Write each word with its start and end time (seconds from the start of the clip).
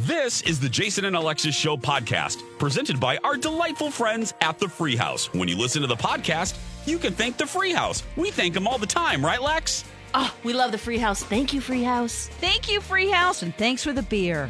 This 0.00 0.42
is 0.42 0.60
the 0.60 0.68
Jason 0.68 1.04
and 1.04 1.16
Alexis 1.16 1.54
Show 1.54 1.76
podcast, 1.76 2.42
presented 2.60 3.00
by 3.00 3.16
our 3.18 3.36
delightful 3.36 3.90
friends 3.90 4.32
at 4.40 4.56
the 4.58 4.68
Free 4.68 4.94
House. 4.94 5.32
When 5.34 5.48
you 5.48 5.56
listen 5.58 5.82
to 5.82 5.88
the 5.88 5.96
podcast, 5.96 6.56
you 6.86 6.96
can 6.96 7.12
thank 7.12 7.36
the 7.38 7.46
Free 7.46 7.72
House. 7.72 8.04
We 8.16 8.30
thank 8.30 8.54
them 8.54 8.68
all 8.68 8.78
the 8.78 8.86
time, 8.86 9.24
right, 9.24 9.42
Lex? 9.42 9.84
Oh, 10.14 10.32
we 10.44 10.52
love 10.52 10.70
the 10.70 10.78
Free 10.78 10.98
House. 10.98 11.24
Thank 11.24 11.52
you, 11.52 11.60
Free 11.60 11.82
House. 11.82 12.28
Thank 12.40 12.70
you, 12.70 12.80
Free 12.80 13.10
House, 13.10 13.42
and 13.42 13.52
thanks 13.56 13.82
for 13.82 13.92
the 13.92 14.02
beer. 14.02 14.48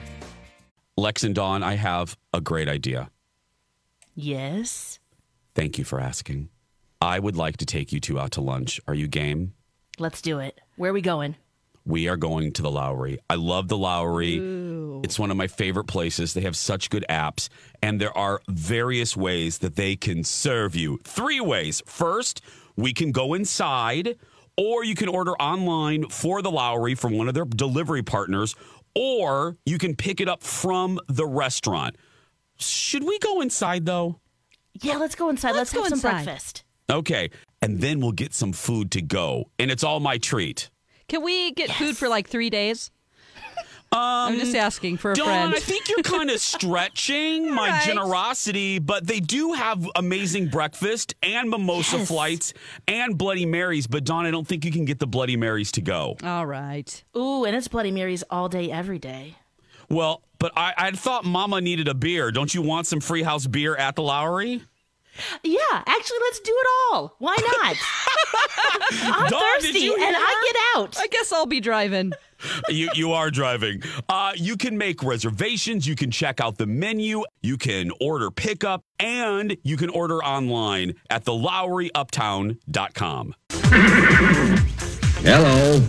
Lex 0.98 1.24
and 1.24 1.34
Dawn, 1.34 1.62
I 1.62 1.74
have 1.76 2.18
a 2.34 2.42
great 2.42 2.68
idea. 2.68 3.10
Yes. 4.14 4.98
Thank 5.54 5.78
you 5.78 5.84
for 5.84 5.98
asking. 6.00 6.50
I 7.00 7.18
would 7.18 7.36
like 7.36 7.56
to 7.58 7.66
take 7.66 7.92
you 7.92 8.00
two 8.00 8.20
out 8.20 8.32
to 8.32 8.42
lunch. 8.42 8.78
Are 8.86 8.94
you 8.94 9.08
game? 9.08 9.54
Let's 9.98 10.20
do 10.20 10.38
it. 10.38 10.60
Where 10.76 10.90
are 10.90 10.94
we 10.94 11.00
going? 11.00 11.36
We 11.86 12.08
are 12.08 12.18
going 12.18 12.52
to 12.52 12.62
the 12.62 12.70
Lowry. 12.70 13.18
I 13.30 13.36
love 13.36 13.68
the 13.68 13.78
Lowry. 13.78 14.38
It's 15.02 15.18
one 15.18 15.30
of 15.30 15.36
my 15.36 15.46
favorite 15.46 15.84
places. 15.84 16.34
They 16.34 16.42
have 16.42 16.56
such 16.56 16.90
good 16.90 17.04
apps, 17.08 17.48
and 17.82 18.00
there 18.00 18.16
are 18.16 18.40
various 18.48 19.16
ways 19.16 19.58
that 19.58 19.76
they 19.76 19.96
can 19.96 20.24
serve 20.24 20.74
you. 20.76 20.98
Three 21.04 21.40
ways. 21.40 21.82
First, 21.86 22.42
we 22.76 22.92
can 22.92 23.12
go 23.12 23.34
inside, 23.34 24.16
or 24.56 24.84
you 24.84 24.94
can 24.94 25.08
order 25.08 25.32
online 25.32 26.08
for 26.08 26.42
the 26.42 26.50
Lowry 26.50 26.94
from 26.94 27.16
one 27.16 27.28
of 27.28 27.34
their 27.34 27.44
delivery 27.44 28.02
partners, 28.02 28.54
or 28.94 29.56
you 29.64 29.78
can 29.78 29.96
pick 29.96 30.20
it 30.20 30.28
up 30.28 30.42
from 30.42 30.98
the 31.08 31.26
restaurant. 31.26 31.96
Should 32.56 33.04
we 33.04 33.18
go 33.18 33.40
inside 33.40 33.86
though? 33.86 34.20
Yeah, 34.82 34.96
let's 34.96 35.14
go 35.14 35.28
inside. 35.30 35.54
Let's, 35.54 35.72
Let's 35.72 35.72
go 35.72 35.82
have 35.82 36.00
some 36.00 36.24
breakfast. 36.24 36.64
Okay. 36.90 37.30
And 37.62 37.80
then 37.80 38.00
we'll 38.00 38.12
get 38.12 38.34
some 38.34 38.52
food 38.52 38.90
to 38.92 39.02
go. 39.02 39.50
And 39.58 39.70
it's 39.70 39.84
all 39.84 40.00
my 40.00 40.18
treat. 40.18 40.70
Can 41.08 41.22
we 41.22 41.52
get 41.52 41.70
food 41.72 41.96
for 41.96 42.08
like 42.08 42.28
three 42.28 42.50
days? 42.50 42.90
Um, 43.92 43.98
I'm 44.00 44.38
just 44.38 44.54
asking 44.54 44.98
for 44.98 45.10
a 45.10 45.14
Dawn, 45.16 45.26
friend. 45.26 45.54
I 45.54 45.58
think 45.58 45.88
you're 45.88 46.02
kind 46.02 46.30
of 46.30 46.38
stretching 46.40 47.52
my 47.52 47.70
right. 47.70 47.82
generosity, 47.84 48.78
but 48.78 49.04
they 49.06 49.18
do 49.18 49.52
have 49.54 49.84
amazing 49.96 50.46
breakfast 50.46 51.16
and 51.24 51.50
mimosa 51.50 51.98
Yes. 51.98 52.06
flights 52.08 52.54
and 52.86 53.18
Bloody 53.18 53.46
Marys. 53.46 53.88
But 53.88 54.04
Dawn, 54.04 54.26
I 54.26 54.30
don't 54.30 54.46
think 54.46 54.64
you 54.64 54.70
can 54.70 54.84
get 54.84 55.00
the 55.00 55.08
Bloody 55.08 55.36
Marys 55.36 55.72
to 55.72 55.80
go. 55.80 56.16
All 56.22 56.46
right. 56.46 57.02
Ooh, 57.16 57.44
and 57.44 57.56
it's 57.56 57.66
Bloody 57.66 57.90
Marys 57.90 58.22
all 58.30 58.48
day, 58.48 58.70
every 58.70 59.00
day. 59.00 59.34
Well, 59.88 60.22
but 60.38 60.52
I, 60.56 60.72
I 60.78 60.90
thought 60.92 61.24
Mama 61.24 61.60
needed 61.60 61.88
a 61.88 61.94
beer. 61.94 62.30
Don't 62.30 62.54
you 62.54 62.62
want 62.62 62.86
some 62.86 63.00
free 63.00 63.24
house 63.24 63.48
beer 63.48 63.74
at 63.74 63.96
the 63.96 64.02
Lowry? 64.02 64.62
Yeah, 65.42 65.58
actually, 65.72 66.18
let's 66.20 66.38
do 66.38 66.52
it 66.56 66.66
all. 66.92 67.16
Why 67.18 67.36
not? 67.36 67.76
I'm 69.24 69.30
Dawn, 69.30 69.40
thirsty, 69.60 69.88
and 69.88 69.98
hear 69.98 70.14
I 70.14 70.52
get 70.52 70.80
out. 70.80 70.96
I 71.00 71.08
guess 71.08 71.32
I'll 71.32 71.46
be 71.46 71.58
driving. 71.60 72.12
You 72.68 72.88
you 72.94 73.12
are 73.12 73.30
driving. 73.30 73.82
Uh, 74.08 74.32
you 74.36 74.56
can 74.56 74.78
make 74.78 75.02
reservations. 75.02 75.86
You 75.86 75.96
can 75.96 76.10
check 76.10 76.40
out 76.40 76.58
the 76.58 76.66
menu. 76.66 77.24
You 77.42 77.56
can 77.56 77.90
order 78.00 78.30
pickup, 78.30 78.84
and 78.98 79.56
you 79.62 79.76
can 79.76 79.90
order 79.90 80.22
online 80.24 80.94
at 81.08 81.24
thelowryuptown.com. 81.24 83.34
Hello, 85.22 85.86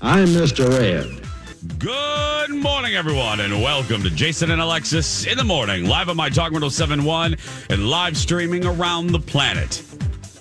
I'm 0.00 0.28
Mr. 0.28 0.68
Red. 0.68 1.20
Good 1.78 2.50
morning, 2.50 2.94
everyone, 2.94 3.40
and 3.40 3.62
welcome 3.62 4.02
to 4.02 4.10
Jason 4.10 4.50
and 4.50 4.60
Alexis 4.60 5.26
in 5.26 5.38
the 5.38 5.44
morning, 5.44 5.86
live 5.86 6.10
on 6.10 6.16
my 6.16 6.28
Talk 6.28 6.52
1071 6.52 7.36
and 7.70 7.88
live 7.88 8.18
streaming 8.18 8.66
around 8.66 9.06
the 9.08 9.18
planet. 9.18 9.82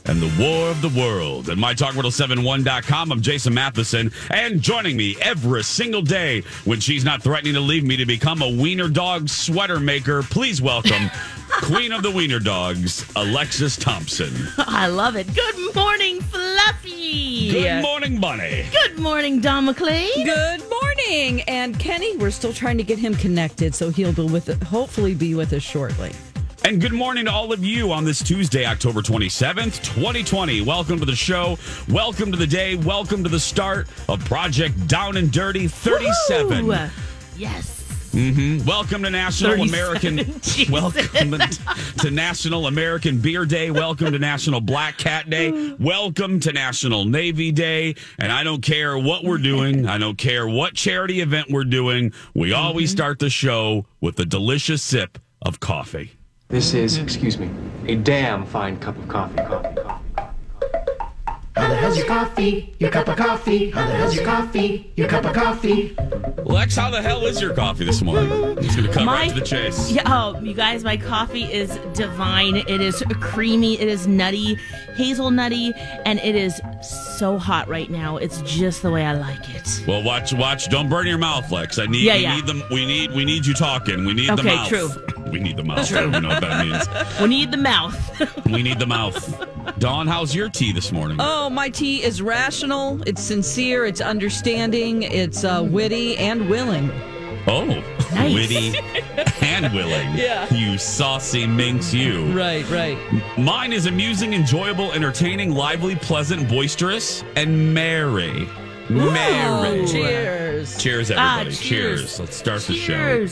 And 0.05 0.21
the 0.21 0.43
war 0.43 0.69
of 0.69 0.81
the 0.81 0.89
world 0.99 1.47
at 1.49 1.57
mytalk1071.com. 1.57 3.11
I'm 3.11 3.21
Jason 3.21 3.53
Matheson, 3.53 4.11
and 4.31 4.61
joining 4.61 4.97
me 4.97 5.15
every 5.21 5.63
single 5.63 6.01
day 6.01 6.41
when 6.65 6.81
she's 6.81 7.05
not 7.05 7.23
threatening 7.23 7.53
to 7.53 7.61
leave 7.61 7.85
me 7.85 7.95
to 7.95 8.05
become 8.05 8.41
a 8.41 8.49
wiener 8.49 8.89
dog 8.89 9.29
sweater 9.29 9.79
maker, 9.79 10.21
please 10.23 10.61
welcome 10.61 11.09
Queen 11.61 11.93
of 11.93 12.03
the 12.03 12.11
Wiener 12.11 12.39
Dogs, 12.39 13.09
Alexis 13.15 13.77
Thompson. 13.77 14.33
I 14.57 14.87
love 14.87 15.15
it. 15.15 15.33
Good 15.33 15.75
morning, 15.75 16.19
Fluffy. 16.19 17.51
Good 17.51 17.81
morning, 17.81 18.19
Bunny. 18.19 18.65
Good 18.71 18.99
morning, 18.99 19.39
Don 19.39 19.65
McLean. 19.65 20.25
Good 20.25 20.63
morning. 20.69 21.41
And 21.43 21.79
Kenny, 21.79 22.17
we're 22.17 22.31
still 22.31 22.53
trying 22.53 22.77
to 22.77 22.83
get 22.83 22.99
him 22.99 23.15
connected, 23.15 23.73
so 23.73 23.89
he'll 23.89 24.11
be 24.11 24.23
with 24.23 24.61
hopefully 24.63 25.15
be 25.15 25.35
with 25.35 25.53
us 25.53 25.63
shortly. 25.63 26.11
And 26.65 26.79
good 26.79 26.93
morning 26.93 27.25
to 27.25 27.31
all 27.31 27.51
of 27.51 27.63
you 27.65 27.91
on 27.91 28.05
this 28.05 28.23
Tuesday, 28.23 28.65
October 28.65 29.01
27th, 29.01 29.83
2020. 29.83 30.61
Welcome 30.61 30.97
to 30.99 31.05
the 31.05 31.15
show. 31.15 31.57
Welcome 31.89 32.31
to 32.31 32.37
the 32.37 32.47
day. 32.47 32.75
Welcome 32.77 33.21
to 33.23 33.29
the 33.29 33.39
start 33.39 33.87
of 34.07 34.23
Project 34.23 34.87
Down 34.87 35.17
and 35.17 35.29
Dirty 35.29 35.67
37. 35.67 36.65
Woo! 36.67 36.77
Yes. 37.35 37.81
Mhm. 38.13 38.63
Welcome 38.65 39.03
to 39.03 39.09
National 39.09 39.51
37, 39.57 39.69
American 40.19 40.41
Jesus. 40.41 40.69
Welcome 40.69 41.31
to 41.97 42.11
National 42.11 42.67
American 42.67 43.17
Beer 43.17 43.45
Day. 43.45 43.69
Welcome 43.69 44.13
to 44.13 44.19
National 44.19 44.61
Black 44.61 44.97
Cat 44.97 45.29
Day. 45.29 45.73
Welcome 45.79 46.39
to 46.41 46.53
National 46.53 47.03
Navy 47.03 47.51
Day. 47.51 47.95
And 48.19 48.31
I 48.31 48.43
don't 48.45 48.61
care 48.61 48.97
what 48.97 49.25
we're 49.25 49.37
doing. 49.39 49.85
I 49.87 49.97
don't 49.97 50.17
care 50.17 50.47
what 50.47 50.75
charity 50.75 51.19
event 51.19 51.47
we're 51.49 51.63
doing. 51.65 52.13
We 52.33 52.53
always 52.53 52.89
start 52.89 53.19
the 53.19 53.29
show 53.29 53.85
with 53.99 54.17
a 54.19 54.25
delicious 54.25 54.81
sip 54.81 55.17
of 55.41 55.59
coffee. 55.59 56.11
This 56.49 56.73
is, 56.73 56.97
excuse 56.97 57.37
me, 57.37 57.49
a 57.87 57.95
damn 57.95 58.45
fine 58.45 58.77
cup 58.79 58.97
of 58.97 59.07
coffee, 59.07 59.37
coffee, 59.37 59.75
coffee. 59.75 60.13
Coffee. 60.15 60.33
How 61.55 61.67
the 61.67 61.75
hell's 61.75 61.97
your 61.97 62.07
coffee? 62.07 62.75
Your 62.79 62.89
cup 62.89 63.07
of 63.07 63.15
coffee? 63.15 63.69
How 63.71 63.87
the 63.87 63.93
hell's 63.93 64.15
your 64.15 64.25
coffee? 64.25 64.91
Your 64.95 65.07
cup 65.07 65.23
of 65.25 65.33
coffee? 65.33 65.95
Lex, 66.43 66.75
how 66.75 66.89
the 66.89 67.01
hell 67.01 67.25
is 67.25 67.39
your 67.39 67.53
coffee 67.53 67.85
this 67.85 68.01
morning? 68.01 68.31
I'm 68.31 68.55
going 68.55 68.83
to 68.83 68.91
cut 68.91 69.05
right 69.05 69.29
to 69.29 69.35
the 69.35 69.45
chase. 69.45 69.91
Yeah, 69.91 70.03
oh, 70.05 70.39
you 70.41 70.53
guys, 70.53 70.83
my 70.83 70.97
coffee 70.97 71.43
is 71.43 71.77
divine. 71.93 72.57
It 72.57 72.81
is 72.81 73.03
creamy. 73.21 73.79
It 73.79 73.87
is 73.87 74.07
nutty, 74.07 74.57
hazelnutty, 74.95 75.73
and 76.05 76.19
it 76.19 76.35
is 76.35 76.59
so 76.83 77.37
hot 77.37 77.67
right 77.67 77.89
now. 77.89 78.17
It's 78.17 78.41
just 78.41 78.81
the 78.81 78.91
way 78.91 79.05
I 79.05 79.13
like 79.13 79.49
it. 79.55 79.83
Well, 79.87 80.03
watch, 80.03 80.33
watch. 80.33 80.69
Don't 80.69 80.89
burn 80.89 81.07
your 81.07 81.17
mouth, 81.17 81.51
Lex. 81.51 81.79
I 81.79 81.85
need, 81.85 82.03
Yeah, 82.03 82.15
we 82.15 82.21
yeah. 82.21 82.35
need 82.35 82.45
them. 82.47 82.63
We 82.71 82.85
need, 82.85 83.11
we 83.11 83.25
need 83.25 83.45
you 83.45 83.53
talking. 83.53 84.05
We 84.05 84.13
need 84.13 84.29
the 84.29 84.33
Okay, 84.33 84.55
mouth. 84.55 84.67
true. 84.69 84.89
We 85.31 85.39
need 85.39 85.57
the 85.57 85.63
mouth. 85.63 85.91
I 85.93 86.01
don't 86.01 86.21
know 86.21 86.29
what 86.29 86.41
that 86.41 86.65
means. 86.65 86.87
We 87.21 87.27
need 87.27 87.51
the 87.51 87.57
mouth. 87.57 88.45
We 88.45 88.61
need 88.61 88.77
the 88.79 88.85
mouth. 88.85 89.47
Dawn, 89.79 90.07
how's 90.07 90.35
your 90.35 90.49
tea 90.49 90.71
this 90.71 90.91
morning? 90.91 91.17
Oh, 91.19 91.49
my 91.49 91.69
tea 91.69 92.03
is 92.03 92.21
rational, 92.21 93.01
it's 93.07 93.21
sincere, 93.21 93.85
it's 93.85 94.01
understanding, 94.01 95.03
it's 95.03 95.43
uh, 95.43 95.65
witty 95.67 96.17
and 96.17 96.49
willing. 96.49 96.91
Oh, 97.45 97.65
Nice. 98.13 98.33
witty 98.33 98.73
and 99.41 99.73
willing. 99.73 100.13
Yeah. 100.15 100.51
You 100.53 100.77
saucy 100.77 101.45
minx, 101.45 101.93
you. 101.93 102.31
Right, 102.37 102.67
right. 102.69 102.97
Mine 103.37 103.73
is 103.73 103.85
amusing, 103.85 104.33
enjoyable, 104.33 104.91
entertaining, 104.93 105.51
lively, 105.51 105.95
pleasant, 105.95 106.47
boisterous, 106.47 107.23
and 107.35 107.73
merry. 107.73 108.47
Merry. 108.89 109.85
Cheers. 109.87 110.77
Cheers, 110.77 111.11
Ah, 111.11 111.39
everybody. 111.41 111.55
cheers. 111.55 111.99
cheers. 112.01 112.19
Let's 112.19 112.35
start 112.35 112.61
the 112.63 112.75
show. 112.75 113.27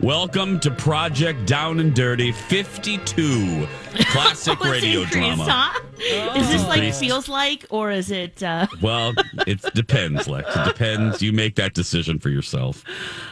Cheers. 0.00 0.06
Welcome 0.06 0.60
to 0.60 0.70
Project 0.70 1.46
Down 1.46 1.80
and 1.80 1.94
Dirty 1.94 2.32
52 2.32 3.66
classic 4.10 4.58
Oh, 4.64 4.70
radio 4.70 5.00
increased, 5.02 5.36
drama. 5.36 5.44
Huh? 5.48 5.80
Is 6.38 6.48
this 6.48 6.66
like 6.66 6.94
feels 6.94 7.28
like, 7.28 7.66
or 7.70 7.90
is 7.90 8.10
it? 8.10 8.42
Uh, 8.42 8.66
Well, 8.82 9.12
it 9.46 9.60
depends, 9.74 10.26
Lex. 10.28 10.54
It 10.56 10.64
depends. 10.64 11.20
You 11.22 11.32
make 11.32 11.56
that 11.56 11.74
decision 11.74 12.18
for 12.18 12.30
yourself. 12.30 12.84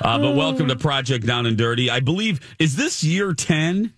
Uh, 0.03 0.19
but 0.19 0.37
welcome 0.37 0.69
to 0.69 0.77
Project 0.77 1.27
Down 1.27 1.47
and 1.47 1.57
Dirty. 1.57 1.91
I 1.91 2.01
believe, 2.01 2.41
is 2.59 2.77
this 2.77 3.03
year 3.03 3.33
10? 3.35 3.93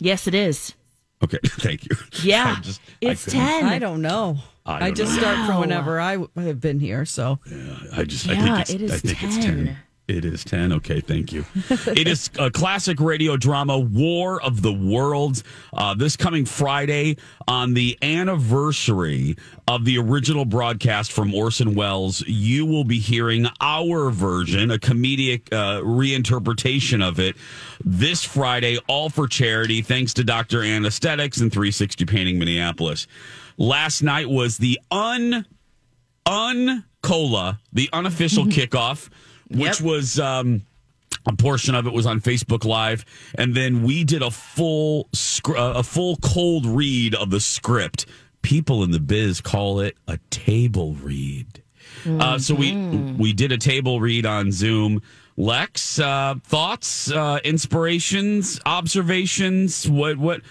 yes, 0.00 0.26
it 0.26 0.34
is. 0.34 0.74
Okay, 1.22 1.38
thank 1.44 1.84
you. 1.84 1.96
Yeah, 2.22 2.60
just- 2.60 2.80
it's 3.00 3.24
couldn't- 3.24 3.40
ten. 3.40 3.64
I 3.66 3.78
don't 3.78 4.02
know. 4.02 4.38
I 4.66 4.74
I, 4.76 4.78
don't 4.80 4.96
just 4.96 5.14
know. 5.14 5.20
start 5.22 5.46
from 5.48 5.60
whenever 5.60 5.98
I 5.98 6.18
have 6.36 6.60
been 6.60 6.78
here. 6.78 7.04
So 7.06 7.38
Yeah, 7.50 7.56
I 7.96 8.04
just, 8.04 8.28
I 8.28 8.32
Yeah, 8.34 8.42
think 8.44 8.60
it's, 8.60 8.70
it 8.70 8.82
is 8.82 8.92
I 8.92 8.96
think 8.98 9.22
it's 9.22 9.36
10. 9.38 9.76
10. 10.08 10.16
It 10.16 10.24
is 10.24 10.44
10. 10.44 10.72
Okay, 10.74 11.00
thank 11.00 11.32
you. 11.32 11.44
it 11.86 12.08
is 12.08 12.30
a 12.38 12.50
classic 12.50 13.00
radio 13.00 13.36
drama, 13.36 13.78
War 13.78 14.42
of 14.42 14.62
the 14.62 14.72
Worlds. 14.72 15.44
Uh, 15.72 15.94
this 15.94 16.16
coming 16.16 16.44
Friday 16.44 17.16
on 17.46 17.74
the 17.74 17.98
anniversary 18.02 19.36
of 19.66 19.84
the 19.84 19.98
original 19.98 20.44
broadcast 20.44 21.12
from 21.12 21.34
Orson 21.34 21.74
Welles, 21.74 22.22
you 22.26 22.66
will 22.66 22.84
be 22.84 22.98
hearing 22.98 23.46
our 23.60 24.10
version, 24.10 24.70
a 24.70 24.78
comedic 24.78 25.52
uh, 25.52 25.82
reinterpretation 25.82 27.06
of 27.06 27.20
it 27.20 27.36
this 27.84 28.24
Friday, 28.24 28.78
all 28.88 29.08
for 29.08 29.28
charity, 29.28 29.82
thanks 29.82 30.14
to 30.14 30.24
Dr. 30.24 30.62
Anesthetics 30.62 31.40
and 31.40 31.52
360 31.52 32.04
Painting 32.06 32.38
Minneapolis. 32.38 33.06
Last 33.56 34.02
night 34.02 34.28
was 34.28 34.58
the 34.58 34.78
un 34.90 35.44
un, 36.26 36.84
cola, 37.02 37.58
the 37.72 37.88
unofficial 37.92 38.44
kickoff, 38.46 39.08
which 39.50 39.80
Yep. 39.80 39.80
was 39.80 40.18
um, 40.20 40.62
a 41.26 41.34
portion 41.34 41.74
of 41.74 41.86
it 41.86 41.92
was 41.92 42.06
on 42.06 42.20
Facebook 42.20 42.64
Live, 42.64 43.04
and 43.34 43.54
then 43.54 43.82
we 43.82 44.04
did 44.04 44.22
a 44.22 44.30
full 44.30 45.08
scr- 45.12 45.56
uh, 45.56 45.72
a 45.74 45.82
full 45.82 46.16
cold 46.16 46.66
read 46.66 47.14
of 47.14 47.30
the 47.30 47.40
script. 47.40 48.06
People 48.42 48.82
in 48.84 48.90
the 48.92 49.00
biz 49.00 49.40
call 49.40 49.80
it 49.80 49.96
a 50.06 50.18
table 50.30 50.94
read. 50.94 51.62
Uh, 52.06 52.38
so 52.38 52.54
we 52.54 52.74
we 53.18 53.32
did 53.32 53.50
a 53.52 53.58
table 53.58 54.00
read 54.00 54.24
on 54.26 54.52
Zoom. 54.52 55.02
Lex, 55.36 55.98
uh, 56.00 56.34
thoughts, 56.44 57.10
uh, 57.12 57.38
inspirations, 57.44 58.60
observations. 58.66 59.88
What 59.88 60.18
what? 60.18 60.42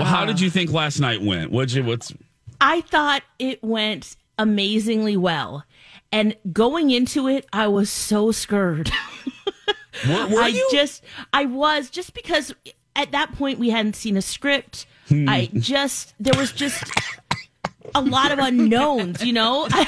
How 0.00 0.24
did 0.24 0.40
you 0.40 0.48
think 0.50 0.72
last 0.72 1.00
night 1.00 1.20
went? 1.22 1.50
What'd 1.50 1.72
you 1.72 1.84
what's 1.84 2.12
I 2.60 2.80
thought 2.82 3.22
it 3.38 3.62
went 3.62 4.16
amazingly 4.38 5.16
well, 5.16 5.64
and 6.12 6.36
going 6.52 6.90
into 6.90 7.28
it, 7.28 7.46
I 7.52 7.68
was 7.68 7.90
so 7.90 8.32
scared. 8.32 8.90
were, 10.08 10.26
were 10.28 10.40
I 10.42 10.48
you? 10.48 10.68
just, 10.70 11.02
I 11.32 11.44
was 11.44 11.90
just 11.90 12.14
because 12.14 12.54
at 12.94 13.12
that 13.12 13.32
point 13.32 13.58
we 13.58 13.70
hadn't 13.70 13.96
seen 13.96 14.16
a 14.16 14.22
script. 14.22 14.86
Hmm. 15.08 15.28
I 15.28 15.50
just, 15.54 16.14
there 16.18 16.38
was 16.38 16.52
just 16.52 16.82
a 17.94 18.00
lot 18.00 18.32
of 18.32 18.38
unknowns, 18.38 19.24
you 19.24 19.32
know. 19.32 19.68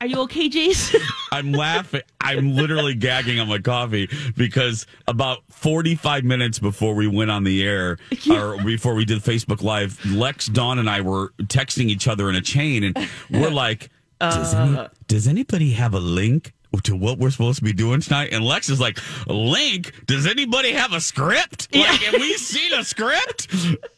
Are 0.00 0.06
you 0.06 0.20
okay, 0.20 0.50
Jason? 0.50 1.00
I'm 1.32 1.52
laughing. 1.52 2.02
I'm 2.20 2.54
literally 2.54 2.94
gagging 2.94 3.40
on 3.40 3.48
my 3.48 3.58
coffee 3.58 4.10
because 4.36 4.86
about 5.08 5.38
45 5.48 6.22
minutes 6.22 6.58
before 6.58 6.94
we 6.94 7.06
went 7.06 7.30
on 7.30 7.44
the 7.44 7.66
air 7.66 7.96
or 8.30 8.62
before 8.62 8.94
we 8.94 9.06
did 9.06 9.22
Facebook 9.22 9.62
Live, 9.62 9.98
Lex, 10.04 10.48
Dawn, 10.48 10.78
and 10.78 10.90
I 10.90 11.00
were 11.00 11.32
texting 11.44 11.86
each 11.88 12.08
other 12.08 12.28
in 12.28 12.34
a 12.34 12.42
chain, 12.42 12.84
and 12.84 13.08
we're 13.30 13.50
like, 13.50 13.88
does, 14.20 14.54
any, 14.54 14.88
does 15.06 15.28
anybody 15.28 15.70
have 15.72 15.94
a 15.94 16.00
link? 16.00 16.52
To 16.82 16.94
what 16.94 17.16
we're 17.18 17.30
supposed 17.30 17.58
to 17.60 17.64
be 17.64 17.72
doing 17.72 18.02
tonight, 18.02 18.34
and 18.34 18.44
Lex 18.44 18.68
is 18.68 18.78
like, 18.78 18.98
"Link? 19.26 19.94
Does 20.04 20.26
anybody 20.26 20.72
have 20.72 20.92
a 20.92 21.00
script? 21.00 21.74
Like, 21.74 22.00
have 22.02 22.20
we 22.20 22.34
seen 22.34 22.70
a 22.74 22.84
script?" 22.84 23.48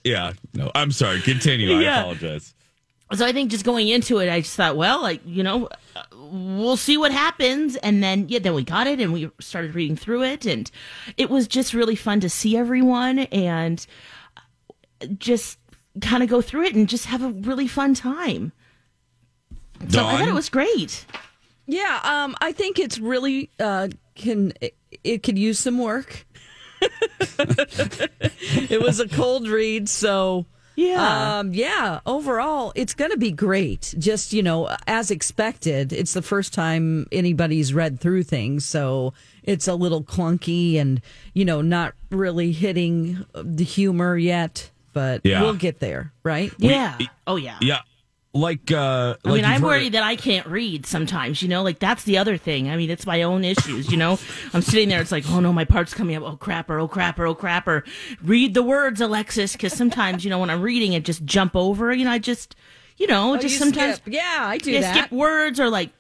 Yeah, 0.05 0.35
no, 0.55 0.71
I'm 0.77 0.93
sorry. 0.93 1.21
Continue. 1.21 1.77
I 1.77 1.99
apologize. 1.99 2.55
so 3.15 3.27
I 3.27 3.33
think 3.33 3.51
just 3.51 3.65
going 3.65 3.89
into 3.89 4.19
it, 4.19 4.31
I 4.31 4.43
just 4.43 4.55
thought, 4.55 4.77
well, 4.77 5.03
like 5.03 5.21
you 5.27 5.43
know, 5.43 5.69
uh, 5.97 6.03
we'll 6.31 6.77
see 6.77 6.97
what 6.97 7.11
happens, 7.11 7.75
and 7.77 8.01
then 8.01 8.27
yeah, 8.29 8.39
then 8.39 8.55
we 8.55 8.63
got 8.63 8.87
it, 8.87 9.01
and 9.01 9.13
we 9.13 9.29
started 9.41 9.75
reading 9.75 9.97
through 9.97 10.23
it, 10.23 10.47
and 10.47 10.71
it 11.17 11.31
was 11.31 11.49
just 11.49 11.75
really 11.75 11.97
fun 11.97 12.21
to 12.21 12.29
see 12.31 12.57
everyone 12.57 13.19
and 13.19 13.85
just 15.19 15.59
kind 16.01 16.23
of 16.23 16.29
go 16.29 16.41
through 16.41 16.65
it 16.65 16.77
and 16.77 16.89
just 16.89 17.07
have 17.07 17.25
a 17.25 17.31
really 17.31 17.67
fun 17.67 17.95
time. 17.95 18.53
So 19.89 20.05
I 20.05 20.19
thought 20.19 20.29
it 20.29 20.35
was 20.35 20.49
great. 20.49 21.05
yeah, 21.67 22.01
um, 22.03 22.37
I 22.41 22.53
think 22.53 22.79
it's 22.79 22.99
really 22.99 23.51
uh, 23.61 23.89
can 24.15 24.53
it, 24.61 24.75
it 25.05 25.23
could 25.23 25.39
use 25.39 25.59
some 25.59 25.79
work. 25.79 26.25
it 27.39 28.81
was 28.83 29.01
a 29.01 29.09
cold 29.09 29.49
read, 29.49 29.89
so 29.89 30.47
Yeah. 30.77 31.39
um, 31.41 31.53
yeah. 31.55 32.01
Overall, 32.07 32.73
it's 32.75 32.95
going 32.95 33.11
to 33.11 33.17
be 33.17 33.31
great. 33.33 33.95
Just 33.99 34.33
you 34.33 34.43
know, 34.43 34.75
as 34.87 35.11
expected, 35.11 35.93
it's 35.93 36.13
the 36.15 36.23
first 36.23 36.53
time 36.55 37.07
anybody's 37.13 37.73
read 37.75 38.01
through 38.01 38.25
things, 38.25 38.65
so 38.65 39.13
it's 39.43 39.67
a 39.69 39.75
little 39.75 40.03
clunky 40.03 40.77
and 40.77 41.01
you 41.35 41.45
know 41.45 41.61
not 41.63 41.95
really 42.11 42.53
hitting 42.53 43.25
the 43.35 43.65
humor 43.65 44.17
yet. 44.17 44.71
But 44.95 45.21
Yeah. 45.25 45.43
we'll 45.43 45.55
get 45.55 45.79
there, 45.81 46.13
right? 46.25 46.53
yeah. 46.59 46.99
oh 47.27 47.37
yeah. 47.37 47.59
Yeah, 47.61 47.81
like 48.39 48.71
uh, 48.73 49.17
I 49.25 49.33
mean, 49.33 49.45
I'm 49.45 49.63
worried 49.63 49.89
it- 49.89 49.93
that 49.93 50.03
I 50.03 50.17
can't 50.17 50.47
read 50.47 50.87
sometimes, 50.87 51.43
you 51.43 51.49
know, 51.49 51.63
like 51.63 51.79
that's 51.79 52.05
the 52.05 52.19
other 52.19 52.37
thing. 52.37 52.71
I 52.71 52.77
mean, 52.77 52.91
it's 52.91 53.07
my 53.07 53.23
own 53.23 53.45
issues, 53.45 53.91
you 53.91 53.97
know. 53.97 54.19
I'm 54.55 54.63
sitting 54.63 54.89
there, 54.89 55.01
it's 55.01 55.13
like, 55.13 55.29
oh 55.31 55.41
no, 55.41 55.53
my 55.53 55.65
part's 55.65 55.95
coming 55.95 56.17
up. 56.17 56.23
Oh 56.25 56.37
crapper, 56.37 56.81
oh 56.81 56.89
crapper, 56.89 57.29
oh 57.29 57.35
crapper. 57.35 57.87
Read 58.23 58.55
the 58.55 58.63
words, 58.63 59.01
Alexis, 59.01 59.53
because 59.53 59.73
sometimes, 59.73 60.25
you 60.25 60.31
know, 60.31 60.39
when 60.39 60.51
I'm 60.51 60.63
reading 60.63 60.93
it, 60.93 61.05
just 61.05 61.25
jump 61.25 61.57
over, 61.57 61.93
you 61.93 62.05
know, 62.05 62.11
I 62.13 62.19
just, 62.19 62.55
you 62.97 63.07
know, 63.07 63.35
Oh, 63.35 63.39
just 63.39 63.55
you 63.55 63.59
sometimes 63.59 63.97
skip. 63.97 64.13
yeah, 64.15 64.39
I 64.41 64.59
do 64.59 64.71
yeah, 64.73 64.81
that. 64.81 64.95
skip 64.97 65.13
words 65.13 65.59
or 65.61 65.69
like, 65.71 65.91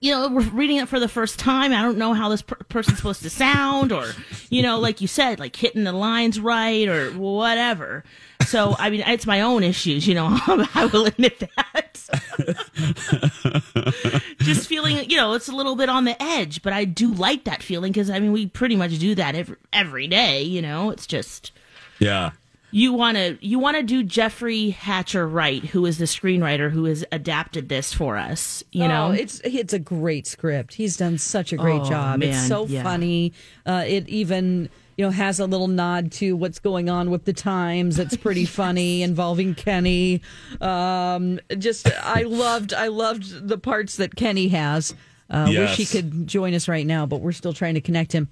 you 0.00 0.10
know, 0.10 0.28
we're 0.30 0.42
reading 0.50 0.78
it 0.78 0.88
for 0.88 0.98
the 0.98 1.06
first 1.06 1.38
time. 1.38 1.72
I 1.72 1.80
don't 1.80 1.96
know 1.96 2.12
how 2.12 2.28
this 2.28 2.42
per- 2.42 2.56
person's 2.68 2.96
supposed 2.96 3.22
to 3.22 3.30
sound, 3.30 3.92
or 3.92 4.10
you 4.50 4.60
know, 4.60 4.80
like 4.80 5.00
you 5.00 5.06
said, 5.06 5.38
like 5.38 5.54
hitting 5.54 5.84
the 5.84 5.92
lines 5.92 6.40
right 6.40 6.88
or 6.88 7.10
whatever. 7.12 8.02
So, 8.46 8.76
I 8.78 8.90
mean, 8.90 9.02
it's 9.06 9.26
my 9.26 9.40
own 9.42 9.62
issues, 9.62 10.06
you 10.06 10.14
know. 10.14 10.28
I 10.74 10.88
will 10.92 11.06
admit 11.06 11.40
that. 11.40 11.88
Just 14.38 14.68
feeling, 14.68 15.08
you 15.10 15.16
know, 15.16 15.34
it's 15.34 15.48
a 15.48 15.52
little 15.54 15.76
bit 15.76 15.88
on 15.88 16.04
the 16.04 16.20
edge, 16.22 16.62
but 16.62 16.72
I 16.72 16.84
do 16.84 17.12
like 17.12 17.44
that 17.44 17.62
feeling 17.62 17.92
because 17.92 18.10
I 18.10 18.18
mean, 18.18 18.32
we 18.32 18.46
pretty 18.46 18.76
much 18.76 18.98
do 18.98 19.14
that 19.14 19.34
every 19.34 19.56
every 19.72 20.06
day. 20.08 20.42
You 20.42 20.62
know, 20.62 20.90
it's 20.90 21.06
just 21.06 21.52
Yeah. 21.98 22.30
you 22.70 22.92
want 22.92 23.16
to 23.16 23.38
you 23.40 23.58
want 23.58 23.76
to 23.76 23.82
do 23.82 24.02
Jeffrey 24.02 24.70
Hatcher 24.70 25.26
right, 25.26 25.62
who 25.64 25.86
is 25.86 25.98
the 25.98 26.04
screenwriter 26.06 26.70
who 26.70 26.84
has 26.84 27.04
adapted 27.12 27.68
this 27.68 27.92
for 27.92 28.16
us. 28.16 28.62
You 28.72 28.88
know, 28.88 29.08
Oh, 29.08 29.12
it's 29.12 29.40
it's 29.44 29.72
a 29.72 29.78
great 29.78 30.26
script. 30.26 30.74
He's 30.74 30.96
done 30.96 31.18
such 31.18 31.52
a 31.52 31.56
great 31.56 31.82
Oh, 31.82 31.88
job. 31.88 32.22
it's 32.22 32.46
so 32.48 32.66
yeah. 32.66 32.82
funny. 32.82 33.32
Uh, 33.64 33.84
it 33.86 34.08
even 34.08 34.68
you 34.96 35.04
know 35.04 35.10
has 35.10 35.40
a 35.40 35.46
little 35.46 35.68
nod 35.68 36.12
to 36.12 36.36
what's 36.36 36.58
going 36.58 36.88
on 36.88 37.10
with 37.10 37.24
the 37.24 37.32
times. 37.32 37.98
It's 37.98 38.16
pretty 38.16 38.44
funny 38.60 39.02
involving 39.02 39.54
Kenny. 39.54 40.22
Um, 40.60 41.40
just 41.58 41.90
I 42.02 42.22
loved 42.26 42.74
I 42.74 42.88
loved 42.88 43.48
the 43.48 43.58
parts 43.58 43.96
that 43.96 44.16
Kenny 44.16 44.48
has. 44.48 44.94
Uh, 45.30 45.46
Wish 45.48 45.76
he 45.76 45.86
could 45.86 46.26
join 46.26 46.52
us 46.52 46.68
right 46.68 46.86
now, 46.86 47.06
but 47.06 47.20
we're 47.20 47.32
still 47.32 47.54
trying 47.54 47.74
to 47.74 47.80
connect 47.80 48.12
him. 48.12 48.28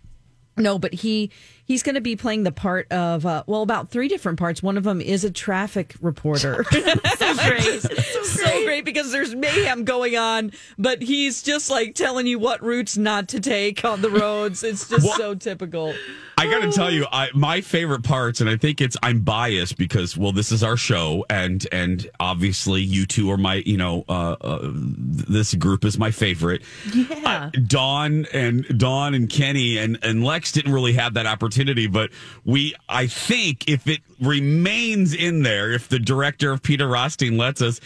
No, 0.56 0.78
but 0.78 0.92
he 0.92 1.30
he's 1.70 1.84
going 1.84 1.94
to 1.94 2.00
be 2.00 2.16
playing 2.16 2.42
the 2.42 2.50
part 2.50 2.90
of 2.90 3.24
uh, 3.24 3.44
well, 3.46 3.62
about 3.62 3.90
three 3.90 4.08
different 4.08 4.40
parts. 4.40 4.60
One 4.60 4.76
of 4.76 4.82
them 4.82 5.00
is 5.00 5.22
a 5.22 5.30
traffic 5.30 5.94
reporter. 6.00 6.64
so 6.70 7.34
great. 7.36 7.62
so 8.24 8.64
great 8.64 8.84
because 8.84 9.12
there's 9.12 9.36
mayhem 9.36 9.84
going 9.84 10.16
on, 10.16 10.50
but 10.78 11.00
he's 11.00 11.44
just 11.44 11.70
like 11.70 11.94
telling 11.94 12.26
you 12.26 12.40
what 12.40 12.60
routes 12.60 12.96
not 12.96 13.28
to 13.28 13.38
take 13.38 13.84
on 13.84 14.02
the 14.02 14.10
roads. 14.10 14.64
It's 14.64 14.88
just 14.88 15.16
so 15.16 15.36
typical. 15.36 15.94
I 16.40 16.46
got 16.46 16.62
to 16.62 16.72
tell 16.72 16.90
you, 16.90 17.06
I, 17.12 17.28
my 17.34 17.60
favorite 17.60 18.02
parts, 18.02 18.40
and 18.40 18.48
I 18.48 18.56
think 18.56 18.80
it's 18.80 18.96
I'm 19.02 19.20
biased 19.20 19.76
because 19.76 20.16
well, 20.16 20.32
this 20.32 20.50
is 20.50 20.62
our 20.62 20.76
show, 20.76 21.26
and 21.28 21.66
and 21.70 22.08
obviously 22.18 22.80
you 22.80 23.04
two 23.04 23.30
are 23.30 23.36
my, 23.36 23.56
you 23.66 23.76
know, 23.76 24.06
uh, 24.08 24.36
uh, 24.40 24.60
this 24.72 25.54
group 25.54 25.84
is 25.84 25.98
my 25.98 26.10
favorite. 26.10 26.62
Yeah. 26.94 27.50
Uh, 27.54 27.58
Dawn 27.66 28.26
and 28.32 28.66
Dawn 28.78 29.12
and 29.12 29.28
Kenny 29.28 29.76
and 29.76 29.98
and 30.02 30.24
Lex 30.24 30.52
didn't 30.52 30.72
really 30.72 30.94
have 30.94 31.12
that 31.14 31.26
opportunity, 31.26 31.59
but 31.86 32.10
we, 32.44 32.74
I 32.88 33.06
think, 33.06 33.68
if 33.68 33.86
it 33.86 34.00
remains 34.20 35.14
in 35.14 35.42
there 35.42 35.72
if 35.72 35.88
the 35.88 35.98
director 35.98 36.52
of 36.52 36.62
Peter 36.62 36.88
Rothstein 36.88 37.36
lets 37.36 37.62
us. 37.62 37.80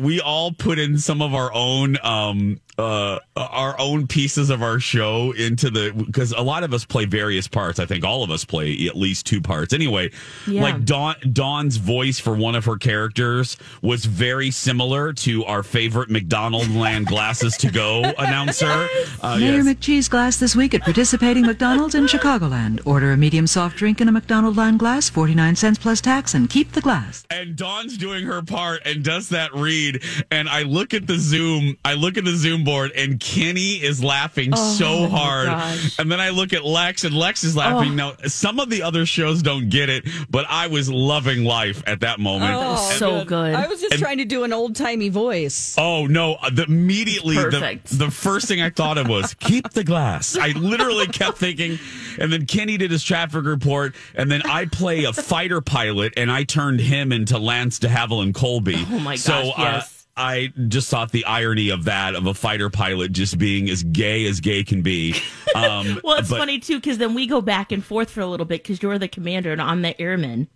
We 0.00 0.20
all 0.20 0.52
put 0.52 0.78
in 0.78 0.98
some 0.98 1.22
of 1.22 1.34
our 1.34 1.52
own 1.52 1.96
um, 2.02 2.60
uh, 2.78 3.18
our 3.36 3.78
own 3.80 4.06
pieces 4.06 4.50
of 4.50 4.62
our 4.62 4.78
show 4.78 5.32
into 5.32 5.68
the 5.68 5.92
because 5.92 6.30
a 6.32 6.40
lot 6.40 6.62
of 6.62 6.72
us 6.72 6.84
play 6.84 7.04
various 7.06 7.48
parts. 7.48 7.80
I 7.80 7.86
think 7.86 8.04
all 8.04 8.22
of 8.22 8.30
us 8.30 8.44
play 8.44 8.86
at 8.86 8.96
least 8.96 9.26
two 9.26 9.40
parts. 9.40 9.72
Anyway, 9.72 10.12
yeah. 10.46 10.62
like 10.62 10.84
Dawn 10.84 11.16
Dawn's 11.32 11.76
voice 11.76 12.20
for 12.20 12.36
one 12.36 12.54
of 12.54 12.64
her 12.66 12.76
characters 12.76 13.56
was 13.82 14.04
very 14.04 14.52
similar 14.52 15.12
to 15.14 15.44
our 15.46 15.64
favorite 15.64 16.08
McDonald 16.08 16.70
Land 16.70 17.06
glasses 17.06 17.56
to 17.58 17.70
go 17.70 18.04
announcer. 18.18 18.66
Yes. 18.66 19.18
Uh, 19.22 19.36
Mayor 19.38 19.62
yes. 19.62 19.66
McCheese 19.66 20.08
glass 20.08 20.36
this 20.36 20.54
week 20.54 20.72
at 20.72 20.82
participating 20.82 21.44
McDonald's 21.44 21.96
in 21.96 22.04
Chicagoland. 22.04 22.80
Order 22.86 23.10
a 23.10 23.16
medium 23.16 23.48
soft 23.48 23.76
drink 23.76 24.00
in 24.00 24.08
a 24.08 24.12
McDonald 24.12 24.56
Land 24.56 24.78
glass, 24.78 25.08
forty 25.08 25.34
$1.99 25.38 25.80
plus 25.80 26.00
tax 26.00 26.34
and 26.34 26.50
keep 26.50 26.72
the 26.72 26.80
glass. 26.80 27.24
And 27.30 27.56
Dawn's 27.56 27.96
doing 27.96 28.24
her 28.26 28.42
part 28.42 28.82
and 28.84 29.02
does 29.02 29.30
that 29.30 29.54
read. 29.54 30.02
And 30.30 30.48
I 30.48 30.62
look 30.62 30.94
at 30.94 31.06
the 31.06 31.18
Zoom, 31.18 31.76
I 31.84 31.94
look 31.94 32.16
at 32.16 32.24
the 32.24 32.36
Zoom 32.36 32.64
board 32.64 32.92
and 32.94 33.20
Kenny 33.20 33.74
is 33.74 34.02
laughing 34.02 34.50
oh, 34.52 34.74
so 34.74 35.08
hard. 35.08 35.46
Gosh. 35.46 35.98
And 35.98 36.10
then 36.10 36.20
I 36.20 36.30
look 36.30 36.52
at 36.52 36.64
Lex 36.64 37.04
and 37.04 37.14
Lex 37.14 37.44
is 37.44 37.56
laughing. 37.56 37.92
Oh. 37.92 37.94
Now, 37.94 38.12
some 38.26 38.60
of 38.60 38.70
the 38.70 38.82
other 38.82 39.06
shows 39.06 39.42
don't 39.42 39.68
get 39.68 39.88
it, 39.88 40.06
but 40.30 40.46
I 40.48 40.66
was 40.66 40.90
loving 40.90 41.44
life 41.44 41.82
at 41.86 42.00
that 42.00 42.18
moment. 42.18 42.54
Oh, 42.54 42.74
that 42.74 42.98
so 42.98 43.18
good. 43.18 43.28
good. 43.28 43.54
I 43.54 43.66
was 43.66 43.80
just 43.80 43.94
and, 43.94 44.02
trying 44.02 44.18
to 44.18 44.24
do 44.24 44.44
an 44.44 44.52
old 44.52 44.76
timey 44.76 45.08
voice. 45.08 45.74
Oh, 45.78 46.06
no. 46.06 46.34
Uh, 46.34 46.50
the, 46.50 46.64
immediately, 46.64 47.36
the, 47.36 47.80
the 47.84 48.10
first 48.10 48.48
thing 48.48 48.60
I 48.60 48.70
thought 48.70 48.98
of 48.98 49.08
was 49.08 49.34
keep 49.40 49.70
the 49.70 49.84
glass. 49.84 50.36
I 50.36 50.48
literally 50.48 51.06
kept 51.06 51.38
thinking, 51.38 51.78
and 52.18 52.32
then 52.32 52.46
Kenny 52.46 52.76
did 52.76 52.90
his 52.90 53.02
traffic 53.02 53.44
report, 53.44 53.94
and 54.14 54.30
then 54.30 54.42
I 54.42 54.66
play 54.66 55.04
a 55.04 55.12
fighter 55.28 55.60
pilot, 55.60 56.14
and 56.16 56.30
I 56.30 56.44
turned 56.44 56.80
him 56.80 57.12
into 57.12 57.38
Lance 57.38 57.78
De 57.78 57.88
Havilland 57.88 58.34
Colby. 58.34 58.84
Oh 58.90 58.98
my 58.98 59.16
So 59.16 59.32
gosh, 59.32 59.54
uh, 59.58 59.62
yes. 59.62 59.94
I 60.20 60.52
just 60.66 60.90
thought 60.90 61.12
the 61.12 61.24
irony 61.26 61.68
of 61.68 61.84
that 61.84 62.16
of 62.16 62.26
a 62.26 62.34
fighter 62.34 62.70
pilot 62.70 63.12
just 63.12 63.38
being 63.38 63.70
as 63.70 63.84
gay 63.84 64.26
as 64.26 64.40
gay 64.40 64.64
can 64.64 64.82
be. 64.82 65.14
Um, 65.54 65.98
Well, 66.04 66.18
it's 66.18 66.28
but- 66.28 66.38
funny 66.38 66.58
too 66.60 66.76
because 66.76 66.98
then 66.98 67.14
we 67.14 67.26
go 67.26 67.40
back 67.40 67.72
and 67.72 67.82
forth 67.82 68.10
for 68.10 68.20
a 68.20 68.26
little 68.26 68.44
bit 68.46 68.62
because 68.62 68.82
you're 68.82 68.98
the 68.98 69.08
commander 69.08 69.50
and 69.50 69.62
I'm 69.62 69.80
the 69.82 69.98
airman. 70.00 70.46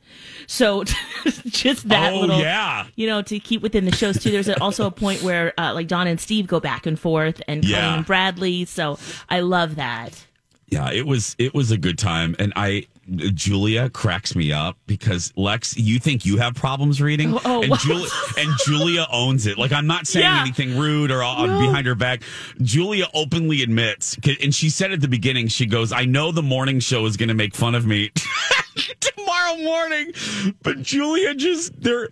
So 0.46 0.84
just 1.46 1.88
that 1.88 2.12
Oh, 2.12 2.20
little, 2.20 2.38
yeah. 2.40 2.86
you 2.94 3.06
know, 3.06 3.22
to 3.22 3.38
keep 3.38 3.62
within 3.62 3.84
the 3.86 3.96
shows 3.96 4.22
too. 4.22 4.30
There's 4.30 4.50
also 4.50 4.86
a 4.86 4.90
point 4.90 5.22
where 5.22 5.54
uh, 5.58 5.72
like 5.74 5.88
Don 5.88 6.06
and 6.06 6.20
Steve 6.20 6.46
go 6.46 6.60
back 6.60 6.84
and 6.86 7.00
forth, 7.00 7.40
and 7.48 7.62
Colleen 7.62 7.76
Yeah. 7.78 7.96
and 7.96 8.06
Bradley. 8.06 8.64
So 8.66 8.98
I 9.30 9.40
love 9.40 9.76
that. 9.76 10.26
Yeah, 10.68 10.90
it 10.92 11.06
was 11.06 11.34
it 11.38 11.54
was 11.54 11.70
a 11.70 11.78
good 11.78 11.98
time, 11.98 12.36
and 12.38 12.52
I 12.54 12.86
Julia 13.34 13.90
cracks 13.90 14.36
me 14.36 14.52
up 14.52 14.76
because 14.86 15.32
Lex, 15.36 15.76
you 15.76 15.98
think 15.98 16.24
you 16.24 16.36
have 16.38 16.54
problems 16.54 17.00
reading, 17.02 17.36
Oh, 17.44 17.62
and. 17.62 17.76
Julia 17.78 18.08
and 18.38 18.50
Julia 18.64 19.06
owns 19.10 19.46
it. 19.46 19.58
Like 19.58 19.72
I'm 19.72 19.86
not 19.88 20.06
saying 20.06 20.24
Yeah. 20.24 20.40
anything 20.40 20.78
rude 20.78 21.10
or 21.10 21.22
uh, 21.22 21.46
behind 21.66 21.86
her 21.86 21.94
back. 21.96 22.22
Julia 22.62 23.06
openly 23.12 23.62
admits, 23.62 24.16
and 24.40 24.54
she 24.54 24.70
said 24.70 24.92
at 24.92 25.00
the 25.00 25.08
beginning, 25.08 25.48
she 25.48 25.66
goes, 25.66 25.92
"I 25.92 26.04
know 26.04 26.30
the 26.30 26.42
morning 26.42 26.78
show 26.80 27.04
is 27.06 27.16
going 27.16 27.28
to 27.28 27.34
make 27.34 27.54
fun 27.56 27.74
of 27.74 27.86
me 27.86 28.10
tomorrow 29.00 29.56
morning," 29.58 30.12
but 30.62 30.80
Julia 30.82 31.34
just 31.34 31.80
there. 31.82 32.08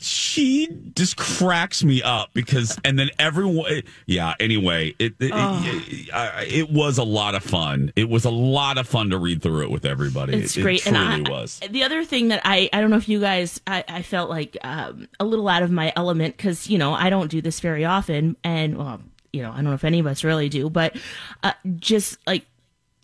She 0.00 0.68
just 0.94 1.16
cracks 1.16 1.84
me 1.84 2.02
up 2.02 2.30
because, 2.34 2.78
and 2.84 2.98
then 2.98 3.10
everyone, 3.18 3.82
yeah. 4.06 4.34
Anyway, 4.40 4.94
it 4.98 5.14
it, 5.20 5.30
it, 5.32 6.14
I- 6.14 6.46
it 6.48 6.70
was 6.70 6.98
a 6.98 7.04
lot 7.04 7.34
of 7.34 7.42
fun. 7.42 7.92
It 7.96 8.08
was 8.08 8.24
a 8.24 8.30
lot 8.30 8.78
of 8.78 8.86
fun 8.88 9.10
to 9.10 9.18
read 9.18 9.42
through 9.42 9.62
it 9.62 9.70
with 9.70 9.84
everybody. 9.84 10.34
It's 10.36 10.56
it, 10.56 10.62
great. 10.62 10.86
It 10.86 10.90
truly 10.90 11.04
and 11.04 11.28
I, 11.28 11.30
was. 11.30 11.60
The 11.70 11.84
other 11.84 12.04
thing 12.04 12.28
that 12.28 12.40
I, 12.44 12.68
I 12.72 12.80
don't 12.80 12.90
know 12.90 12.96
if 12.96 13.08
you 13.08 13.20
guys, 13.20 13.60
I, 13.66 13.84
I 13.88 14.02
felt 14.02 14.30
like 14.30 14.56
um, 14.62 15.08
a 15.18 15.24
little 15.24 15.48
out 15.48 15.62
of 15.62 15.70
my 15.70 15.92
element 15.96 16.36
because, 16.36 16.68
you 16.68 16.78
know, 16.78 16.92
I 16.92 17.10
don't 17.10 17.30
do 17.30 17.40
this 17.40 17.60
very 17.60 17.84
often. 17.84 18.36
And, 18.44 18.78
well, 18.78 19.00
you 19.32 19.42
know, 19.42 19.50
I 19.52 19.56
don't 19.56 19.64
know 19.64 19.74
if 19.74 19.84
any 19.84 19.98
of 19.98 20.06
us 20.06 20.24
really 20.24 20.48
do, 20.48 20.70
but 20.70 20.96
uh, 21.42 21.52
just 21.76 22.18
like 22.26 22.46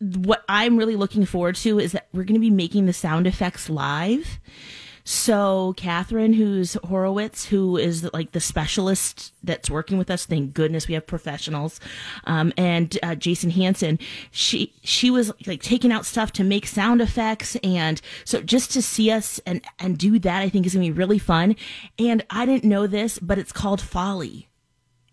what 0.01 0.43
I'm 0.49 0.77
really 0.77 0.97
looking 0.97 1.25
forward 1.25 1.57
to 1.57 1.79
is 1.79 1.93
that 1.93 2.09
we're 2.13 2.25
going 2.25 2.35
to 2.35 2.41
be 2.41 2.51
making 2.51 2.87
the 2.87 2.93
sound 2.93 3.27
effects 3.27 3.69
live. 3.71 4.41
So 5.05 5.75
Catherine, 5.77 6.33
who's 6.35 6.75
Horowitz, 6.85 7.47
who 7.47 7.77
is 7.77 8.09
like 8.13 8.33
the 8.33 8.41
specialist 8.41 9.33
that's 9.43 9.69
working 9.69 9.99
with 9.99 10.11
us. 10.11 10.27
Thank 10.27 10.55
goodness 10.55 10.87
we 10.87 10.95
have 10.95 11.07
professionals. 11.07 11.81
Um, 12.25 12.53
and 12.57 12.97
uh, 13.03 13.15
Jason 13.17 13.51
Hansen, 13.51 13.99
she 14.31 14.73
she 14.83 15.11
was 15.11 15.33
like 15.47 15.61
taking 15.63 15.91
out 15.93 16.07
stuff 16.07 16.33
to 16.35 16.45
make 16.45 16.67
sound 16.67 17.01
effects, 17.01 17.57
and 17.65 18.01
so 18.25 18.41
just 18.41 18.71
to 18.73 18.83
see 18.83 19.11
us 19.11 19.41
and 19.45 19.61
and 19.79 19.99
do 19.99 20.19
that, 20.21 20.43
I 20.43 20.49
think 20.49 20.67
is 20.67 20.75
gonna 20.75 20.87
be 20.87 20.93
really 20.93 21.19
fun. 21.19 21.57
And 21.99 22.25
I 22.31 22.47
didn't 22.47 22.65
know 22.65 22.87
this, 22.87 23.19
but 23.19 23.39
it's 23.39 23.53
called 23.53 23.81
Folly. 23.81 24.49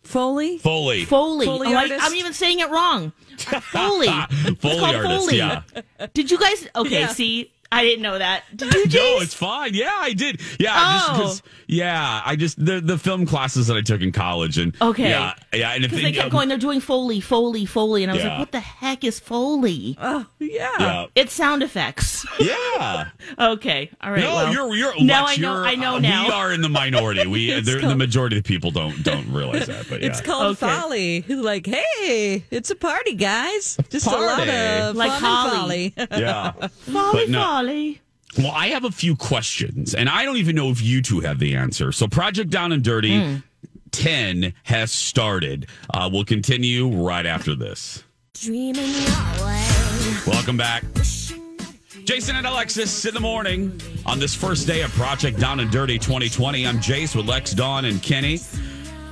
Foley? 0.04 0.58
Foley, 0.58 1.06
Foley. 1.06 1.46
Foley 1.46 1.68
oh, 1.68 1.76
I, 1.76 1.98
I'm 2.02 2.16
even 2.16 2.34
saying 2.34 2.60
it 2.60 2.70
wrong. 2.70 3.12
Foley. 3.38 4.08
Foley 4.60 4.80
called 4.80 4.96
artist, 4.96 5.26
Foley. 5.26 5.38
yeah. 5.38 5.62
Did 6.14 6.32
you 6.32 6.38
guys? 6.40 6.68
Okay, 6.76 7.02
Yeah. 7.02 7.08
see, 7.08 7.52
I 7.72 7.84
didn't 7.84 8.02
know 8.02 8.18
that. 8.18 8.44
Did 8.56 8.74
you? 8.94 9.00
No, 9.00 9.20
it's 9.20 9.34
fine. 9.36 9.74
Yeah, 9.76 9.92
I 9.94 10.14
did. 10.14 10.42
Yeah, 10.60 10.74
I 10.76 10.94
just 10.98 11.10
Oh. 11.10 11.14
'cause- 11.16 11.42
yeah, 11.68 12.22
I 12.26 12.36
just 12.36 12.64
the 12.64 12.82
the 12.82 12.98
film 12.98 13.28
classes 13.28 13.68
that 13.68 13.78
I 13.78 13.82
took 13.82 14.02
in 14.02 14.12
college 14.12 14.58
and 14.58 14.76
Okay. 14.82 15.10
yeah, 15.10 15.34
yeah, 15.54 15.72
and 15.74 15.84
if 15.86 15.92
Because 15.92 16.04
they 16.04 16.12
kept 16.12 16.32
going, 16.32 16.50
they're 16.50 16.58
doing 16.58 16.80
Foley, 16.82 17.20
Foley, 17.20 17.66
Foley. 17.68 18.02
And 18.04 18.12
I 18.12 18.16
was 18.16 18.24
Yeah. 18.24 18.30
like, 18.32 18.40
what 18.40 18.52
the 18.52 18.60
heck 18.60 19.04
is 19.04 19.20
Foley? 19.20 19.96
Oh, 20.02 20.26
yeah. 20.40 20.70
yeah, 20.80 21.06
It's 21.14 21.32
sound 21.34 21.62
effects. 21.62 22.26
yeah. 22.40 23.10
okay. 23.38 23.92
All 24.02 24.12
right. 24.12 24.20
No, 24.22 24.34
well. 24.34 24.52
you're 24.54 24.76
you're 24.76 25.04
Now 25.04 25.26
Lex, 25.26 25.38
I 25.38 25.42
know- 25.42 25.54
I 25.58 25.76
know 25.76 25.96
uh, 25.98 26.00
now. 26.00 26.26
We 26.28 26.32
are 26.34 26.52
in 26.54 26.62
the 26.62 26.70
minority. 26.70 27.28
We 27.28 27.52
It's 27.60 27.68
they're- 27.68 27.82
the 27.82 27.96
majority 27.96 28.38
of 28.38 28.44
the 28.44 28.48
people 28.48 28.72
don't 28.72 29.04
don't 29.04 29.32
realize 29.32 29.68
that. 29.68 29.88
But 29.90 30.02
yeah, 30.02 30.08
It's 30.08 30.22
called 30.22 30.58
Okay. 30.58 30.68
Folly. 30.68 31.24
Like, 31.28 31.68
hey, 31.68 32.46
it's 32.50 32.72
a 32.72 32.76
party, 32.76 33.14
guys. 33.14 33.78
Just 33.90 34.08
a 34.08 34.10
lot 34.10 34.48
of 34.50 34.96
Like 34.96 35.12
fun 35.12 35.22
Holly. 35.22 35.94
folly. 35.96 36.08
yeah. 36.20 36.52
Foley, 36.52 37.26
But 37.26 37.30
no. 37.30 37.40
Foley. 37.60 38.02
Well, 38.38 38.52
I 38.52 38.68
have 38.68 38.86
a 38.86 38.92
few 38.92 39.16
questions, 39.16 39.94
and 39.96 40.08
I 40.08 40.24
don't 40.24 40.38
even 40.38 40.56
know 40.56 40.70
if 40.70 40.82
you 40.82 41.02
two 41.02 41.20
have 41.22 41.40
the 41.40 41.56
answer. 41.56 41.92
So, 41.92 42.08
Project 42.08 42.50
Down 42.52 42.72
and 42.72 42.84
Dirty 42.84 43.20
Hmm. 43.22 43.36
10 43.92 44.54
has 44.64 44.92
started. 44.92 45.66
Uh, 45.94 46.10
we'll 46.12 46.24
continue 46.24 46.88
right 46.90 47.26
after 47.26 47.56
this. 47.56 48.04
Dreaming. 48.40 48.94
Welcome 50.28 50.58
back. 50.58 50.84
Jason 52.06 52.36
and 52.36 52.46
Alexis 52.48 53.06
in 53.06 53.14
the 53.16 53.20
morning 53.20 53.80
on 54.06 54.20
this 54.20 54.34
first 54.36 54.66
day 54.68 54.82
of 54.82 54.92
Project 54.92 55.40
Down 55.40 55.60
and 55.60 55.70
Dirty 55.72 55.98
2020. 56.00 56.66
I'm 56.68 56.78
Jace 56.80 57.16
with 57.16 57.28
Lex, 57.28 57.52
Dawn, 57.54 57.86
and 57.86 58.02
Kenny. 58.02 58.40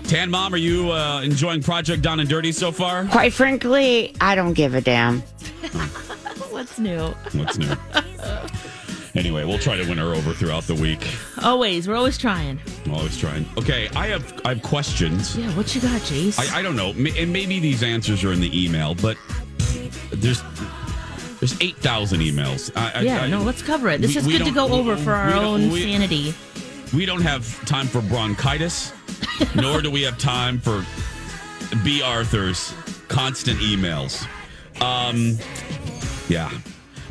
Tan 0.04 0.30
Mom, 0.30 0.54
are 0.54 0.58
you 0.58 0.92
uh, 0.92 1.22
enjoying 1.22 1.62
Project 1.64 2.02
Down 2.04 2.20
and 2.22 2.30
Dirty 2.30 2.52
so 2.54 2.72
far? 2.72 3.06
Quite 3.08 3.34
frankly, 3.34 4.14
I 4.22 4.36
don't 4.36 4.54
give 4.54 4.74
a 4.76 4.80
damn. 4.82 5.22
What's 6.52 6.80
new? 6.80 7.08
What's 7.34 7.58
new? 7.58 7.74
anyway, 9.16 9.44
we'll 9.46 9.60
try 9.60 9.76
to 9.78 9.88
win 9.88 9.98
her 9.98 10.14
over 10.14 10.34
throughout 10.34 10.64
the 10.64 10.76
week. 10.76 11.06
Always. 11.44 11.88
We're 11.88 11.96
always 11.96 12.18
trying. 12.18 12.60
I'm 12.86 12.94
always 12.94 13.18
trying. 13.18 13.46
Okay, 13.58 13.90
I 13.96 14.08
have 14.08 14.42
I 14.46 14.50
have 14.50 14.62
questions. 14.64 15.38
Yeah. 15.38 15.50
What 15.52 15.74
you 15.76 15.82
got, 15.82 16.02
Jace? 16.02 16.40
I, 16.40 16.60
I 16.60 16.62
don't 16.62 16.76
know, 16.76 16.90
and 16.92 17.32
maybe 17.34 17.60
these 17.60 17.84
answers 17.84 18.24
are 18.24 18.32
in 18.32 18.40
the 18.40 18.66
email, 18.66 18.96
but 18.96 19.18
there's 20.12 20.42
there's 21.40 21.60
eight 21.62 21.78
thousand 21.78 22.22
emails. 22.22 22.72
I, 22.76 23.02
yeah. 23.02 23.22
I- 23.22 23.28
no, 23.28 23.42
let's 23.42 23.62
cover 23.62 23.90
it. 23.90 24.02
This 24.02 24.16
we- 24.16 24.22
is 24.22 24.28
we 24.28 24.38
good 24.38 24.46
to 24.46 24.52
go 24.52 24.70
over 24.74 24.96
for 24.98 25.14
our 25.14 25.34
own 25.34 25.72
sanity. 25.72 26.34
We 26.94 27.06
don't 27.06 27.22
have 27.22 27.64
time 27.66 27.88
for 27.88 28.02
bronchitis, 28.02 28.94
nor 29.56 29.82
do 29.82 29.92
we 29.92 30.02
have 30.04 30.18
time 30.18 30.60
for 30.60 30.86
B. 31.84 32.02
Arthur's 32.02 32.74
constant 33.10 33.60
emails. 33.60 34.26
Um, 34.82 35.38
yeah. 36.30 36.52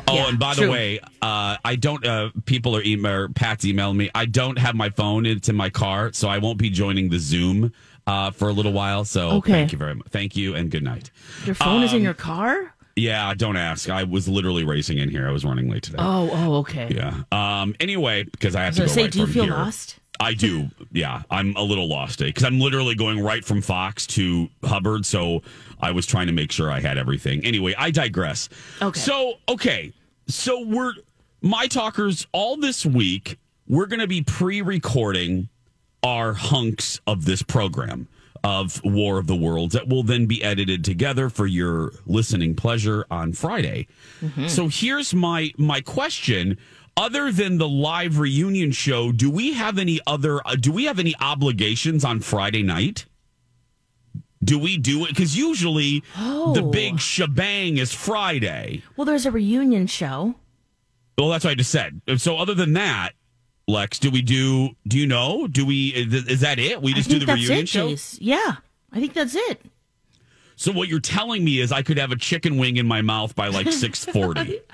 Oh, 0.09 0.15
Yeah, 0.15 0.29
and 0.29 0.39
by 0.39 0.53
the 0.55 0.61
true. 0.61 0.71
way, 0.71 0.99
uh, 1.21 1.57
I 1.65 1.75
don't. 1.75 2.05
Uh, 2.05 2.29
people 2.45 2.75
are 2.77 2.83
email. 2.83 3.27
Pat's 3.35 3.65
emailing 3.65 3.97
me. 3.97 4.09
I 4.15 4.25
don't 4.25 4.57
have 4.57 4.73
my 4.75 4.89
phone. 4.89 5.25
It's 5.25 5.49
in 5.49 5.55
my 5.55 5.69
car, 5.69 6.11
so 6.13 6.29
I 6.29 6.37
won't 6.37 6.57
be 6.57 6.69
joining 6.69 7.09
the 7.09 7.19
Zoom 7.19 7.73
uh, 8.05 8.31
for 8.31 8.47
a 8.47 8.53
little 8.53 8.71
while. 8.71 9.03
So 9.03 9.31
Okay. 9.31 9.51
thank 9.51 9.71
you 9.73 9.77
very 9.77 9.95
much. 9.95 10.07
Thank 10.09 10.37
you 10.37 10.55
and 10.55 10.71
good 10.71 10.83
night. 10.83 11.11
Your 11.45 11.55
phone 11.55 11.83
is 11.83 11.91
in 11.91 11.97
Um, 11.97 12.03
your 12.03 12.13
car? 12.13 12.73
Yeah, 12.95 13.33
don't 13.35 13.57
ask. 13.57 13.89
I 13.89 14.05
was 14.05 14.27
literally 14.29 14.63
racing 14.63 14.97
in 14.97 15.09
here. 15.09 15.27
I 15.27 15.31
was 15.31 15.43
running 15.45 15.69
late 15.69 15.83
today. 15.83 15.97
Oh, 15.99 16.29
oh, 16.31 16.55
okay. 16.59 16.87
Yeah. 16.89 17.23
Um. 17.33 17.75
Anyway, 17.81 18.23
because 18.23 18.55
I 18.55 18.63
have 18.63 18.73
I 18.75 18.77
to 18.77 18.81
go 18.83 18.87
say, 18.87 19.01
right 19.03 19.11
do 19.11 19.19
you 19.19 19.27
feel 19.27 19.43
here. 19.43 19.53
lost? 19.53 19.96
I 20.19 20.33
do. 20.33 20.69
Yeah, 20.91 21.23
I'm 21.29 21.55
a 21.55 21.61
little 21.61 21.87
lost 21.87 22.21
eh, 22.21 22.25
because 22.25 22.43
I'm 22.43 22.59
literally 22.59 22.95
going 22.95 23.21
right 23.21 23.43
from 23.43 23.61
Fox 23.61 24.07
to 24.07 24.49
Hubbard. 24.63 25.05
So 25.05 25.41
I 25.79 25.91
was 25.91 26.05
trying 26.05 26.27
to 26.27 26.33
make 26.33 26.51
sure 26.51 26.71
I 26.71 26.79
had 26.79 26.97
everything. 26.97 27.45
Anyway, 27.45 27.75
I 27.77 27.91
digress. 27.91 28.49
Okay. 28.81 28.99
So 28.99 29.35
okay, 29.49 29.93
so 30.27 30.61
we're 30.61 30.93
my 31.41 31.67
talkers 31.67 32.27
all 32.31 32.57
this 32.57 32.85
week. 32.85 33.37
We're 33.67 33.85
going 33.85 33.99
to 33.99 34.07
be 34.07 34.21
pre-recording 34.21 35.49
our 36.03 36.33
hunks 36.33 37.01
of 37.05 37.25
this 37.25 37.41
program 37.41 38.07
of 38.43 38.81
War 38.83 39.17
of 39.17 39.27
the 39.27 39.35
Worlds 39.35 39.73
that 39.73 39.87
will 39.89 40.03
then 40.03 40.25
be 40.25 40.43
edited 40.43 40.85
together 40.85 41.29
for 41.29 41.45
your 41.45 41.91
listening 42.05 42.55
pleasure 42.55 43.05
on 43.11 43.33
Friday. 43.33 43.87
Mm-hmm. 44.21 44.47
So 44.47 44.69
here's 44.69 45.13
my 45.13 45.51
my 45.57 45.81
question 45.81 46.57
other 46.97 47.31
than 47.31 47.57
the 47.59 47.69
live 47.69 48.17
reunion 48.19 48.71
show, 48.71 49.11
do 49.13 49.29
we 49.29 49.53
have 49.53 49.77
any 49.77 49.99
other 50.07 50.45
uh, 50.45 50.55
do 50.55 50.71
we 50.71 50.85
have 50.85 50.99
any 50.99 51.13
obligations 51.21 52.03
on 52.03 52.19
Friday 52.19 52.63
night? 52.63 53.05
Do 54.43 54.59
we 54.59 54.77
do 54.77 55.03
it? 55.05 55.09
Because 55.09 55.37
usually 55.37 56.01
the 56.15 56.61
Oh. 56.63 56.69
big 56.71 56.99
shebang 56.99 57.77
is 57.77 57.93
Friday. 57.93 58.83
Well, 58.95 59.05
there's 59.05 59.25
a 59.25 59.31
reunion 59.31 59.87
show. 59.87 60.35
Well, 61.17 61.29
that's 61.29 61.43
what 61.43 61.51
I 61.51 61.55
just 61.55 61.71
said. 61.71 62.01
So, 62.17 62.37
other 62.37 62.53
than 62.53 62.73
that, 62.73 63.13
Lex, 63.67 63.97
do 63.99 64.11
we 64.11 64.21
do? 64.21 64.69
Do 64.87 64.97
you 64.99 65.07
know? 65.07 65.47
Do 65.47 65.65
we? 65.65 65.87
Is 65.89 66.41
that 66.41 66.59
it? 66.59 66.81
We 66.81 66.93
just 66.93 67.09
do 67.09 67.19
the 67.19 67.25
reunion 67.33 67.59
it, 67.61 67.69
show. 67.69 67.89
Jace. 67.89 68.17
Yeah, 68.21 68.57
I 68.91 68.99
think 68.99 69.13
that's 69.13 69.35
it. 69.35 69.61
So, 70.55 70.71
what 70.71 70.87
you're 70.87 70.99
telling 70.99 71.43
me 71.43 71.59
is 71.59 71.71
I 71.71 71.81
could 71.81 71.97
have 71.97 72.11
a 72.11 72.15
chicken 72.15 72.57
wing 72.57 72.77
in 72.77 72.87
my 72.87 73.01
mouth 73.01 73.35
by 73.35 73.47
like 73.47 73.71
six 73.83 74.05
forty. 74.05 74.59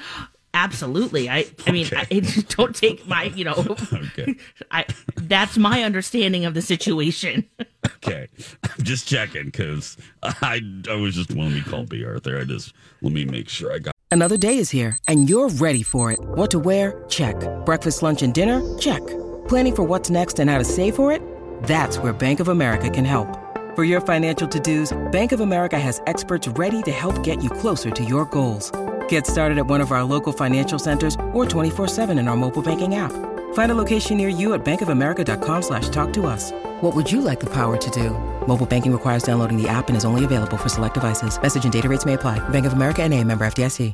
Absolutely. 0.53 1.29
I. 1.29 1.45
I 1.65 1.71
mean, 1.71 1.87
I, 1.95 2.05
don't 2.49 2.75
take 2.75 3.07
my. 3.07 3.23
You 3.23 3.45
know. 3.45 3.75
Okay. 3.93 4.35
I. 4.71 4.85
That's 5.15 5.57
my 5.57 5.83
understanding 5.83 6.45
of 6.45 6.53
the 6.53 6.61
situation. 6.61 7.49
Okay, 8.05 8.27
I'm 8.63 8.83
just 8.83 9.07
checking 9.07 9.45
because 9.45 9.97
I 10.23 10.61
I 10.89 10.95
was 10.95 11.15
just 11.15 11.31
when 11.33 11.53
we 11.53 11.61
called 11.61 11.87
B 11.89 12.03
Arthur. 12.03 12.39
I 12.39 12.43
just 12.43 12.73
let 13.01 13.13
me 13.13 13.23
make 13.23 13.47
sure 13.47 13.73
I 13.73 13.79
got. 13.79 13.93
Another 14.11 14.35
day 14.37 14.57
is 14.57 14.69
here, 14.69 14.97
and 15.07 15.29
you're 15.29 15.49
ready 15.49 15.83
for 15.83 16.11
it. 16.11 16.19
What 16.19 16.51
to 16.51 16.59
wear? 16.59 17.05
Check. 17.07 17.35
Breakfast, 17.65 18.03
lunch, 18.03 18.21
and 18.21 18.33
dinner? 18.33 18.61
Check. 18.77 19.01
Planning 19.47 19.75
for 19.75 19.83
what's 19.83 20.09
next 20.09 20.39
and 20.39 20.49
how 20.49 20.57
to 20.57 20.65
save 20.65 20.95
for 20.95 21.11
it? 21.11 21.21
That's 21.63 21.97
where 21.97 22.13
Bank 22.13 22.39
of 22.39 22.49
America 22.49 22.89
can 22.89 23.05
help. 23.05 23.27
For 23.75 23.83
your 23.85 24.01
financial 24.01 24.47
to-dos, 24.47 24.95
Bank 25.11 25.31
of 25.31 25.39
America 25.39 25.79
has 25.79 26.01
experts 26.05 26.47
ready 26.49 26.81
to 26.83 26.91
help 26.91 27.23
get 27.23 27.41
you 27.41 27.49
closer 27.49 27.89
to 27.91 28.03
your 28.03 28.25
goals. 28.25 28.71
Get 29.13 29.27
started 29.27 29.59
at 29.59 29.67
one 29.67 29.79
of 29.79 29.91
our 29.91 30.03
local 30.03 30.33
financial 30.33 30.79
centers 30.79 31.13
or 31.33 31.45
24-7 31.45 32.17
in 32.17 32.27
our 32.27 32.35
mobile 32.35 32.63
banking 32.63 32.95
app. 32.95 33.11
Find 33.53 33.71
a 33.71 33.75
location 33.75 34.17
near 34.17 34.27
you 34.27 34.55
at 34.55 34.65
bankofamerica.com 34.65 35.61
slash 35.61 35.89
talk 35.89 36.11
to 36.13 36.25
us. 36.25 36.51
What 36.81 36.95
would 36.95 37.11
you 37.11 37.21
like 37.21 37.39
the 37.39 37.45
power 37.51 37.77
to 37.77 37.91
do? 37.91 38.09
Mobile 38.47 38.65
banking 38.65 38.91
requires 38.91 39.21
downloading 39.21 39.61
the 39.61 39.69
app 39.69 39.87
and 39.87 39.95
is 39.95 40.03
only 40.03 40.25
available 40.25 40.57
for 40.57 40.69
select 40.69 40.95
devices. 40.95 41.39
Message 41.39 41.63
and 41.63 41.71
data 41.71 41.87
rates 41.87 42.07
may 42.07 42.15
apply. 42.15 42.39
Bank 42.49 42.65
of 42.65 42.73
America 42.73 43.03
and 43.03 43.13
a 43.13 43.23
member 43.23 43.45
FDIC. 43.45 43.93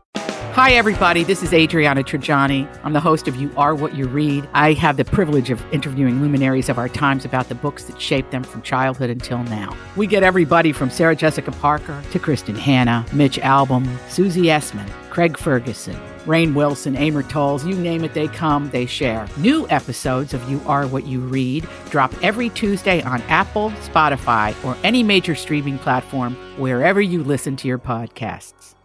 Hi, 0.53 0.71
everybody. 0.71 1.23
This 1.23 1.43
is 1.43 1.53
Adriana 1.53 2.03
Trigiani. 2.03 2.67
I'm 2.83 2.93
the 2.93 2.99
host 2.99 3.27
of 3.27 3.35
You 3.35 3.51
Are 3.55 3.75
What 3.75 3.95
You 3.95 4.07
Read. 4.07 4.47
I 4.53 4.73
have 4.73 4.97
the 4.97 5.05
privilege 5.05 5.51
of 5.51 5.61
interviewing 5.71 6.21
luminaries 6.21 6.69
of 6.69 6.77
our 6.77 6.89
times 6.89 7.23
about 7.23 7.49
the 7.49 7.55
books 7.55 7.83
that 7.85 8.01
shaped 8.01 8.31
them 8.31 8.43
from 8.43 8.61
childhood 8.61 9.09
until 9.09 9.43
now. 9.43 9.77
We 9.95 10.07
get 10.07 10.23
everybody 10.23 10.71
from 10.71 10.89
Sarah 10.89 11.15
Jessica 11.15 11.51
Parker 11.51 12.03
to 12.11 12.19
Kristin 12.19 12.57
Hannah, 12.57 13.05
Mitch 13.13 13.38
Albom, 13.38 13.88
Susie 14.09 14.47
Essman, 14.47 14.89
Craig 15.09 15.37
Ferguson, 15.37 15.95
Rainn 16.25 16.53
Wilson, 16.53 16.95
Amor 16.95 17.23
Towles, 17.23 17.65
you 17.65 17.75
name 17.75 18.03
it, 18.03 18.13
they 18.13 18.27
come, 18.27 18.69
they 18.69 18.85
share. 18.85 19.27
New 19.37 19.67
episodes 19.69 20.33
of 20.33 20.49
You 20.49 20.61
Are 20.67 20.85
What 20.87 21.05
You 21.07 21.19
Read 21.19 21.67
drop 21.89 22.13
every 22.23 22.49
Tuesday 22.49 23.01
on 23.01 23.21
Apple, 23.23 23.71
Spotify, 23.91 24.53
or 24.63 24.77
any 24.83 25.01
major 25.03 25.33
streaming 25.35 25.79
platform 25.79 26.35
wherever 26.59 27.01
you 27.01 27.23
listen 27.23 27.55
to 27.57 27.67
your 27.67 27.79
podcasts. 27.79 28.75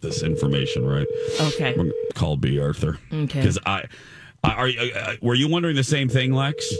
this 0.00 0.22
information 0.22 0.86
right. 0.86 1.06
Okay. 1.40 1.76
Call 2.14 2.36
B 2.36 2.60
Arthur. 2.60 2.98
Okay. 3.12 3.40
Because 3.40 3.58
I, 3.66 3.84
I 4.44 4.50
are 4.52 4.68
you- 4.68 4.92
uh, 4.94 5.14
were 5.22 5.34
you 5.34 5.48
wondering 5.48 5.74
the 5.76 5.82
same 5.84 6.08
thing, 6.08 6.32
Lex? 6.32 6.70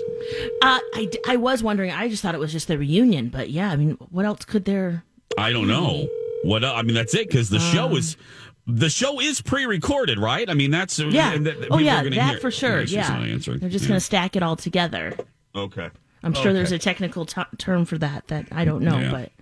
Uh, 0.63 0.79
I, 0.95 1.11
I 1.27 1.37
was 1.37 1.63
wondering. 1.63 1.91
I 1.91 2.09
just 2.09 2.23
thought 2.23 2.35
it 2.35 2.39
was 2.39 2.53
just 2.53 2.69
the 2.69 2.79
reunion, 2.79 3.29
but 3.31 3.51
yeah. 3.51 3.71
I 3.71 3.77
mean, 3.77 3.93
what 4.11 4.25
else 4.25 4.45
could 4.45 4.65
there? 4.67 5.05
I 5.37 5.53
don't 5.53 5.67
know. 5.69 6.09
What 6.45 6.65
I 6.65 6.83
mean, 6.83 6.95
that's 6.95 7.15
it 7.15 7.29
because 7.29 7.51
the 7.51 7.59
show 7.59 7.87
Um, 7.87 7.97
is 7.97 8.17
the 8.67 8.91
show 8.91 9.21
is 9.21 9.41
pre-recorded, 9.41 10.19
right? 10.19 10.49
I 10.49 10.55
mean, 10.55 10.71
that's 10.71 10.99
Yeah. 10.99 11.33
and 11.33 11.47
that- 11.47 11.69
oh 11.71 11.79
yeah, 11.79 12.03
that 12.03 12.13
hear- 12.13 12.39
for 12.39 12.51
sure. 12.51 12.79
Okay, 12.81 12.93
Yeah. 12.93 13.19
They're 13.19 13.39
just 13.39 13.49
Yeah. 13.85 13.89
going 13.89 13.97
to 13.97 14.01
stack 14.01 14.37
it 14.37 14.43
all 14.43 14.57
together. 14.57 15.15
Okay. 15.55 15.89
I'm 16.23 16.35
sure 16.35 16.53
there's 16.53 16.73
a 16.73 16.79
technical 16.79 17.25
t- 17.25 17.41
term 17.59 17.85
for 17.85 17.97
that 17.99 18.27
that 18.29 18.47
I 18.53 18.65
don't 18.65 18.83
know, 18.83 18.99
Yeah. 18.99 19.11
but 19.11 19.33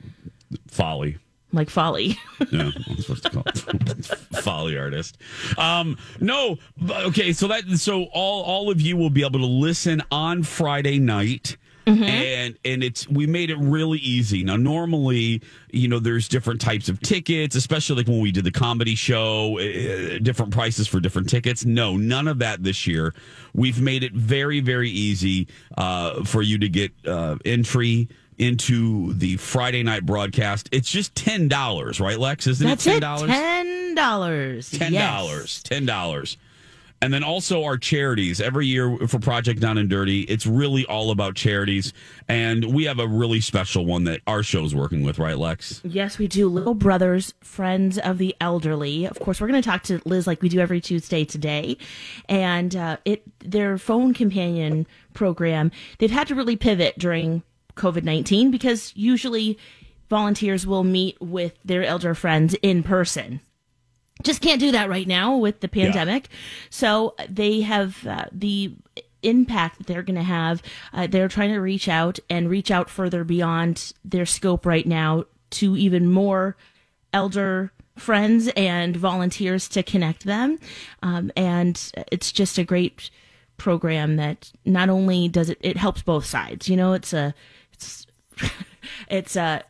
folly. 0.68 1.16
like 1.52 1.70
folly. 1.70 2.18
Yeah, 2.52 2.70
I'm 2.88 2.96
supposed 2.98 3.22
to 3.24 3.30
call 3.30 3.42
it 3.46 4.04
folly 4.42 4.76
artist. 4.76 5.16
Um, 5.58 5.96
no, 6.20 6.58
okay. 6.90 7.32
So 7.32 7.48
that 7.48 7.64
so 7.78 8.04
all 8.12 8.42
all 8.42 8.70
of 8.70 8.80
you 8.80 8.96
will 8.96 9.10
be 9.10 9.24
able 9.24 9.40
to 9.40 9.46
listen 9.46 10.02
on 10.10 10.42
Friday 10.42 10.98
night. 10.98 11.56
Mm-hmm. 11.87 12.02
And 12.02 12.59
and 12.64 12.83
it's 12.83 13.09
we 13.09 13.26
made 13.28 13.49
it 13.49 13.59
really 13.59 13.99
easy. 13.99 14.43
Now 14.43 14.57
normally, 14.57 15.40
you 15.71 15.87
know, 15.87 16.00
there's 16.00 16.26
different 16.26 16.61
types 16.61 16.88
of 16.88 17.00
tickets, 17.00 17.55
especially 17.55 17.97
like 17.97 18.09
when 18.09 18.21
we 18.21 18.33
did 18.33 18.43
the 18.43 18.50
comedy 18.50 18.97
show, 18.97 19.59
uh, 19.61 20.19
different 20.19 20.52
prices 20.52 20.88
for 20.88 20.99
different 20.99 21.28
tickets. 21.28 21.64
No, 21.64 21.97
none 21.97 22.26
of 22.26 22.40
that 22.40 22.64
this 22.64 22.88
year. 22.88 23.14
We've 23.55 23.81
made 23.81 24.02
it 24.02 24.12
very 24.12 24.59
very 24.61 24.90
easy 24.90 25.47
uh, 25.78 26.25
for 26.25 26.43
you 26.43 26.59
to 26.59 26.69
get 26.69 26.93
uh, 27.07 27.37
entry 27.45 28.09
into 28.38 29.12
the 29.14 29.37
Friday 29.37 29.83
night 29.83 30.05
broadcast. 30.05 30.69
It's 30.73 30.90
just 30.90 31.14
ten 31.14 31.47
dollars, 31.49 32.00
right, 32.00 32.19
Lex? 32.19 32.47
Isn't 32.47 32.66
That's 32.66 32.87
it 32.87 32.90
ten 32.90 33.00
dollars? 33.00 33.31
Ten 33.31 33.95
dollars. 33.95 34.71
Ten 34.71 34.93
dollars. 34.93 35.62
Ten 35.62 35.87
dollars. 35.87 36.37
And 37.02 37.12
then 37.12 37.22
also 37.22 37.64
our 37.64 37.76
charities. 37.76 38.40
Every 38.40 38.66
year 38.66 38.96
for 39.06 39.18
Project 39.18 39.61
Down 39.61 39.76
and 39.76 39.88
Dirty, 39.88 40.22
it's 40.22 40.46
really 40.46 40.87
all 40.87 41.11
about 41.11 41.35
charities. 41.35 41.92
And 42.26 42.72
we 42.72 42.85
have 42.85 42.98
a 42.98 43.06
really 43.06 43.40
special 43.40 43.85
one 43.85 44.04
that 44.04 44.22
our 44.26 44.42
show's 44.42 44.74
working 44.74 45.02
with, 45.02 45.18
right, 45.18 45.37
Lex? 45.37 45.82
Yes, 45.85 46.18
we 46.18 46.26
do. 46.26 46.48
Little 46.48 46.74
Brothers, 46.74 47.35
Friends 47.42 47.98
of 47.98 48.18
the 48.18 48.35
Elderly. 48.40 49.04
Of 49.04 49.18
course, 49.20 49.40
we're 49.40 49.48
going 49.48 49.62
to 49.62 49.68
talk 49.68 49.82
to 49.85 50.00
Liz 50.04 50.26
like 50.26 50.40
we 50.40 50.48
do 50.48 50.59
every 50.59 50.80
Tuesday 50.80 51.24
today. 51.24 51.76
And 52.28 52.74
uh, 52.74 52.96
it 53.04 53.22
their 53.40 53.76
phone 53.78 54.14
companion 54.14 54.87
program, 55.12 55.70
they've 55.98 56.11
had 56.11 56.28
to 56.28 56.35
really 56.35 56.56
pivot 56.56 56.98
during 56.98 57.42
COVID 57.76 58.04
19 58.04 58.50
because 58.50 58.92
usually 58.96 59.59
volunteers 60.09 60.66
will 60.66 60.85
meet 60.85 61.20
with 61.20 61.59
their 61.64 61.85
elder 61.85 62.14
friends 62.14 62.54
in 62.62 62.82
person. 62.82 63.40
Just 64.22 64.40
can't 64.40 64.61
do 64.61 64.72
that 64.72 64.88
right 64.88 65.07
now 65.07 65.37
with 65.37 65.61
the 65.61 65.68
pandemic. 65.68 66.29
So 66.70 67.14
they 67.29 67.61
have 67.61 68.07
uh, 68.07 68.26
the 68.33 68.74
impact 69.22 69.79
that 69.79 69.87
they're 69.87 70.02
going 70.02 70.16
to 70.16 70.22
have. 70.22 70.62
Uh, 70.92 71.07
they're 71.07 71.29
trying 71.29 71.52
to 71.52 71.61
reach 71.61 71.88
out 71.88 72.18
and 72.31 72.48
reach 72.48 72.70
out 72.70 72.88
further 72.88 73.24
beyond 73.24 73.92
their 74.05 74.26
scope 74.26 74.64
right 74.64 74.87
now 74.87 75.24
to 75.50 75.76
even 75.76 76.11
more 76.11 76.57
elder 77.12 77.72
friends 77.96 78.48
and 78.57 78.96
volunteers 78.96 79.68
to 79.68 79.83
connect 79.83 80.24
them. 80.24 80.59
Um, 81.02 81.33
and 81.37 81.92
it's 82.12 82.31
just 82.33 82.59
a 82.59 82.64
great 82.64 83.11
program 83.57 84.16
that 84.16 84.52
not 84.64 84.88
only 84.88 85.29
does 85.29 85.50
it, 85.50 85.59
it 85.61 85.76
helps 85.76 86.02
both 86.02 86.26
sides. 86.26 86.68
You 86.68 86.76
know, 86.76 86.92
it's 86.92 87.12
a, 87.12 87.35
it's, 87.72 88.07
it's 89.09 89.37
a, 89.37 89.62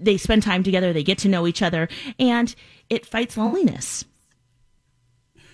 they 0.00 0.16
spend 0.16 0.42
time 0.42 0.62
together, 0.62 0.92
they 0.92 1.02
get 1.02 1.18
to 1.18 1.28
know 1.28 1.46
each 1.46 1.62
other, 1.62 1.88
and 2.18 2.54
it 2.90 3.06
fights 3.06 3.36
loneliness. 3.36 4.04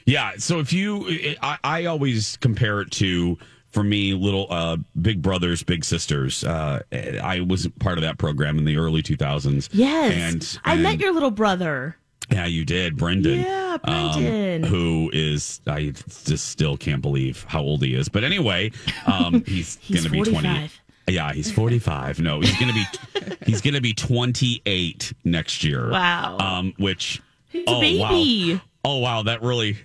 Yeah. 0.07 0.33
So 0.38 0.59
if 0.59 0.72
you, 0.72 1.37
I, 1.42 1.59
I 1.62 1.85
always 1.85 2.37
compare 2.38 2.81
it 2.81 2.90
to, 2.92 3.38
for 3.68 3.85
me, 3.85 4.14
little 4.14 4.46
uh, 4.50 4.79
big 5.00 5.22
brothers, 5.22 5.62
big 5.62 5.85
sisters. 5.85 6.42
Uh, 6.42 6.81
I 6.92 7.40
was 7.40 7.68
part 7.79 7.98
of 7.98 8.03
that 8.03 8.18
program 8.18 8.59
in 8.59 8.64
the 8.64 8.76
early 8.76 9.03
2000s. 9.03 9.68
Yes. 9.72 10.12
And, 10.12 10.61
I 10.64 10.76
met 10.76 10.98
your 10.98 11.12
little 11.12 11.31
brother. 11.31 11.96
Yeah, 12.31 12.46
you 12.46 12.64
did, 12.64 12.96
Brendan. 12.96 13.40
Yeah, 13.40 13.79
um, 13.85 14.22
Brendan. 14.22 14.62
who 14.62 15.11
is 15.12 15.61
I 15.66 15.90
just 16.24 16.48
still 16.48 16.76
can't 16.76 17.03
believe 17.03 17.44
how 17.48 17.61
old 17.61 17.83
he 17.83 17.94
is. 17.94 18.09
But 18.09 18.22
anyway, 18.22 18.70
um, 19.07 19.42
he's, 19.46 19.79
He's 19.81 20.07
going 20.07 20.24
to 20.24 20.33
be 20.33 20.40
20. 20.40 20.70
45. 21.06 21.14
Yeah, 21.14 21.32
he's 21.32 21.50
45. 21.52 22.20
No, 22.20 22.40
he's 22.40 22.56
going 22.58 22.68
to 22.68 22.74
be 22.74 23.36
he's 23.46 23.60
going 23.60 23.74
to 23.74 23.80
be 23.80 23.92
28 23.94 25.12
next 25.24 25.64
year. 25.64 25.90
Wow. 25.90 26.38
Um, 26.38 26.74
which 26.78 27.20
He's 27.48 27.64
a 27.66 27.70
oh 27.70 27.80
baby. 27.80 28.54
wow. 28.54 28.60
Oh 28.82 28.98
wow, 28.98 29.22
that 29.24 29.42
really 29.42 29.76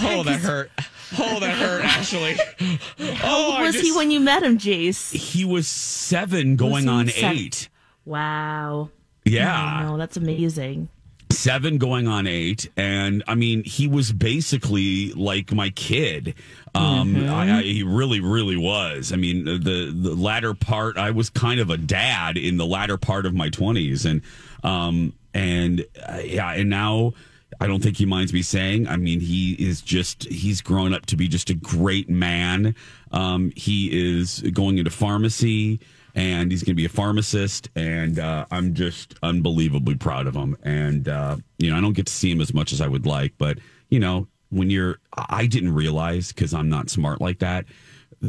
Oh, 0.00 0.22
that 0.22 0.40
hurt. 0.40 0.70
Oh, 1.18 1.40
that 1.40 1.56
hurt 1.56 1.84
actually. 1.84 2.34
How 2.34 2.78
Oh, 3.24 3.46
old 3.46 3.54
I 3.56 3.62
was 3.64 3.80
he 3.80 3.92
when 3.96 4.10
you 4.10 4.20
met 4.20 4.42
him, 4.42 4.58
Jace? 4.58 5.12
He 5.12 5.44
was 5.44 5.66
7 5.66 6.56
going 6.56 6.84
he 6.84 6.88
on 6.88 7.08
seven? 7.08 7.36
8. 7.38 7.68
Wow. 8.04 8.90
Yeah. 9.24 9.80
Oh, 9.84 9.92
no, 9.92 9.96
that's 9.98 10.16
amazing. 10.16 10.88
Seven 11.34 11.78
going 11.78 12.08
on 12.08 12.26
eight 12.26 12.68
and 12.76 13.22
i 13.26 13.34
mean 13.34 13.62
he 13.64 13.86
was 13.88 14.12
basically 14.12 15.12
like 15.12 15.52
my 15.52 15.70
kid 15.70 16.34
um 16.74 17.14
Mm-hmm. 17.14 17.32
I, 17.32 17.58
I 17.58 17.62
he 17.62 17.82
really 17.82 18.20
really 18.20 18.56
was 18.56 19.12
i 19.12 19.16
mean 19.16 19.44
the 19.44 19.92
the 19.94 20.14
latter 20.14 20.54
part 20.54 20.96
i 20.96 21.10
was 21.10 21.30
kind 21.30 21.60
of 21.60 21.70
a 21.70 21.76
dad 21.76 22.36
in 22.36 22.56
the 22.56 22.66
latter 22.66 22.96
part 22.96 23.26
of 23.26 23.34
my 23.34 23.50
20s 23.50 24.04
and 24.08 24.22
um 24.62 25.12
and 25.32 25.84
uh, 26.08 26.20
yeah 26.24 26.52
and 26.52 26.70
now 26.70 27.12
I 27.60 27.66
don't 27.66 27.82
think 27.82 27.96
he 27.96 28.04
minds 28.04 28.32
me 28.32 28.42
saying. 28.42 28.88
I 28.88 28.96
mean, 28.96 29.20
he 29.20 29.52
is 29.52 29.80
just, 29.80 30.24
he's 30.24 30.60
grown 30.60 30.92
up 30.92 31.06
to 31.06 31.16
be 31.16 31.28
just 31.28 31.50
a 31.50 31.54
great 31.54 32.08
man. 32.08 32.74
Um, 33.12 33.52
he 33.54 34.16
is 34.18 34.40
going 34.52 34.78
into 34.78 34.90
pharmacy 34.90 35.78
and 36.14 36.50
he's 36.50 36.62
going 36.62 36.72
to 36.72 36.80
be 36.80 36.84
a 36.84 36.88
pharmacist. 36.90 37.68
And 37.74 38.18
uh, 38.18 38.46
I'm 38.50 38.74
just 38.74 39.14
unbelievably 39.22 39.96
proud 39.96 40.26
of 40.26 40.34
him. 40.34 40.56
And, 40.62 41.08
uh, 41.08 41.36
you 41.58 41.70
know, 41.70 41.76
I 41.76 41.80
don't 41.80 41.92
get 41.94 42.06
to 42.06 42.12
see 42.12 42.30
him 42.30 42.40
as 42.40 42.54
much 42.54 42.72
as 42.72 42.80
I 42.80 42.86
would 42.88 43.06
like, 43.06 43.34
but, 43.38 43.58
you 43.88 43.98
know, 44.00 44.28
when 44.50 44.70
you're, 44.70 44.98
I 45.16 45.46
didn't 45.46 45.74
realize 45.74 46.28
because 46.32 46.54
I'm 46.54 46.68
not 46.68 46.88
smart 46.90 47.20
like 47.20 47.40
that. 47.40 47.64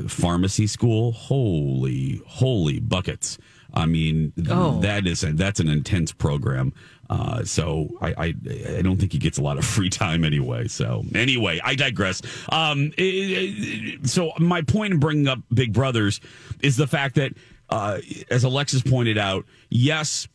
Pharmacy 0.07 0.67
school, 0.67 1.11
holy, 1.13 2.21
holy 2.25 2.79
buckets. 2.79 3.37
I 3.73 3.85
mean, 3.85 4.33
Oh. 4.49 4.79
that 4.81 5.05
is 5.05 5.23
a, 5.23 5.33
that's 5.33 5.59
an 5.59 5.69
intense 5.69 6.11
program. 6.11 6.73
Uh, 7.09 7.43
so 7.43 7.89
I, 8.01 8.07
I 8.17 8.33
I 8.77 8.81
don't 8.81 8.97
think 8.97 9.11
he 9.11 9.19
gets 9.19 9.37
a 9.37 9.43
lot 9.43 9.57
of 9.59 9.65
free 9.75 9.89
time 9.89 10.23
anyway. 10.25 10.67
So 10.67 11.03
anyway, 11.13 11.61
I 11.63 11.75
digress. 11.75 12.21
Um, 12.49 12.91
it- 12.97 13.03
it- 13.03 14.07
so 14.09 14.31
my 14.39 14.61
point 14.63 14.93
in 14.93 14.99
bringing 14.99 15.27
up 15.27 15.39
Big 15.53 15.71
Brothers 15.71 16.19
is 16.61 16.77
the 16.77 16.87
fact 16.87 17.15
that, 17.15 17.33
uh, 17.69 17.99
as 18.29 18.43
Alexis 18.43 18.81
pointed 18.81 19.17
out, 19.17 19.45
yes, 19.69 20.27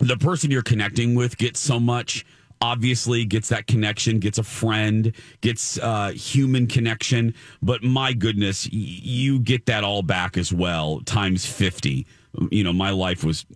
the 0.00 0.16
person 0.16 0.50
you're 0.50 0.62
connecting 0.62 1.14
with 1.14 1.36
gets 1.36 1.60
so 1.60 1.78
much 1.80 2.24
obviously 2.62 3.24
gets 3.24 3.48
that 3.48 3.66
connection 3.66 4.18
gets 4.18 4.36
a 4.36 4.42
friend 4.42 5.14
gets 5.40 5.78
uh 5.78 6.10
human 6.10 6.66
connection 6.66 7.32
but 7.62 7.82
my 7.82 8.12
goodness 8.12 8.66
y- 8.66 8.70
you 8.72 9.38
get 9.38 9.64
that 9.64 9.82
all 9.82 10.02
back 10.02 10.36
as 10.36 10.52
well 10.52 11.00
times 11.06 11.46
50 11.46 12.06
you 12.50 12.62
know 12.62 12.72
my 12.72 12.90
life 12.90 13.24
was 13.24 13.46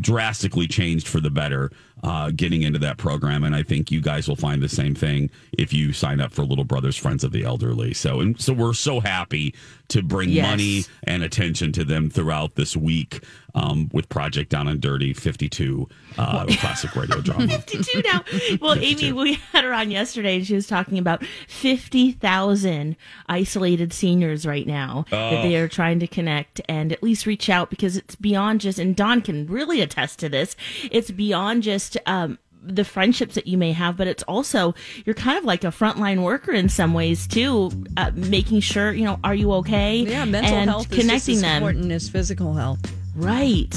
drastically 0.00 0.66
changed 0.66 1.06
for 1.06 1.20
the 1.20 1.30
better 1.30 1.70
uh, 2.02 2.30
getting 2.30 2.62
into 2.62 2.78
that 2.78 2.98
program. 2.98 3.42
And 3.44 3.56
I 3.56 3.62
think 3.62 3.90
you 3.90 4.00
guys 4.00 4.28
will 4.28 4.36
find 4.36 4.62
the 4.62 4.68
same 4.68 4.94
thing 4.94 5.30
if 5.56 5.72
you 5.72 5.92
sign 5.92 6.20
up 6.20 6.32
for 6.32 6.44
Little 6.44 6.64
Brothers 6.64 6.96
Friends 6.96 7.24
of 7.24 7.32
the 7.32 7.44
Elderly. 7.44 7.94
So, 7.94 8.20
and 8.20 8.40
so 8.40 8.52
we're 8.52 8.74
so 8.74 9.00
happy 9.00 9.54
to 9.88 10.02
bring 10.02 10.28
Yes. 10.30 10.46
money 10.50 10.84
and 11.04 11.22
attention 11.22 11.72
to 11.72 11.84
them 11.84 12.10
throughout 12.10 12.56
this 12.56 12.76
week 12.76 13.22
um, 13.54 13.88
with 13.92 14.08
Project 14.08 14.50
Down 14.50 14.66
and 14.68 14.80
Dirty 14.80 15.12
52 15.14 15.88
uh, 16.18 16.44
classic 16.58 16.94
radio 16.96 17.20
drama. 17.20 17.46
52 17.60 18.02
now. 18.02 18.24
Well, 18.60 18.76
Amy, 18.78 19.12
we 19.12 19.34
had 19.52 19.62
her 19.64 19.72
on 19.72 19.90
yesterday 19.92 20.36
and 20.36 20.46
she 20.46 20.54
was 20.54 20.66
talking 20.66 20.98
about 20.98 21.24
50,000 21.46 22.96
isolated 23.28 23.92
seniors 23.92 24.44
right 24.44 24.66
now 24.66 25.04
that 25.10 25.16
Oh. 25.38 25.42
they 25.42 25.56
are 25.56 25.68
trying 25.68 26.00
to 26.00 26.06
connect 26.06 26.60
and 26.68 26.92
at 26.92 27.02
least 27.02 27.24
reach 27.26 27.48
out 27.48 27.70
because 27.70 27.96
it's 27.96 28.16
beyond 28.16 28.60
just, 28.60 28.78
and 28.78 28.94
Don 28.96 29.22
can 29.22 29.46
really 29.46 29.80
attest 29.80 30.18
to 30.20 30.28
this, 30.28 30.56
it's 30.90 31.10
beyond 31.10 31.62
just, 31.62 31.85
um, 32.06 32.38
the 32.62 32.84
friendships 32.84 33.34
that 33.36 33.46
you 33.46 33.56
may 33.56 33.72
have, 33.72 33.96
but 33.96 34.06
it's 34.08 34.22
also 34.24 34.74
you're 35.04 35.14
kind 35.14 35.38
of 35.38 35.44
like 35.44 35.62
a 35.62 35.68
frontline 35.68 36.22
worker 36.22 36.52
in 36.52 36.68
some 36.68 36.94
ways 36.94 37.26
too, 37.28 37.70
uh, 37.96 38.10
making 38.14 38.60
sure 38.60 38.92
you 38.92 39.04
know 39.04 39.20
are 39.22 39.34
you 39.34 39.52
okay? 39.52 39.98
Yeah, 39.98 40.24
mental 40.24 40.54
and 40.54 40.70
health 40.70 40.90
is 40.92 40.98
connecting 40.98 41.10
just 41.16 41.28
as 41.28 41.40
them. 41.42 41.62
important 41.62 41.92
as 41.92 42.08
physical 42.08 42.54
health. 42.54 42.80
Right. 43.14 43.74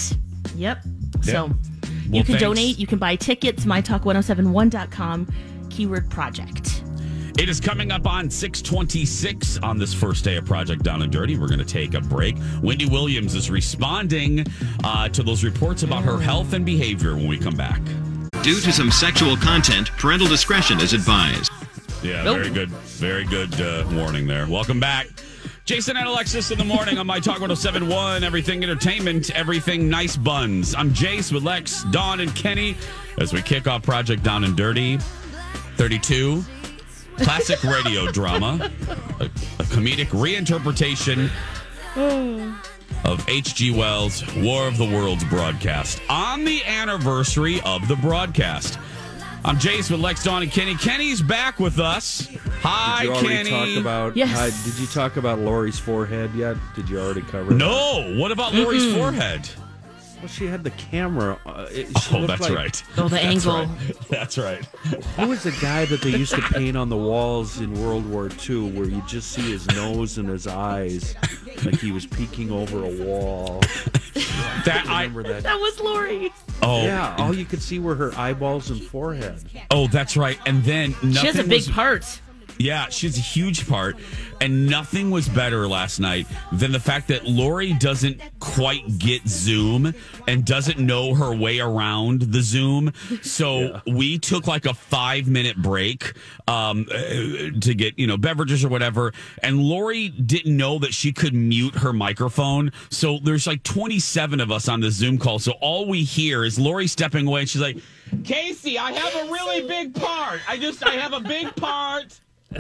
Yep. 0.56 0.80
So 1.22 1.34
Well, 1.46 1.56
you 2.06 2.24
can 2.24 2.26
thanks. 2.26 2.42
donate, 2.42 2.80
you 2.80 2.88
can 2.88 2.98
buy 2.98 3.16
tickets, 3.16 3.66
mytalk1071.com, 3.66 5.28
keyword 5.70 6.10
project. 6.10 6.79
It 7.40 7.48
is 7.48 7.62
coming 7.62 7.90
up 7.90 8.06
on 8.06 8.30
626 8.30 9.60
on 9.60 9.78
this 9.78 9.94
first 9.94 10.26
day 10.26 10.36
of 10.36 10.44
Project 10.44 10.84
Down 10.84 11.02
and 11.04 11.10
Dirty. 11.10 11.38
We're 11.38 11.48
going 11.48 11.60
to 11.60 11.66
take 11.66 11.94
a 11.94 12.02
break. 12.02 12.36
Wendy 12.62 12.86
Williams 12.86 13.34
is 13.34 13.50
responding 13.50 14.46
uh, 14.84 15.08
to 15.08 15.24
those 15.24 15.42
reports 15.46 15.84
about 15.84 16.04
her 16.04 16.20
health 16.20 16.52
and 16.52 16.66
behavior 16.66 17.16
when 17.16 17.28
we 17.28 17.38
come 17.38 17.56
back. 17.56 17.80
Due 18.44 18.60
to 18.60 18.74
some 18.74 18.92
sexual 18.92 19.38
content, 19.38 19.90
parental 19.92 20.28
discretion 20.28 20.82
is 20.82 20.92
advised. 20.92 21.50
Yeah, 22.04 22.24
Nope. 22.24 22.40
very 22.40 22.50
good. 22.50 22.70
Very 22.70 23.24
good 23.24 23.62
uh, 23.62 23.86
warning 23.94 24.28
there. 24.28 24.46
Welcome 24.46 24.82
back. 24.82 25.08
Jason 25.64 25.96
and 25.96 26.08
Alexis 26.08 26.52
in 26.52 26.58
the 26.58 26.66
morning 26.66 26.98
on 26.98 27.08
My 27.08 27.22
Talk 27.22 27.40
1071, 27.40 28.22
Everything 28.26 28.64
Entertainment, 28.64 29.32
Everything 29.32 29.88
Nice 29.88 30.18
Buns. 30.18 30.76
I'm 30.76 30.90
Jace 30.90 31.32
with 31.32 31.44
Lex, 31.44 31.86
Dawn, 31.86 32.20
and 32.20 32.36
Kenny 32.36 32.76
as 33.18 33.32
we 33.32 33.42
kick 33.42 33.66
off 33.66 33.84
Project 33.84 34.24
Down 34.24 34.44
and 34.44 34.58
Dirty 34.58 34.98
32. 35.78 36.44
Classic 37.22 37.62
radio 37.64 38.12
drama, 38.12 38.72
a, 39.20 39.26
a 39.26 39.64
comedic 39.64 40.08
reinterpretation 40.08 41.30
of 43.06 43.30
H.G. 43.30 43.72
Wells' 43.72 44.24
War 44.38 44.68
of 44.68 44.78
the 44.78 44.86
Worlds 44.86 45.24
broadcast 45.26 46.02
on 46.10 46.46
the 46.46 46.64
anniversary 46.66 47.60
of 47.66 47.88
the 47.88 47.96
broadcast. 47.98 48.80
I'm 49.44 49.58
Jace 49.58 49.90
with 49.92 50.00
Lex, 50.02 50.24
Dawn, 50.24 50.44
and 50.44 50.52
Kenny. 50.52 50.76
Kenny's 50.76 51.22
back 51.22 51.60
with 51.60 51.80
us. 51.80 52.28
Hi, 52.62 53.04
Did 53.04 53.08
you 53.08 53.16
already 53.16 53.50
Kenny. 53.50 53.74
talk 53.76 53.82
about? 53.82 54.18
Yes. 54.18 54.30
hi, 54.32 54.50
did 54.70 54.80
you 54.80 54.88
talk 54.88 55.16
about 55.18 55.40
Lori's 55.40 55.80
forehead 55.80 56.34
yet? 56.36 56.58
Did 56.76 56.90
you 56.90 57.00
already 57.00 57.22
cover? 57.22 57.54
No. 57.54 58.14
What 58.18 58.32
about 58.32 58.54
Lori's 58.54 58.94
forehead? 58.94 59.50
Well, 60.20 60.28
she 60.28 60.48
had 60.48 60.64
the 60.66 60.72
camera. 60.72 61.40
Uh, 61.46 61.68
it, 61.72 61.88
she 62.00 62.16
Oh, 62.16 62.26
that's 62.28 62.42
like- 62.42 62.54
right. 62.54 62.84
Oh, 62.98 63.04
the 63.08 63.16
That's 63.16 63.24
angle. 63.48 63.66
right. 63.68 63.96
That's 64.10 64.38
right. 64.38 64.66
Who 65.16 65.28
was 65.30 65.44
the 65.44 65.52
guy 65.62 65.86
that 65.86 66.02
they 66.02 66.10
used 66.10 66.34
to 66.36 66.42
paint 66.42 66.76
on 66.76 66.90
the 66.90 66.98
walls 66.98 67.60
in 67.62 67.74
World 67.82 68.06
War 68.10 68.30
II, 68.50 68.72
where 68.72 68.86
you 68.88 69.02
just 69.08 69.32
see 69.32 69.50
his 69.52 69.66
nose 69.68 70.18
and 70.18 70.28
his 70.28 70.46
eyes, 70.46 71.16
like 71.64 71.80
he 71.80 71.92
was 71.94 72.06
peeking 72.06 72.52
over 72.52 72.84
a 72.84 73.04
wall? 73.04 73.62
That 74.66 74.86
I 74.88 75.04
remember 75.04 75.24
that. 75.24 75.44
That 75.44 75.58
was 75.60 75.80
Lori. 75.80 76.34
Oh. 76.62 76.84
yeah. 76.84 77.16
All 77.18 77.34
you 77.34 77.46
could 77.46 77.62
see 77.62 77.80
were 77.80 77.96
her 77.96 78.14
eyeballs 78.18 78.70
and 78.70 78.82
forehead. 78.82 79.42
Oh, 79.72 79.88
that's 79.88 80.18
right. 80.18 80.38
And 80.46 80.64
then 80.66 80.92
nothing 81.02 81.14
She 81.14 81.28
has 81.28 81.40
a 81.40 81.44
big 81.44 81.52
was- 81.68 81.70
part. 81.70 82.22
Yeah, 82.60 82.90
she's 82.90 83.18
a 83.18 83.22
huge 83.22 83.70
part. 83.70 83.96
And 84.42 84.68
nothing 84.68 85.12
was 85.12 85.30
better 85.30 85.66
last 85.66 86.00
night 86.00 86.28
than 86.52 86.74
the 86.74 86.80
fact 86.80 87.08
that 87.08 87.26
Lori 87.26 87.72
doesn't 87.74 88.22
quite 88.42 89.00
get 89.00 89.26
Zoom 89.28 89.94
and 90.28 90.46
doesn't 90.46 90.78
know 90.78 91.14
her 91.14 91.34
way 91.34 91.60
around 91.60 92.22
the 92.22 92.42
Zoom. 92.42 92.92
So 93.22 93.80
we 93.88 94.20
took 94.20 94.46
like 94.46 94.66
a 94.66 94.74
five 94.74 95.28
minute 95.28 95.56
break 95.56 96.14
um, 96.50 96.86
uh, 96.92 96.98
to 97.62 97.74
get, 97.74 97.98
you 97.98 98.08
know, 98.08 98.18
beverages 98.18 98.66
or 98.66 98.70
whatever. 98.70 99.14
And 99.42 99.62
Lori 99.62 100.10
didn't 100.10 100.56
know 100.56 100.80
that 100.80 100.94
she 100.94 101.14
could 101.14 101.34
mute 101.34 101.76
her 101.76 101.94
microphone. 101.94 102.74
So 102.90 103.20
there's 103.24 103.48
like 103.48 103.64
27 103.64 104.42
of 104.42 104.52
us 104.52 104.68
on 104.68 104.82
the 104.82 104.92
Zoom 104.92 105.18
call. 105.18 105.40
So 105.40 105.54
all 105.62 105.88
we 105.88 106.04
hear 106.04 106.44
is 106.44 106.60
Lori 106.60 106.88
stepping 106.88 107.26
away 107.26 107.42
and 107.42 107.50
she's 107.50 107.62
like, 107.62 107.78
Casey, 108.26 108.78
I 108.78 108.92
have 108.92 109.28
a 109.28 109.32
really 109.32 109.66
big 109.66 109.96
part. 109.96 110.42
I 110.48 110.58
just, 110.58 110.86
I 110.86 110.96
have 110.96 111.14
a 111.14 111.22
big 111.22 111.56
part. 111.56 112.20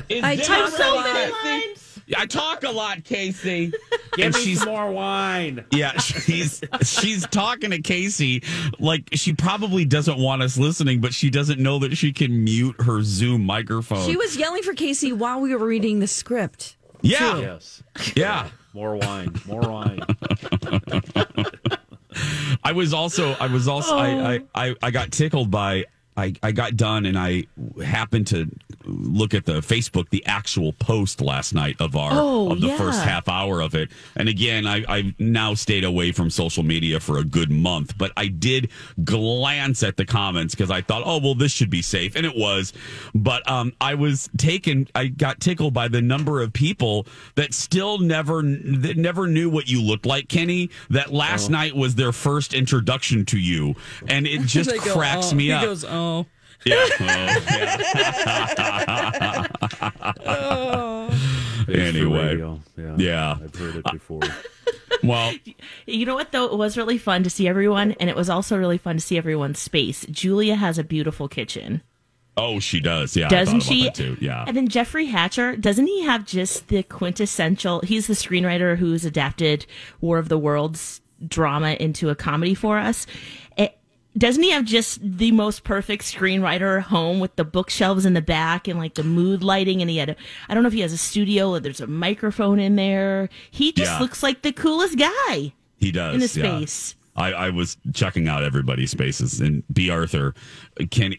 Is 0.09 0.23
I 0.23 0.35
dinner 0.35 0.45
type 0.47 0.69
so 0.69 1.01
many 1.01 1.33
Casey? 1.43 1.85
I 2.17 2.25
talk 2.25 2.63
a 2.63 2.71
lot, 2.71 3.03
Casey. 3.03 3.71
Give 4.15 4.25
And 4.27 4.35
me 4.35 4.41
she's- 4.43 4.59
some 4.59 4.69
more 4.69 4.91
wine. 4.91 5.63
Yeah, 5.71 5.97
she's 5.99 6.61
she's 6.81 7.25
talking 7.27 7.69
to 7.71 7.81
Casey 7.81 8.41
like 8.79 9.09
she 9.13 9.33
probably 9.33 9.85
doesn't 9.85 10.17
want 10.17 10.41
us 10.41 10.57
listening, 10.57 11.01
but 11.01 11.13
she 11.13 11.29
doesn't 11.29 11.59
know 11.59 11.77
that 11.79 11.95
she 11.97 12.11
can 12.11 12.43
mute 12.43 12.81
her 12.81 13.01
Zoom 13.03 13.45
microphone. 13.45 14.07
She 14.09 14.15
was 14.17 14.35
yelling 14.37 14.63
for 14.63 14.73
Casey 14.73 15.13
while 15.13 15.39
we 15.39 15.53
were 15.55 15.65
reading 15.65 15.99
the 15.99 16.07
script. 16.07 16.77
yeah, 17.01 17.33
too. 17.33 17.41
Yes. 17.41 17.83
yeah. 18.15 18.47
More 18.73 18.95
wine. 18.97 19.35
More 19.47 19.61
wine. 19.61 19.99
I 22.63 22.71
was 22.73 22.93
also 22.93 23.33
I 23.33 23.47
was 23.47 23.67
also 23.67 23.95
I, 23.97 24.35
I, 24.35 24.39
I 24.55 24.75
I 24.81 24.91
got 24.91 25.11
tickled 25.11 25.51
by 25.51 25.85
I, 26.17 26.33
I 26.43 26.51
got 26.51 26.75
done 26.75 27.05
and 27.05 27.17
I 27.17 27.45
happened 27.83 28.27
to 28.27 28.49
look 28.89 29.33
at 29.33 29.45
the 29.45 29.61
Facebook 29.61 30.09
the 30.09 30.25
actual 30.25 30.73
post 30.73 31.21
last 31.21 31.53
night 31.53 31.75
of 31.79 31.95
our 31.95 32.11
Oh, 32.13 32.51
of 32.51 32.61
the 32.61 32.67
yeah. 32.67 32.77
first 32.77 33.01
half 33.03 33.27
hour 33.29 33.61
of 33.61 33.75
it. 33.75 33.89
And 34.15 34.27
again, 34.29 34.65
I 34.67 34.83
I've 34.87 35.19
now 35.19 35.53
stayed 35.53 35.83
away 35.83 36.11
from 36.11 36.29
social 36.29 36.63
media 36.63 36.99
for 36.99 37.17
a 37.19 37.23
good 37.23 37.51
month, 37.51 37.97
but 37.97 38.11
I 38.17 38.27
did 38.27 38.69
glance 39.03 39.83
at 39.83 39.97
the 39.97 40.05
comments 40.05 40.55
because 40.55 40.71
I 40.71 40.81
thought, 40.81 41.03
oh 41.05 41.19
well, 41.19 41.35
this 41.35 41.51
should 41.51 41.69
be 41.69 41.81
safe, 41.81 42.15
and 42.15 42.25
it 42.25 42.35
was. 42.35 42.73
But 43.15 43.49
um, 43.49 43.73
I 43.81 43.95
was 43.95 44.29
taken. 44.37 44.87
I 44.95 45.07
got 45.07 45.39
tickled 45.39 45.73
by 45.73 45.87
the 45.87 46.01
number 46.01 46.41
of 46.41 46.53
people 46.53 47.07
that 47.35 47.53
still 47.53 47.97
never 47.99 48.41
that 48.41 48.95
never 48.97 49.27
knew 49.27 49.49
what 49.49 49.67
you 49.69 49.81
looked 49.81 50.05
like, 50.05 50.27
Kenny. 50.29 50.69
That 50.89 51.11
last 51.11 51.49
Oh. 51.49 51.53
night 51.53 51.75
was 51.75 51.95
their 51.95 52.11
first 52.11 52.53
introduction 52.53 53.25
to 53.25 53.37
you, 53.39 53.75
and 54.07 54.25
it 54.27 54.41
just 54.45 54.69
They 54.69 54.77
go, 54.77 54.93
cracks 54.93 55.31
"Oh." 55.31 55.35
me 55.35 55.45
he 55.45 55.51
up. 55.51 55.63
goes, 55.63 55.85
oh. 55.85 56.25
Yeah. 56.65 56.85
Oh, 60.25 61.07
It's 61.67 61.95
Anyway. 61.95 62.37
Yeah. 62.77 62.95
Yeah. 62.97 63.35
I've 63.43 63.55
heard 63.55 63.75
it 63.77 63.81
uh, 63.85 63.91
before. 63.91 64.21
Well, 65.01 65.33
You 65.85 66.05
know 66.05 66.15
what 66.15 66.33
though? 66.33 66.45
It 66.45 66.57
was 66.57 66.75
really 66.75 66.97
fun 66.97 67.23
to 67.23 67.29
see 67.29 67.47
everyone, 67.47 67.93
and 68.01 68.09
it 68.09 68.17
was 68.17 68.29
also 68.29 68.57
really 68.57 68.77
fun 68.77 68.97
to 68.97 69.01
see 69.01 69.17
everyone's 69.17 69.59
space. 69.59 70.05
Julia 70.11 70.55
has 70.55 70.77
a 70.77 70.83
beautiful 70.83 71.29
kitchen. 71.29 71.81
oh, 72.35 72.59
she 72.59 72.81
does. 72.81 73.15
Yeah, 73.15 73.29
doesn't 73.29 73.61
she? 73.61 73.89
Too. 73.91 74.17
Yeah. 74.19 74.43
And 74.45 74.57
then 74.57 74.67
Jeffrey 74.67 75.05
Hatcher, 75.05 75.55
doesn't 75.55 75.87
he 75.87 76.03
have 76.03 76.25
just 76.25 76.67
the 76.67 76.83
quintessential? 76.83 77.79
He's 77.81 78.07
the 78.07 78.13
screenwriter 78.13 78.77
who's 78.77 79.05
adapted 79.05 79.65
War 80.01 80.17
of 80.17 80.27
the 80.27 80.37
Worlds 80.37 80.99
drama 81.25 81.77
into 81.79 82.09
a 82.09 82.15
comedy 82.15 82.55
for 82.55 82.77
us. 82.77 83.05
It, 83.57 83.77
doesn't 84.19 84.43
he 84.43 84.51
have 84.51 84.65
just 84.65 84.99
the 85.01 85.31
most 85.31 85.63
perfect 85.63 86.03
screenwriter 86.03 86.81
home 86.81 87.19
with 87.19 87.35
the 87.37 87.43
bookshelves 87.45 88.05
in 88.05 88.13
the 88.13 88.21
back 88.21 88.67
and 88.67 88.77
like 88.77 88.93
the 88.95 89.03
mood 89.03 89.41
lighting? 89.43 89.81
And 89.81 89.89
he 89.89 89.97
had, 89.97 90.09
a, 90.11 90.15
I 90.47 90.53
don't 90.53 90.61
know 90.63 90.67
if 90.67 90.73
he 90.73 90.81
has 90.81 90.93
a 90.93 90.97
studio 90.97 91.49
or 91.51 91.59
there's 91.59 91.81
a 91.81 91.87
microphone 91.87 92.59
in 92.59 92.75
there. 92.75 93.29
He 93.49 93.71
just 93.71 93.93
Yeah. 93.93 93.99
looks 93.99 94.21
like 94.21 94.43
the 94.43 94.51
coolest 94.51 94.97
guy. 94.97 95.53
He 95.77 95.91
does 95.91 96.13
in 96.13 96.19
the 96.19 96.27
yeah. 96.49 96.59
I, 97.15 97.31
I 97.33 97.49
was 97.49 97.77
checking 97.93 98.27
out 98.27 98.43
everybody's 98.43 98.91
spaces 98.91 99.41
and 99.41 99.63
B. 99.73 99.89
Arthur, 99.89 100.33
Kenny. 100.89 101.17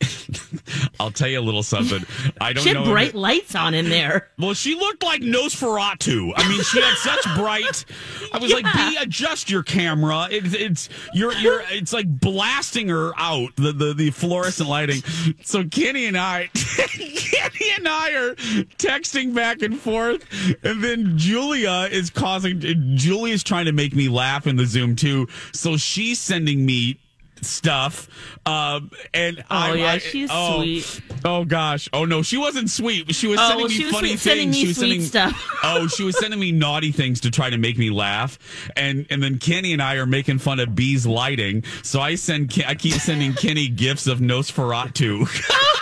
I'll 1.01 1.11
tell 1.11 1.29
you 1.29 1.39
a 1.39 1.43
little 1.43 1.63
something. 1.63 2.05
I 2.41 2.53
don't 2.53 2.57
know. 2.57 2.63
She 2.63 2.69
had 2.77 2.85
know. 2.85 2.91
bright 2.93 3.09
it- 3.11 3.15
lights 3.15 3.55
on 3.55 3.75
in 3.75 3.89
there. 3.91 4.31
well, 4.39 4.55
she 4.55 4.75
looked 4.75 5.03
like 5.03 5.21
Nosferatu. 5.21 6.33
I 6.37 6.49
mean, 6.49 6.63
she 6.63 6.81
had 6.81 6.95
such 6.97 7.25
bright. 7.37 7.85
I 8.33 8.39
was 8.39 8.53
like, 8.53 8.65
"B, 8.75 8.97
adjust 9.01 9.51
your 9.51 9.63
camera. 9.63 10.29
It's 10.31 10.55
it's 10.55 10.89
you're 11.13 11.33
you're. 11.35 11.63
It's 11.71 11.93
like 11.93 12.07
blasting 12.09 12.89
her 12.89 13.13
out 13.19 13.55
the 13.57 13.73
the, 13.73 13.93
the 13.95 14.11
fluorescent 14.11 14.69
lighting." 14.69 15.03
So 15.43 15.65
Kenny 15.65 16.07
and 16.07 16.17
I, 16.17 16.49
Kenny 16.55 17.71
and 17.77 17.87
I 17.89 18.13
are 18.13 18.35
texting 18.79 19.35
back 19.35 19.61
and 19.63 19.79
forth, 19.79 20.25
and 20.65 20.83
then 20.83 21.19
Julia 21.19 21.89
is 21.91 22.11
causing. 22.11 22.61
Julia's 22.97 23.43
trying 23.43 23.67
to 23.67 23.73
make 23.73 23.95
me 23.95 24.09
laugh 24.09 24.47
in 24.47 24.57
the 24.57 24.67
Zoom 24.67 24.97
too. 24.97 25.29
So 25.53 25.77
she's 25.91 26.19
sending 26.21 26.65
me 26.65 26.99
stuff 27.43 28.07
um 28.45 28.91
and 29.15 29.43
I, 29.49 29.71
Oh 29.71 29.73
yeah, 29.75 29.93
I- 29.93 29.99
she's 29.99 30.29
oh, 30.31 30.59
sweet. 30.63 31.01
oh 31.25 31.45
gosh 31.47 31.89
oh 31.95 32.05
no 32.05 32.21
she 32.21 32.37
wasn't 32.37 32.69
sweet 32.69 33.15
she 33.15 33.27
was 33.29 33.39
Oh, 33.41 33.49
sending 33.49 33.59
well, 33.65 33.69
me 33.69 33.75
she 33.75 33.85
was 33.87 33.93
funny 33.95 34.09
sweet- 34.09 34.19
sending 34.21 34.49
things 34.53 34.57
me 34.57 34.61
she 34.61 34.67
was 34.69 34.77
sweet 34.77 34.89
sending 34.89 35.07
stuff. 35.07 35.51
oh 35.65 35.87
she 35.89 36.03
was 36.03 36.19
sending 36.19 36.39
me 36.39 36.53
naughty 36.53 36.93
things 36.93 37.19
to 37.23 37.31
try 37.31 37.49
to 37.49 37.57
make 37.57 37.79
me 37.79 37.89
laugh 37.89 38.39
and 38.77 39.07
and 39.09 39.23
then 39.23 39.39
kenny 39.39 39.73
and 39.73 39.81
i 39.81 39.95
are 39.97 40.05
making 40.05 40.39
fun 40.39 40.61
of 40.61 40.75
bee's 40.75 41.07
lighting 41.07 41.65
so 41.83 41.99
i 41.99 42.15
send 42.15 42.53
i 42.67 42.75
keep 42.75 42.93
sending 42.93 43.33
kenny 43.33 43.69
gifts 43.69 44.07
of 44.07 44.19
nosferatu 44.19 45.21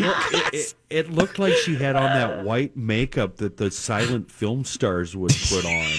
Well, 0.00 0.14
it, 0.32 0.54
it, 0.54 0.74
it 0.90 1.10
looked 1.12 1.38
like 1.38 1.52
she 1.54 1.76
had 1.76 1.94
on 1.94 2.02
that 2.12 2.44
white 2.44 2.76
makeup 2.76 3.36
that 3.36 3.56
the 3.58 3.70
silent 3.70 4.28
film 4.30 4.64
stars 4.64 5.14
would 5.16 5.32
put 5.48 5.64
on. 5.64 5.92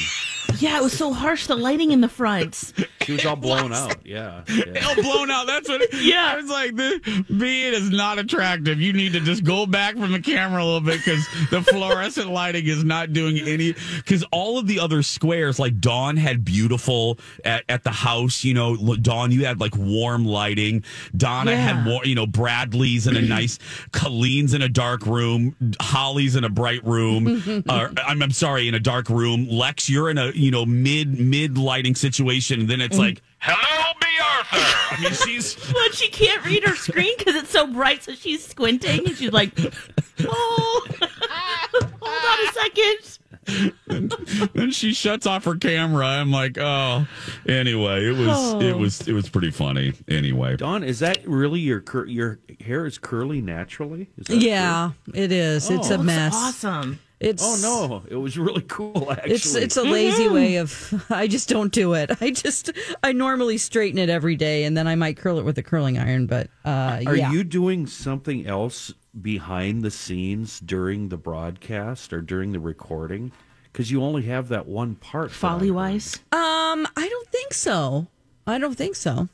Yeah, 0.60 0.78
it 0.78 0.84
was 0.84 0.98
so 0.98 1.12
harsh. 1.14 1.48
The 1.48 1.56
lighting 1.56 1.92
in 1.92 2.02
the 2.02 2.10
front. 2.10 2.74
She 3.02 3.12
was 3.14 3.26
all 3.26 3.36
blown 3.36 3.72
out. 3.74 3.98
Yeah. 4.06 4.44
yeah. 4.50 4.86
all 4.88 4.96
blown 4.96 5.30
out 5.30 5.46
that's 5.48 5.70
what 5.70 5.82
Yeah. 5.94 6.32
i 6.34 6.36
was 6.36 6.50
like 6.50 6.76
this 6.76 7.00
b 7.38 7.64
is 7.66 7.90
not 7.92 8.18
attractive 8.18 8.80
you 8.82 8.94
need 8.94 9.14
to 9.14 9.20
just 9.20 9.44
go 9.44 9.66
back 9.68 9.96
from 9.96 10.12
the 10.12 10.20
camera 10.20 10.64
a 10.64 10.66
little 10.66 10.82
bit 10.82 10.98
because 11.04 11.26
the 11.52 11.62
fluorescent 11.62 12.30
lighting 12.32 12.66
is 12.66 12.84
not 12.84 13.14
doing 13.14 13.38
any 13.40 13.76
because 13.98 14.24
all 14.32 14.58
of 14.58 14.66
the 14.68 14.80
other 14.80 15.04
squares 15.04 15.60
like 15.60 15.80
dawn 15.80 16.18
had 16.18 16.44
beautiful 16.44 17.20
at, 17.44 17.64
at 17.70 17.84
the 17.84 17.92
house 17.92 18.44
you 18.44 18.54
know 18.54 18.76
dawn 18.96 19.32
you 19.32 19.46
had 19.46 19.60
like 19.60 19.76
warm 19.78 20.26
lighting 20.26 20.84
donna 21.16 21.56
had 21.56 21.86
Yeah. 21.86 21.88
war, 21.88 22.06
you 22.06 22.16
know 22.16 22.26
bradley's 22.28 23.06
in 23.08 23.16
a 23.16 23.22
nice 23.22 23.60
colleen's 23.92 24.54
in 24.54 24.62
a 24.64 24.70
dark 24.70 25.06
room 25.06 25.56
holly's 25.80 26.36
in 26.36 26.44
a 26.44 26.50
bright 26.50 26.84
room 26.86 27.64
uh, 27.70 27.88
I'm, 28.06 28.22
I'm 28.24 28.32
sorry 28.32 28.68
in 28.68 28.74
a 28.74 28.80
dark 28.80 29.10
room 29.10 29.48
lex 29.50 29.90
you're 29.90 30.10
in 30.10 30.18
a 30.18 30.32
you 30.36 30.52
know 30.52 30.66
mid 30.66 31.20
mid 31.20 31.58
lighting 31.58 31.96
situation 31.96 32.62
and 32.62 32.70
then 32.70 32.82
it's 32.82 32.94
mm-hmm. 32.96 33.06
like 33.06 33.22
hello 33.40 33.94
b 34.00 34.06
arthur 34.22 34.58
i 34.92 35.00
mean 35.02 35.14
she's 35.14 35.56
But 35.74 35.94
she 35.96 36.10
can't 36.10 36.44
read 36.46 36.64
her 36.68 36.76
screen 36.76 37.14
because 37.18 37.36
it's 37.36 37.50
so 37.50 37.68
bright, 37.68 38.04
so 38.04 38.14
she's 38.14 38.46
squinting 38.46 39.06
and 39.08 39.18
she's 39.18 39.32
like, 39.32 39.52
"Oh, 40.22 40.88
hold 42.02 42.26
on 42.26 42.48
a 42.48 42.52
second. 42.54 43.20
then 44.54 44.72
she 44.72 44.94
shuts 44.94 45.26
off 45.28 45.44
her 45.46 45.56
camera. 45.56 46.06
I'm 46.06 46.32
like, 46.32 46.58
oh. 46.58 47.06
Anyway, 47.48 48.06
it 48.06 48.18
was 48.18 48.30
Oh. 48.30 48.60
it 48.62 48.78
was 48.78 49.08
it 49.08 49.14
was 49.14 49.30
pretty 49.30 49.52
funny. 49.52 49.94
Anyway, 50.08 50.56
Don, 50.58 50.84
is 50.84 51.00
that 51.00 51.26
really 51.28 51.60
your 51.60 51.82
cur- 51.82 52.06
your 52.06 52.40
hair 52.62 52.86
is 52.86 52.98
curly 52.98 53.42
naturally? 53.42 54.10
Is 54.18 54.28
that 54.28 54.38
Yeah, 54.38 54.92
it 55.14 55.32
is. 55.32 55.70
It's 55.70 55.92
Oh. 55.92 55.96
a 55.96 56.04
mess. 56.04 56.34
Awesome. 56.36 57.00
It's? 57.20 57.42
Oh 57.44 57.58
no, 57.62 58.04
it 58.10 58.16
was 58.18 58.38
really 58.38 58.62
cool. 58.68 59.10
Actually, 59.12 59.32
It's 59.34 59.56
it's 59.56 59.78
a 59.78 59.84
lazy 59.84 60.28
way 60.28 60.58
of 60.58 61.06
I 61.10 61.28
just 61.28 61.48
don't 61.50 61.72
do 61.72 61.94
it. 61.94 62.12
I 62.22 62.32
just 62.32 62.72
I 63.04 63.14
normally 63.14 63.58
straighten 63.58 63.98
it 64.00 64.10
every 64.10 64.36
day 64.36 64.66
and 64.66 64.76
then 64.76 64.88
I 64.88 64.96
might 64.96 65.16
curl 65.18 65.40
it 65.40 65.46
with 65.46 65.58
a 65.58 65.64
curling 65.64 65.98
iron, 65.98 66.26
but 66.28 66.50
uh 66.66 67.02
Are 67.08 67.16
yeah. 67.16 67.32
you 67.32 67.44
doing 67.44 67.88
something 67.88 68.46
else 68.46 68.94
behind 69.22 69.82
the 69.82 69.92
scenes 69.92 70.60
during 70.60 71.08
the 71.10 71.18
broadcast 71.18 72.12
or 72.12 72.22
during 72.22 72.52
the 72.52 72.60
recording? 72.60 73.32
Because 73.72 73.90
you 73.92 74.04
only 74.04 74.24
have 74.24 74.50
that 74.50 74.68
one 74.68 74.96
part. 74.96 75.30
that 75.30 75.36
Folly 75.36 75.72
wise, 75.72 76.16
Um 76.34 76.86
I 76.98 77.08
don't 77.10 77.30
think 77.30 77.54
so. 77.54 78.08
I 78.46 78.58
don't 78.58 78.76
think 78.76 78.96
so. 78.98 79.30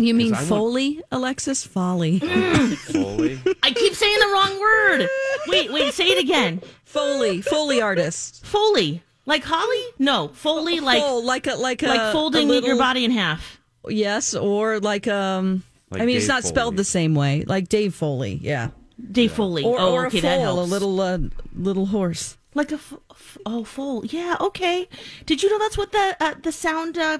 You 0.00 0.14
mean 0.14 0.32
I 0.32 0.36
want- 0.36 0.48
Foley, 0.48 1.02
Alexis? 1.10 1.64
Folly. 1.66 2.20
Foley. 2.92 3.40
I 3.64 3.72
keep 3.72 3.94
saying 3.94 4.18
the 4.20 4.26
wrong 4.32 4.60
word. 4.60 5.08
Wait, 5.48 5.72
wait, 5.72 5.92
say 5.92 6.06
it 6.06 6.18
again. 6.22 6.62
Foley, 6.88 7.42
Foley 7.42 7.80
artist. 7.82 8.44
Foley. 8.46 9.02
Like 9.26 9.44
Holly? 9.44 9.84
No, 9.98 10.28
Foley 10.28 10.80
like 10.80 11.02
Fol- 11.02 11.22
like 11.22 11.46
a 11.46 11.54
like 11.56 11.82
a 11.82 11.88
like 11.88 12.12
folding 12.12 12.50
a 12.50 12.60
your 12.60 12.78
body 12.78 13.04
in 13.04 13.10
half. 13.10 13.60
Yes, 13.86 14.34
or 14.34 14.80
like 14.80 15.06
um 15.06 15.62
Like 15.90 16.00
I 16.02 16.06
mean 16.06 16.16
it's 16.16 16.26
Dave 16.26 16.34
not 16.36 16.44
spelled 16.44 16.76
the 16.78 16.84
same 16.84 17.14
way. 17.14 17.44
Like 17.46 17.68
Dave 17.68 17.94
Foley, 17.94 18.38
yeah. 18.42 18.70
Dave 19.12 19.32
Foley. 19.32 19.64
Or, 19.64 19.78
oh, 19.78 19.92
or 19.92 20.06
okay, 20.06 20.18
a 20.18 20.22
that 20.22 20.40
helps. 20.40 20.60
a 20.60 20.64
little 20.72 21.00
uh, 21.00 21.18
little 21.54 21.86
horse. 21.86 22.38
like 22.54 22.72
a 22.72 22.76
f- 22.76 22.94
f- 23.10 23.38
oh 23.44 23.64
foal. 23.64 24.04
Yeah, 24.06 24.36
okay. 24.40 24.88
Did 25.26 25.42
you 25.42 25.50
know 25.50 25.58
that's 25.58 25.76
what 25.76 25.92
the 25.92 26.16
uh, 26.20 26.34
the 26.42 26.50
sound 26.52 26.96
uh, 26.96 27.18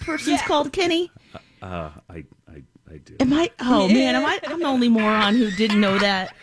person's 0.00 0.42
called, 0.42 0.72
Kenny? 0.74 1.10
Uh, 1.62 1.90
I, 2.08 2.24
I, 2.90 2.94
I 2.94 2.98
do. 2.98 3.16
Am 3.20 3.32
I? 3.32 3.50
Oh 3.60 3.88
man, 3.88 4.14
am 4.16 4.26
I? 4.26 4.40
I'm 4.46 4.58
the 4.60 4.66
only 4.66 4.88
moron 4.88 5.36
who 5.36 5.50
didn't 5.52 5.80
know 5.80 5.98
that. 5.98 6.34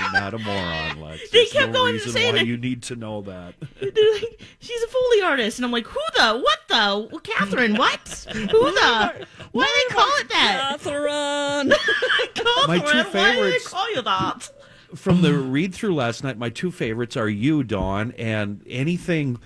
You're 0.00 0.12
not 0.20 0.34
a 0.34 0.38
moron, 0.38 1.00
Lex. 1.00 1.30
They 1.30 1.38
There's 1.38 1.52
kept 1.52 1.68
no 1.72 1.78
going 1.80 1.92
reason 1.94 2.10
saying 2.12 2.34
why 2.34 2.40
it. 2.40 2.46
you 2.48 2.56
need 2.56 2.82
to 2.84 2.96
know 2.96 3.22
that. 3.22 3.54
They're 3.80 4.12
like, 4.14 4.40
She's 4.58 4.82
a 4.82 4.88
Foley 4.88 5.22
artist, 5.22 5.58
and 5.58 5.64
I'm 5.64 5.70
like, 5.70 5.86
who 5.86 6.00
the? 6.16 6.38
What 6.40 6.58
the? 6.68 7.08
Well, 7.12 7.20
Catherine? 7.22 7.76
What? 7.76 8.26
Who 8.32 8.42
the? 8.46 9.26
Why 9.52 9.64
do 9.64 9.88
they 9.88 9.94
call 9.94 10.08
it 10.18 10.28
that? 10.30 10.66
Catherine. 10.70 11.68
My 11.68 11.74
two 11.74 12.42
Catherine, 12.42 12.66
Why 12.66 12.78
do 12.78 12.84
they 12.94 13.10
favorites- 13.12 13.68
call 13.68 13.94
you 13.94 14.02
that? 14.02 14.50
From 14.96 15.22
the 15.22 15.34
read 15.34 15.74
through 15.74 15.94
last 15.94 16.22
night, 16.24 16.38
my 16.38 16.50
two 16.50 16.70
favorites 16.70 17.16
are 17.16 17.28
you, 17.28 17.62
Dawn, 17.64 18.12
and 18.18 18.62
anything. 18.68 19.38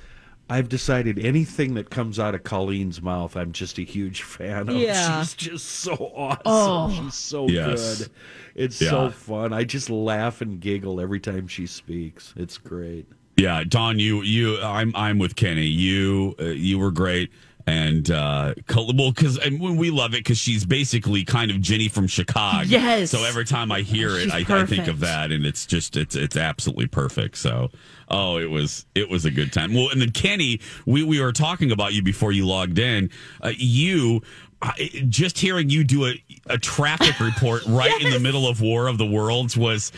I've 0.51 0.69
decided 0.69 1.19
anything 1.19 1.75
that 1.75 1.91
comes 1.91 2.19
out 2.19 2.35
of 2.35 2.43
Colleen's 2.43 3.03
mouth, 3.03 3.37
I'm 3.37 3.53
just 3.53 3.79
a 3.79 3.83
huge 3.83 4.23
fan 4.23 4.69
of. 4.69 4.77
Yeah. 4.77 5.21
She's 5.23 5.35
just 5.35 5.67
so 5.67 5.93
awesome. 6.15 6.41
Oh. 6.47 6.91
She's 7.05 7.15
so 7.15 7.49
Yes. 7.49 7.99
good. 7.99 8.11
It's 8.55 8.81
Yeah. 8.81 8.91
so 8.91 9.11
fun. 9.11 9.53
I 9.53 9.65
just 9.65 9.91
laugh 9.91 10.41
and 10.41 10.59
giggle 10.61 11.01
every 11.01 11.21
time 11.21 11.49
she 11.49 11.67
speaks. 11.67 12.33
It's 12.37 12.57
great. 12.59 13.07
yeah, 13.37 13.63
Don, 13.63 13.99
you 14.01 14.23
you 14.23 14.61
I'm 14.63 14.93
I'm 14.97 15.19
with 15.19 15.37
Kenny. 15.37 15.67
You 15.67 16.35
uh, 16.41 16.45
you 16.47 16.79
were 16.79 16.91
great. 16.91 17.31
And 17.69 18.11
uh, 18.11 18.55
well, 18.75 19.13
because 19.13 19.39
we 19.61 19.91
love 19.91 20.15
it 20.15 20.21
because 20.25 20.39
she's 20.39 20.65
basically 20.65 21.23
kind 21.23 21.51
of 21.51 21.61
Jenny 21.61 21.89
from 21.89 22.07
Chicago. 22.07 22.63
Yes. 22.67 23.11
So 23.11 23.25
every 23.25 23.45
time 23.45 23.71
I 23.71 23.83
hear 23.83 24.17
it, 24.17 24.33
I, 24.33 24.39
I 24.49 24.65
think 24.65 24.89
of 24.89 25.01
that, 25.01 25.31
and 25.33 25.45
it's 25.45 25.67
just 25.67 25.95
it's 25.95 26.17
it's 26.17 26.35
absolutely 26.35 26.87
perfect. 26.87 27.37
So, 27.37 27.69
oh, 28.11 28.39
it 28.39 28.51
was 28.51 28.87
it 28.95 29.09
was 29.09 29.25
a 29.25 29.31
good 29.31 29.53
time. 29.53 29.75
Well, 29.75 29.91
and 29.91 30.01
then 30.01 30.11
Kenny, 30.11 30.61
we 30.87 31.03
we 31.03 31.21
were 31.21 31.33
talking 31.33 31.71
about 31.73 31.95
you 31.95 32.03
before 32.03 32.33
you 32.33 32.47
logged 32.47 32.79
in. 32.79 33.11
Uh, 33.43 33.53
you. 33.57 34.23
I, 34.61 35.05
just 35.09 35.39
hearing 35.39 35.71
you 35.71 35.85
do 35.85 36.07
a, 36.07 36.21
a 36.47 36.59
traffic 36.59 37.21
report 37.25 37.65
right 37.69 38.03
in 38.03 38.11
the 38.11 38.19
middle 38.19 38.49
of 38.49 38.61
War 38.61 38.89
of 38.89 38.99
the 38.99 39.07
Worlds 39.07 39.57
was 39.57 39.93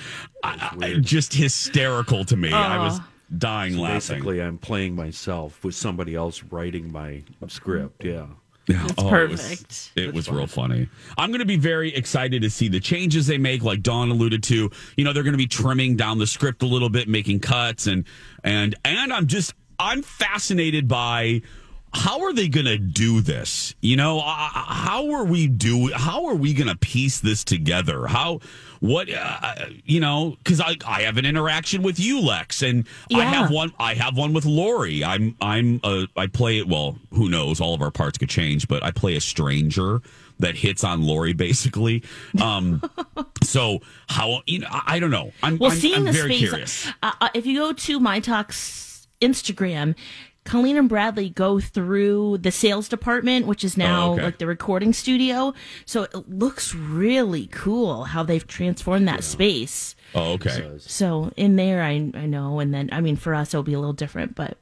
uh, 0.45 0.99
just 1.01 1.33
hysterical 1.33 2.27
to 2.27 2.37
me. 2.37 2.53
I 2.53 2.77
was 2.85 3.01
dying 3.39 3.73
So 3.77 3.81
laughing. 3.81 3.97
basically, 3.97 4.43
I'm 4.43 4.59
playing 4.59 4.95
myself 4.95 5.65
with 5.65 5.75
somebody 5.75 6.15
else 6.15 6.43
writing 6.43 6.93
my 6.93 7.23
script. 7.49 8.05
Yeah. 8.05 8.27
Yeah. 8.71 8.83
That's 8.87 8.95
Oh, 8.99 9.15
It 9.15 9.31
was, 9.31 9.41
perfect. 9.41 9.91
it 9.97 10.15
was 10.15 10.31
real 10.31 10.47
funny. 10.47 10.89
I'm 11.19 11.31
going 11.31 11.41
to 11.41 11.47
be 11.47 11.57
very 11.57 11.95
excited 11.95 12.43
to 12.43 12.51
see 12.51 12.69
the 12.69 12.81
changes 12.81 13.27
they 13.27 13.39
make. 13.39 13.63
Like 13.63 13.83
Dawn 13.83 14.11
alluded 14.11 14.43
to, 14.45 14.71
you 14.97 15.05
know, 15.05 15.13
they're 15.13 15.23
going 15.23 15.33
to 15.35 15.39
be 15.39 15.47
trimming 15.47 15.97
down 15.97 16.19
the 16.19 16.27
script 16.27 16.63
a 16.63 16.67
little 16.67 16.89
bit, 16.91 17.09
making 17.09 17.41
cuts, 17.41 17.87
and 17.87 18.05
and 18.45 18.75
and 18.85 19.13
I'm 19.13 19.27
just 19.27 19.55
I'm 19.79 20.03
fascinated 20.03 20.87
by 20.89 21.43
how 21.93 22.23
are 22.23 22.33
they 22.33 22.49
going 22.49 22.67
to 22.67 22.79
do 22.79 23.21
this? 23.21 23.75
You 23.81 23.97
know, 23.97 24.21
uh, 24.21 24.23
how 24.25 25.11
are 25.11 25.25
we 25.25 25.47
do? 25.47 25.91
How 25.93 26.27
are 26.27 26.35
we 26.35 26.55
going 26.55 26.69
to 26.69 26.77
piece 26.77 27.21
this 27.21 27.43
together? 27.45 28.07
How? 28.07 28.41
What? 28.81 29.09
Uh, 29.13 29.55
you 29.85 30.01
know, 30.01 30.37
because 30.39 30.61
I 30.61 30.77
I 30.87 31.03
have 31.03 31.17
an 31.17 31.27
interaction 31.27 31.83
with 31.83 31.99
you, 31.99 32.21
Lex, 32.21 32.63
and 32.63 32.87
I 33.13 33.25
have 33.25 33.51
one. 33.51 33.73
I 33.79 33.95
have 33.95 34.17
one 34.17 34.33
with 34.33 34.45
Lori. 34.45 35.03
I'm 35.05 35.37
I'm 35.41 35.81
uh, 35.83 36.07
I 36.17 36.29
play 36.29 36.59
it. 36.59 36.69
Well, 36.69 36.97
who 37.13 37.29
knows? 37.29 37.61
All 37.61 37.75
of 37.75 37.83
our 37.83 37.91
parts 37.91 38.19
could 38.19 38.31
change, 38.31 38.69
but 38.69 38.83
I 38.83 38.91
play 38.91 39.17
a 39.17 39.21
stranger 39.21 40.01
that 40.39 40.57
hits 40.57 40.85
on 40.85 41.03
Lori 41.03 41.33
basically. 41.33 42.03
Um, 42.41 42.83
so 43.43 43.81
how 44.09 44.43
you 44.47 44.61
know? 44.61 44.69
I, 44.71 44.97
I 44.97 44.99
don't 44.99 45.11
know. 45.11 45.33
I'm 45.43 45.59
Well, 45.59 45.71
I'm, 45.71 45.79
seeing 45.79 45.97
I'm 45.97 46.05
the 46.05 46.13
very 46.13 46.37
space, 46.37 46.49
curious. 46.49 46.89
Uh, 47.03 47.13
uh, 47.21 47.29
if 47.35 47.47
you 47.47 47.59
go 47.59 47.73
to 47.73 48.01
My 48.01 48.21
Talk's 48.21 49.07
Instagram, 49.21 49.95
Colleen 50.51 50.77
and 50.77 50.89
Bradley 50.89 51.31
go 51.31 51.61
through 51.61 52.39
the 52.39 52.51
sales 52.51 52.89
department, 52.89 53.47
which 53.47 53.63
is 53.63 53.77
oh, 53.77 53.79
now 53.79 54.07
Oh, 54.11 54.13
okay. 54.15 54.25
like 54.25 54.39
the 54.39 54.47
recording 54.47 54.93
studio. 54.93 55.55
So 55.87 56.03
it 56.03 56.29
looks 56.29 56.75
really 56.75 57.47
cool 57.53 58.03
how 58.05 58.25
they've 58.25 58.45
transformed 58.47 59.07
that 59.07 59.23
space. 59.23 59.95
Oh, 60.13 60.33
okay, 60.33 60.77
So 60.79 61.33
in 61.37 61.55
there, 61.55 61.83
I 61.83 62.11
I 62.15 62.27
know, 62.27 62.59
and 62.59 62.75
then 62.75 62.89
I 62.91 63.01
mean 63.01 63.15
for 63.15 63.33
us 63.33 63.55
it'll 63.55 63.63
be 63.63 63.75
a 63.75 63.79
little 63.79 63.93
different, 63.93 64.35
but 64.35 64.59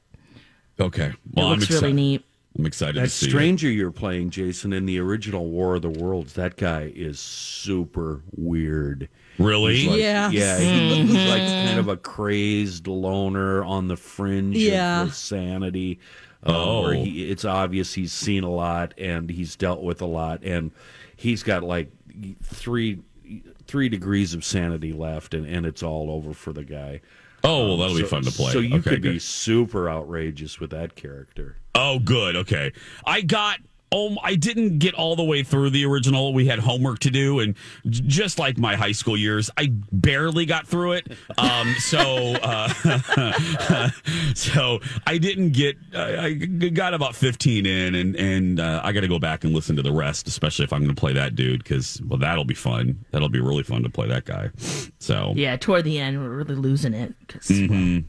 okay. 0.79 1.07
it 1.07 1.15
Well, 1.33 1.47
I'm 1.47 1.51
looks 1.53 1.63
excited. 1.65 1.81
really 1.81 1.93
neat. 1.93 2.25
I'm 2.57 2.65
excited 2.67 2.95
That 2.95 3.01
to 3.05 3.09
see. 3.09 3.25
it. 3.27 3.29
stranger 3.29 3.69
you're 3.69 3.91
playing, 3.91 4.29
Jason, 4.31 4.73
in 4.73 4.85
the 4.85 4.99
original 4.99 5.49
War 5.49 5.75
of 5.75 5.81
the 5.81 5.89
Worlds, 5.89 6.33
that 6.33 6.55
guy 6.57 6.91
is 6.95 7.19
super 7.19 8.21
weird. 8.35 9.09
Really? 9.39 9.87
Like- 9.87 9.99
Yeah. 9.99 10.29
Yeah. 10.29 10.59
he- 10.59 11.05
He's 11.05 11.13
like 11.29 11.41
kind 11.41 11.79
of 11.79 11.87
a 11.87 11.97
crazed 11.97 12.87
loner 12.87 13.63
on 13.63 13.87
the 13.87 13.97
fringe 13.97 14.55
Yeah. 14.57 15.01
of 15.03 15.07
insanity. 15.09 15.99
um, 16.43 16.55
Oh. 16.55 16.81
where 16.83 16.93
he, 16.93 17.29
it's 17.29 17.43
obvious 17.43 17.93
he's 17.93 18.13
seen 18.13 18.45
a 18.45 18.49
lot 18.49 18.93
and 18.97 19.29
he's 19.29 19.57
dealt 19.57 19.81
with 19.83 20.01
a 20.01 20.05
lot, 20.05 20.41
and 20.43 20.71
he's 21.17 21.43
got 21.43 21.63
like 21.63 21.89
three 22.43 22.99
three 23.67 23.89
degrees 23.89 24.33
of 24.33 24.43
sanity 24.45 24.93
left, 24.93 25.33
and, 25.33 25.45
and 25.45 25.65
it's 25.65 25.83
all 25.83 26.09
over 26.09 26.33
for 26.33 26.53
the 26.53 26.63
guy. 26.63 27.01
Oh, 27.43 27.67
well, 27.67 27.77
that'll 27.77 27.95
be 27.95 28.01
So- 28.03 28.07
fun 28.07 28.23
to 28.23 28.31
play. 28.31 28.51
So 28.53 28.59
you 28.59 28.77
Okay, 28.77 28.89
could 28.91 29.01
be 29.01 29.19
super 29.19 29.89
outrageous 29.89 30.59
with 30.61 30.69
that 30.71 30.95
character. 30.95 31.57
Oh, 31.75 31.99
good. 31.99 32.35
Okay. 32.37 32.71
I 33.05 33.21
got. 33.21 33.59
Oh, 33.91 34.17
I 34.23 34.35
didn't 34.35 34.79
get 34.79 34.93
all 34.93 35.15
the 35.15 35.23
way 35.23 35.43
through 35.43 35.71
the 35.71 35.85
original. 35.85 36.33
We 36.33 36.45
had 36.45 36.59
homework 36.59 36.99
to 36.99 37.09
do, 37.09 37.39
and 37.39 37.55
just 37.89 38.37
like 38.37 38.57
my 38.57 38.75
high 38.75 38.91
school 38.91 39.17
years, 39.17 39.49
I 39.57 39.71
barely 39.91 40.45
got 40.45 40.67
through 40.67 40.93
it. 40.93 41.11
Um, 41.37 41.73
so, 41.79 41.99
uh, 41.99 42.69
so 44.35 44.79
I 45.07 45.17
didn't 45.17 45.51
get. 45.53 45.77
I 45.95 46.33
got 46.33 46.93
about 46.93 47.15
fifteen 47.15 47.65
in, 47.65 47.95
and 47.95 48.15
and 48.15 48.59
uh, 48.59 48.81
I 48.83 48.91
got 48.91 49.01
to 49.01 49.07
go 49.07 49.19
back 49.19 49.43
and 49.43 49.53
listen 49.53 49.75
to 49.77 49.81
the 49.81 49.91
rest, 49.91 50.27
especially 50.27 50.65
if 50.65 50.73
I'm 50.73 50.83
going 50.83 50.95
to 50.95 50.99
play 50.99 51.13
that 51.13 51.35
dude, 51.35 51.63
because 51.63 52.01
well, 52.05 52.19
that'll 52.19 52.45
be 52.45 52.53
fun. 52.53 53.03
That'll 53.11 53.29
be 53.29 53.39
really 53.39 53.63
fun 53.63 53.83
to 53.83 53.89
play 53.89 54.07
that 54.07 54.25
guy. 54.25 54.49
So, 54.99 55.33
Yeah, 55.35 55.55
toward 55.55 55.85
the 55.85 55.99
end, 55.99 56.19
we're 56.21 56.29
really 56.29 56.55
losing 56.55 56.93
it 56.93 57.13
because 57.25 57.47
mhm. 57.47 57.69
well, 57.69 58.03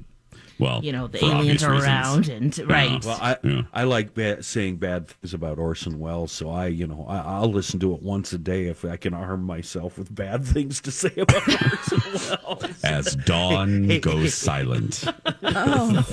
you 0.83 0.93
know 0.93 1.07
the 1.07 1.25
aliens 1.25 1.63
obvious 1.63 1.63
are 1.65 1.73
reasons. 1.73 1.87
around, 1.87 2.29
and 2.29 2.71
right. 2.71 3.05
Well, 3.05 3.19
I 3.21 3.65
I 3.73 3.85
like 3.85 4.15
ba- 4.15 4.43
saying 4.43 4.77
bad 4.77 5.09
things 5.09 5.35
about 5.35 5.59
Orson 5.59 5.99
Welles, 5.99 6.33
so 6.33 6.51
I 6.51 6.67
you 6.67 6.87
know 6.87 7.05
I, 7.09 7.19
I'll 7.19 7.51
listen 7.51 7.81
to 7.81 7.95
it 7.95 8.03
once 8.03 8.33
a 8.33 8.39
day 8.39 8.67
if 8.67 8.85
I 8.85 8.97
can 8.97 9.15
arm 9.15 9.43
myself 9.45 9.99
with 9.99 10.15
bad 10.15 10.45
things 10.45 10.81
to 10.83 10.91
say 10.91 11.13
about 11.17 11.49
Orson 11.49 12.01
Welles. 12.49 12.85
As 12.85 13.17
dawn 13.17 13.99
goes 14.01 14.35
silent. 14.35 15.05
Oh. 15.43 16.05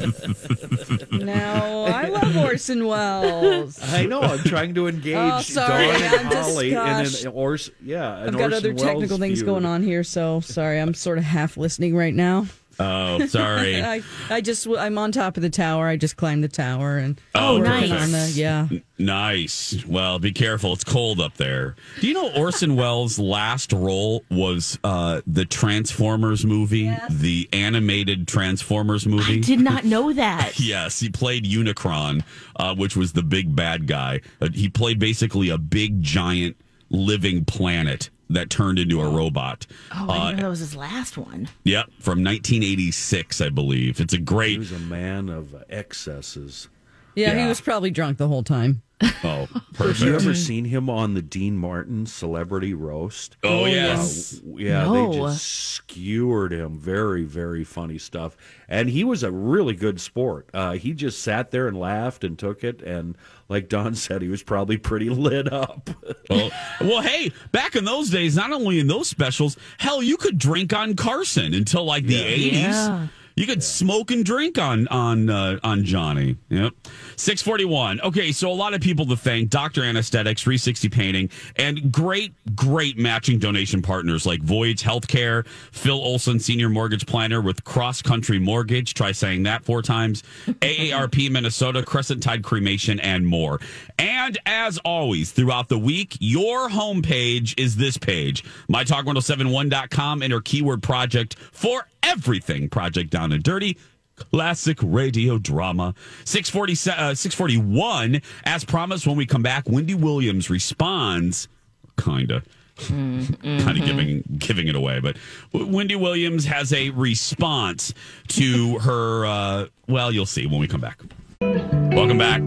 no, 1.11 1.85
I 1.87 2.07
love 2.07 2.37
Orson 2.37 2.85
Welles. 2.85 3.79
I 3.81 4.05
know. 4.05 4.21
I'm 4.21 4.39
trying 4.39 4.73
to 4.75 4.87
engage 4.87 5.15
Oh, 5.17 5.41
sorry, 5.41 5.87
Dawn 5.87 5.95
and 6.01 6.15
I'm 6.15 6.31
just- 6.31 6.49
Holly 6.51 6.71
in 6.71 6.77
an 6.77 7.33
Orson. 7.33 7.73
Yeah, 7.83 8.17
an 8.19 8.27
I've 8.29 8.33
got 8.37 8.53
Orson 8.53 8.57
other 8.57 8.73
technical 8.73 8.99
Welles 9.17 9.19
things 9.19 9.39
feud. 9.39 9.45
going 9.45 9.65
on 9.65 9.83
here, 9.83 10.03
so 10.03 10.39
sorry. 10.41 10.79
I'm 10.79 10.93
sort 10.93 11.17
of 11.17 11.23
half 11.23 11.57
listening 11.57 11.95
right 11.95 12.13
now. 12.13 12.45
Oh, 12.79 13.25
sorry. 13.27 13.81
I, 13.83 14.01
I 14.29 14.41
just 14.41 14.67
I'm 14.67 14.97
on 14.97 15.11
top 15.11 15.37
of 15.37 15.43
the 15.43 15.49
tower. 15.49 15.87
I 15.87 15.97
just 15.97 16.15
climbed 16.17 16.43
the 16.43 16.47
tower 16.47 16.97
and 16.97 17.19
Oh, 17.35 17.57
nice. 17.57 17.91
on 17.91 18.11
the 18.11 18.31
yeah. 18.35 18.67
Nice. 18.99 19.85
Well, 19.85 20.19
be 20.19 20.31
careful. 20.31 20.73
It's 20.73 20.83
cold 20.83 21.19
up 21.19 21.35
there. 21.35 21.75
Do 22.01 22.07
you 22.07 22.13
know 22.13 22.31
Orson 22.35 22.75
Welles' 22.75 23.19
last 23.19 23.71
role 23.73 24.23
was 24.29 24.77
uh, 24.83 25.21
the 25.27 25.45
Transformers 25.45 26.45
movie, 26.45 26.95
the 27.09 27.47
animated 27.53 28.27
Transformers 28.27 29.05
movie? 29.07 29.37
I 29.37 29.41
did 29.41 29.59
not 29.59 29.83
know 29.85 30.13
that. 30.13 30.59
Yes, 30.59 30.99
he 30.99 31.09
played 31.09 31.45
Unicron, 31.45 32.23
uh, 32.55 32.75
which 32.75 32.95
was 32.97 33.13
the 33.13 33.23
big 33.23 33.55
bad 33.55 33.87
guy. 33.87 34.21
Uh, 34.41 34.49
he 34.53 34.67
played 34.69 34.99
basically 34.99 35.49
a 35.49 35.57
big, 35.57 36.01
giant, 36.01 36.57
living 36.89 37.45
planet 37.45 38.09
that 38.29 38.49
turned 38.49 38.79
into 38.79 39.01
a 39.01 39.09
robot. 39.09 39.65
Oh, 39.93 40.09
I 40.09 40.17
Uh, 40.17 40.25
didn't 40.27 40.37
know 40.37 40.43
that 40.43 40.49
was 40.49 40.59
his 40.59 40.75
last 40.75 41.17
one. 41.17 41.47
Yep, 41.63 41.87
from 41.99 42.23
1986, 42.23 43.41
I 43.41 43.49
believe. 43.49 43.99
It's 43.99 44.13
a 44.13 44.17
great. 44.17 44.49
He 44.49 44.55
great. 44.57 44.59
was 44.59 44.71
a 44.73 44.79
man 44.79 45.29
of 45.29 45.55
excesses. 45.69 46.67
yeah, 47.15 47.33
Yeah. 47.33 47.43
he 47.43 47.47
was 47.47 47.61
probably 47.61 47.89
drunk 47.91 48.17
the 48.17 48.27
whole 48.27 48.43
time. 48.43 48.81
Oh, 49.23 49.47
Have 49.77 49.99
you 49.99 50.15
ever 50.15 50.33
seen 50.33 50.65
him 50.65 50.89
on 50.89 51.13
the 51.13 51.21
Dean 51.21 51.55
Martin 51.55 52.05
Celebrity 52.07 52.73
Roast? 52.73 53.37
Oh, 53.43 53.65
yes. 53.65 54.39
Uh, 54.39 54.55
yeah, 54.57 54.83
No. 54.85 55.11
they 55.11 55.17
just 55.19 55.45
skewered 55.45 56.51
him. 56.51 56.79
Very, 56.79 57.23
very 57.23 57.63
funny 57.63 57.99
stuff. 57.99 58.35
And 58.67 58.89
he 58.89 59.03
was 59.03 59.21
a 59.21 59.31
really 59.31 59.75
good 59.75 60.01
sport. 60.01 60.49
Uh, 60.53 60.73
he 60.73 60.93
just 60.93 61.21
sat 61.21 61.51
there 61.51 61.67
and 61.67 61.79
laughed 61.79 62.23
and 62.23 62.39
took 62.39 62.63
it. 62.63 62.81
And 62.81 63.15
like 63.49 63.69
Don 63.69 63.93
said, 63.95 64.21
he 64.23 64.29
was 64.29 64.41
probably 64.41 64.77
pretty 64.77 65.09
lit 65.09 65.51
up. 65.53 65.89
Well, 66.29 66.49
well, 66.81 67.01
hey, 67.01 67.31
back 67.51 67.75
in 67.75 67.85
those 67.85 68.09
days, 68.09 68.35
not 68.35 68.51
only 68.51 68.79
in 68.79 68.87
those 68.87 69.07
specials, 69.07 69.57
hell, 69.77 70.01
you 70.01 70.17
could 70.17 70.39
drink 70.39 70.73
on 70.73 70.95
Carson 70.95 71.53
until 71.53 71.85
like 71.85 72.05
the 72.07 72.15
Yeah. 72.15 72.21
eighties. 72.25 72.53
Yeah. 72.53 73.07
You 73.35 73.45
could 73.45 73.61
smoke 73.61 74.09
and 74.09 74.25
drink 74.25 74.57
on 74.57 74.87
on 74.87 75.29
uh, 75.29 75.59
on 75.63 75.83
Johnny. 75.83 76.37
Yep. 76.49 76.73
Six 77.19 77.41
forty 77.41 77.65
one. 77.65 77.99
Okay, 78.01 78.31
so 78.31 78.51
a 78.51 78.53
lot 78.53 78.75
of 78.75 78.81
people 78.81 79.07
to 79.07 79.17
thank: 79.17 79.49
Doctor 79.49 79.83
Anesthetics, 79.83 80.43
Three 80.43 80.59
Sixty 80.59 80.87
Painting, 80.87 81.31
and 81.55 81.91
great, 81.91 82.31
great 82.55 82.95
matching 82.99 83.39
donation 83.39 83.81
partners 83.81 84.27
like 84.27 84.39
Voyage 84.43 84.83
Healthcare, 84.83 85.47
Phil 85.71 85.95
Olson, 85.95 86.39
Senior 86.39 86.69
Mortgage 86.69 87.07
Planner 87.07 87.41
with 87.41 87.63
Cross 87.63 88.03
Country 88.03 88.37
Mortgage. 88.37 88.93
Try 88.93 89.13
saying 89.13 89.43
that 89.43 89.65
four 89.65 89.81
times. 89.81 90.21
AARP 90.47 91.31
Minnesota, 91.31 91.81
Crescent 91.81 92.21
Tide 92.21 92.43
Cremation, 92.43 92.99
and 92.99 93.25
more. 93.25 93.59
And 93.97 94.37
as 94.45 94.77
always, 94.79 95.31
throughout 95.31 95.69
the 95.69 95.79
week, 95.79 96.17
your 96.19 96.69
homepage 96.69 97.55
is 97.57 97.77
this 97.77 97.97
page: 97.97 98.43
mytalk1071.com. 98.69 100.21
Enter 100.21 100.41
keyword 100.41 100.83
project 100.83 101.35
for 101.51 101.87
everything 102.03 102.69
Project 102.69 103.09
Down 103.09 103.31
and 103.31 103.41
Dirty. 103.41 103.75
Classic 104.17 104.77
radio 104.81 105.37
drama. 105.37 105.93
640, 106.25 106.73
uh, 106.91 107.15
641. 107.15 108.21
As 108.43 108.65
promised, 108.65 109.07
when 109.07 109.15
we 109.15 109.25
come 109.25 109.43
back, 109.43 109.69
Wendy 109.69 109.95
Williams 109.95 110.49
responds, 110.49 111.47
kind 111.95 112.31
of. 112.31 112.43
kind 112.77 113.79
of 113.79 113.85
giving 113.85 114.23
giving 114.37 114.67
it 114.67 114.75
away, 114.75 114.99
but 114.99 115.17
Wendy 115.51 115.95
Williams 115.95 116.45
has 116.45 116.71
a 116.73 116.91
response 116.91 117.91
to 118.27 118.77
her. 118.77 119.25
Uh, 119.25 119.65
well, 119.87 120.11
you'll 120.11 120.27
see 120.27 120.45
when 120.45 120.59
we 120.59 120.67
come 120.67 120.81
back. 120.81 121.01
Welcome 121.41 122.19
back, 122.19 122.41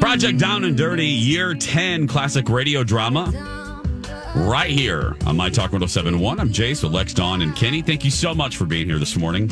Project 0.00 0.38
Down 0.38 0.64
and 0.64 0.76
Dirty, 0.76 1.06
Year 1.06 1.54
Ten 1.54 2.06
classic 2.06 2.50
radio 2.50 2.84
drama 2.84 3.32
right 4.36 4.70
here 4.70 5.16
on 5.26 5.38
My 5.38 5.48
Talk 5.48 5.72
1071. 5.72 6.38
I'm 6.38 6.50
Jace 6.50 6.82
with 6.82 6.92
Lex, 6.92 7.14
Dawn, 7.14 7.40
and 7.40 7.56
Kenny. 7.56 7.80
Thank 7.80 8.04
you 8.04 8.10
so 8.10 8.34
much 8.34 8.58
for 8.58 8.66
being 8.66 8.86
here 8.86 8.98
this 8.98 9.16
morning. 9.16 9.50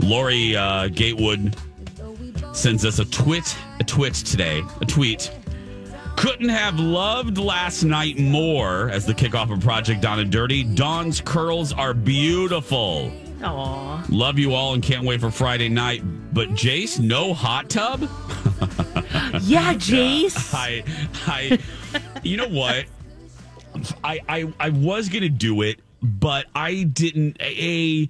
Lori 0.00 0.56
uh, 0.56 0.88
Gatewood 0.88 1.56
sends 2.52 2.84
us 2.84 2.98
a 2.98 3.04
twit, 3.04 3.56
a 3.80 3.84
twit 3.84 4.14
today, 4.14 4.62
a 4.80 4.84
tweet. 4.84 5.30
Couldn't 6.16 6.48
have 6.48 6.80
loved 6.80 7.38
last 7.38 7.84
night 7.84 8.18
more 8.18 8.90
as 8.90 9.06
the 9.06 9.14
kickoff 9.14 9.52
of 9.52 9.60
Project 9.60 10.00
Down 10.00 10.18
and 10.18 10.32
Dirty. 10.32 10.64
Dawn's 10.64 11.20
curls 11.20 11.72
are 11.72 11.94
beautiful. 11.94 13.12
Aw. 13.42 14.04
Love 14.08 14.38
you 14.38 14.52
all 14.52 14.74
and 14.74 14.82
can't 14.82 15.04
wait 15.04 15.20
for 15.20 15.30
Friday 15.30 15.68
night. 15.68 16.02
But 16.34 16.50
Jace, 16.50 16.98
no 16.98 17.32
hot 17.34 17.70
tub? 17.70 18.00
Yeah, 19.42 19.74
Jace. 19.74 20.52
I, 20.54 20.82
I, 21.26 21.58
you 22.22 22.36
know 22.36 22.48
what? 22.48 22.86
I, 24.02 24.20
I, 24.28 24.52
I 24.58 24.70
was 24.70 25.08
gonna 25.08 25.28
do 25.28 25.62
it, 25.62 25.80
but 26.02 26.46
I 26.54 26.82
didn't. 26.84 27.36
A 27.40 28.08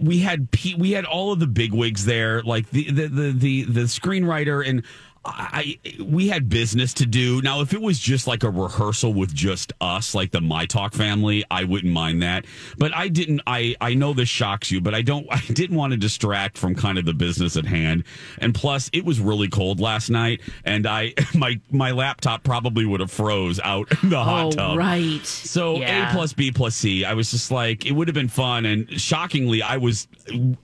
we 0.00 0.18
had 0.18 0.50
P, 0.50 0.74
we 0.74 0.92
had 0.92 1.04
all 1.04 1.32
of 1.32 1.40
the 1.40 1.46
big 1.46 1.72
wigs 1.72 2.04
there, 2.04 2.42
like 2.42 2.70
the 2.70 2.90
the 2.90 3.06
the 3.08 3.32
the, 3.32 3.62
the 3.64 3.80
screenwriter 3.82 4.66
and. 4.66 4.82
I 5.24 5.78
we 6.04 6.28
had 6.28 6.48
business 6.48 6.92
to 6.94 7.06
do. 7.06 7.40
Now, 7.42 7.60
if 7.60 7.72
it 7.72 7.80
was 7.80 7.98
just 7.98 8.26
like 8.26 8.42
a 8.42 8.50
rehearsal 8.50 9.14
with 9.14 9.32
just 9.32 9.72
us, 9.80 10.14
like 10.14 10.32
the 10.32 10.40
My 10.40 10.66
Talk 10.66 10.94
family, 10.94 11.44
I 11.50 11.64
wouldn't 11.64 11.92
mind 11.92 12.22
that. 12.22 12.44
But 12.76 12.94
I 12.94 13.08
didn't. 13.08 13.40
I 13.46 13.76
I 13.80 13.94
know 13.94 14.12
this 14.14 14.28
shocks 14.28 14.70
you, 14.70 14.80
but 14.80 14.94
I 14.94 15.02
don't. 15.02 15.26
I 15.30 15.40
didn't 15.52 15.76
want 15.76 15.92
to 15.92 15.96
distract 15.96 16.58
from 16.58 16.74
kind 16.74 16.98
of 16.98 17.04
the 17.04 17.14
business 17.14 17.56
at 17.56 17.64
hand. 17.66 18.04
And 18.38 18.52
plus, 18.54 18.90
it 18.92 19.04
was 19.04 19.20
really 19.20 19.48
cold 19.48 19.78
last 19.80 20.10
night, 20.10 20.40
and 20.64 20.86
I 20.86 21.14
my 21.34 21.60
my 21.70 21.92
laptop 21.92 22.42
probably 22.42 22.84
would 22.84 23.00
have 23.00 23.10
froze 23.10 23.60
out 23.62 23.90
in 24.02 24.10
the 24.10 24.22
hot 24.22 24.46
Oh, 24.46 24.50
tub. 24.50 24.78
right. 24.78 25.24
So 25.24 25.76
Yeah. 25.78 26.10
A 26.10 26.12
plus 26.14 26.32
B 26.32 26.50
plus 26.50 26.74
C. 26.74 27.04
I 27.04 27.14
was 27.14 27.30
just 27.30 27.50
like, 27.52 27.86
it 27.86 27.92
would 27.92 28.08
have 28.08 28.14
been 28.14 28.28
fun, 28.28 28.66
and 28.66 28.90
shockingly, 29.00 29.62
I 29.62 29.76
was 29.76 30.08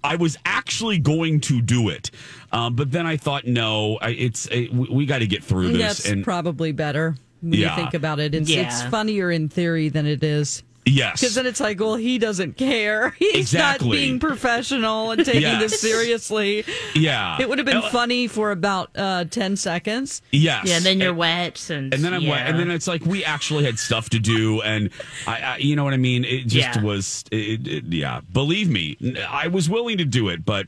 I 0.03 0.17
was 0.17 0.37
actually 0.45 0.99
going 0.99 1.41
to 1.43 1.61
do 1.61 1.89
it, 1.91 2.11
um, 2.53 2.75
but 2.75 2.91
then 2.91 3.07
I 3.07 3.17
thought, 3.17 3.47
no, 3.47 3.99
I, 4.01 4.11
it's 4.11 4.49
a, 4.51 4.69
we, 4.69 4.89
we 4.91 5.07
got 5.07 5.19
to 5.19 5.27
get 5.27 5.45
through 5.45 5.73
this. 5.73 5.79
That's 5.99 6.09
and 6.09 6.25
probably 6.25 6.73
better 6.73 7.17
when 7.41 7.53
Yeah. 7.55 7.71
you 7.71 7.77
think 7.83 7.95
about 7.95 8.21
it. 8.21 8.35
It's, 8.35 8.51
it's 8.51 8.83
funnier 8.85 9.31
in 9.31 9.49
theory 9.49 9.89
than 9.91 10.07
it 10.07 10.23
is. 10.25 10.63
yes, 10.87 11.21
Because 11.21 11.35
then 11.35 11.45
it's 11.47 11.61
like, 11.61 11.79
well, 11.79 11.97
he 11.97 12.17
doesn't 12.19 12.57
care. 12.57 13.11
He's 13.19 13.35
Exactly. 13.37 13.89
not 13.89 13.93
being 13.93 14.19
professional 14.19 15.11
and 15.11 15.23
taking 15.25 15.43
Yes. 15.43 15.61
this 15.61 15.81
seriously. 15.83 16.65
yeah, 16.95 17.37
It 17.39 17.47
would 17.49 17.59
have 17.59 17.67
been 17.67 17.77
Uh, 17.77 17.91
funny 17.91 18.27
for 18.27 18.51
about 18.53 18.91
uh, 18.97 19.25
10 19.25 19.57
seconds. 19.57 20.23
Yes, 20.33 20.65
Yeah, 20.67 20.77
and 20.77 20.85
then 20.87 20.99
you're 20.99 21.11
And- 21.11 21.19
wet, 21.19 21.69
and 21.71 21.93
and 21.93 22.03
then 22.03 22.15
I'm 22.15 22.23
yeah. 22.23 22.31
wet, 22.31 22.47
and 22.47 22.59
then 22.59 22.71
it's 22.71 22.89
like 22.89 23.05
we 23.05 23.23
actually 23.25 23.65
had 23.67 23.79
stuff 23.79 24.09
to 24.11 24.19
do, 24.19 24.63
and 24.63 24.89
I, 25.27 25.41
I 25.41 25.57
you 25.59 25.77
know 25.77 25.85
what 25.85 25.93
I 25.93 25.99
mean. 25.99 26.25
It 26.25 26.47
just 26.47 26.77
Yeah. 26.77 26.83
was, 26.83 27.25
it, 27.31 27.69
it- 27.69 27.85
yeah. 27.93 28.23
Believe 28.33 28.71
me, 28.71 28.97
I 29.29 29.49
was 29.49 29.69
willing 29.69 29.99
to 29.99 30.07
do 30.07 30.29
it, 30.31 30.45
but 30.47 30.67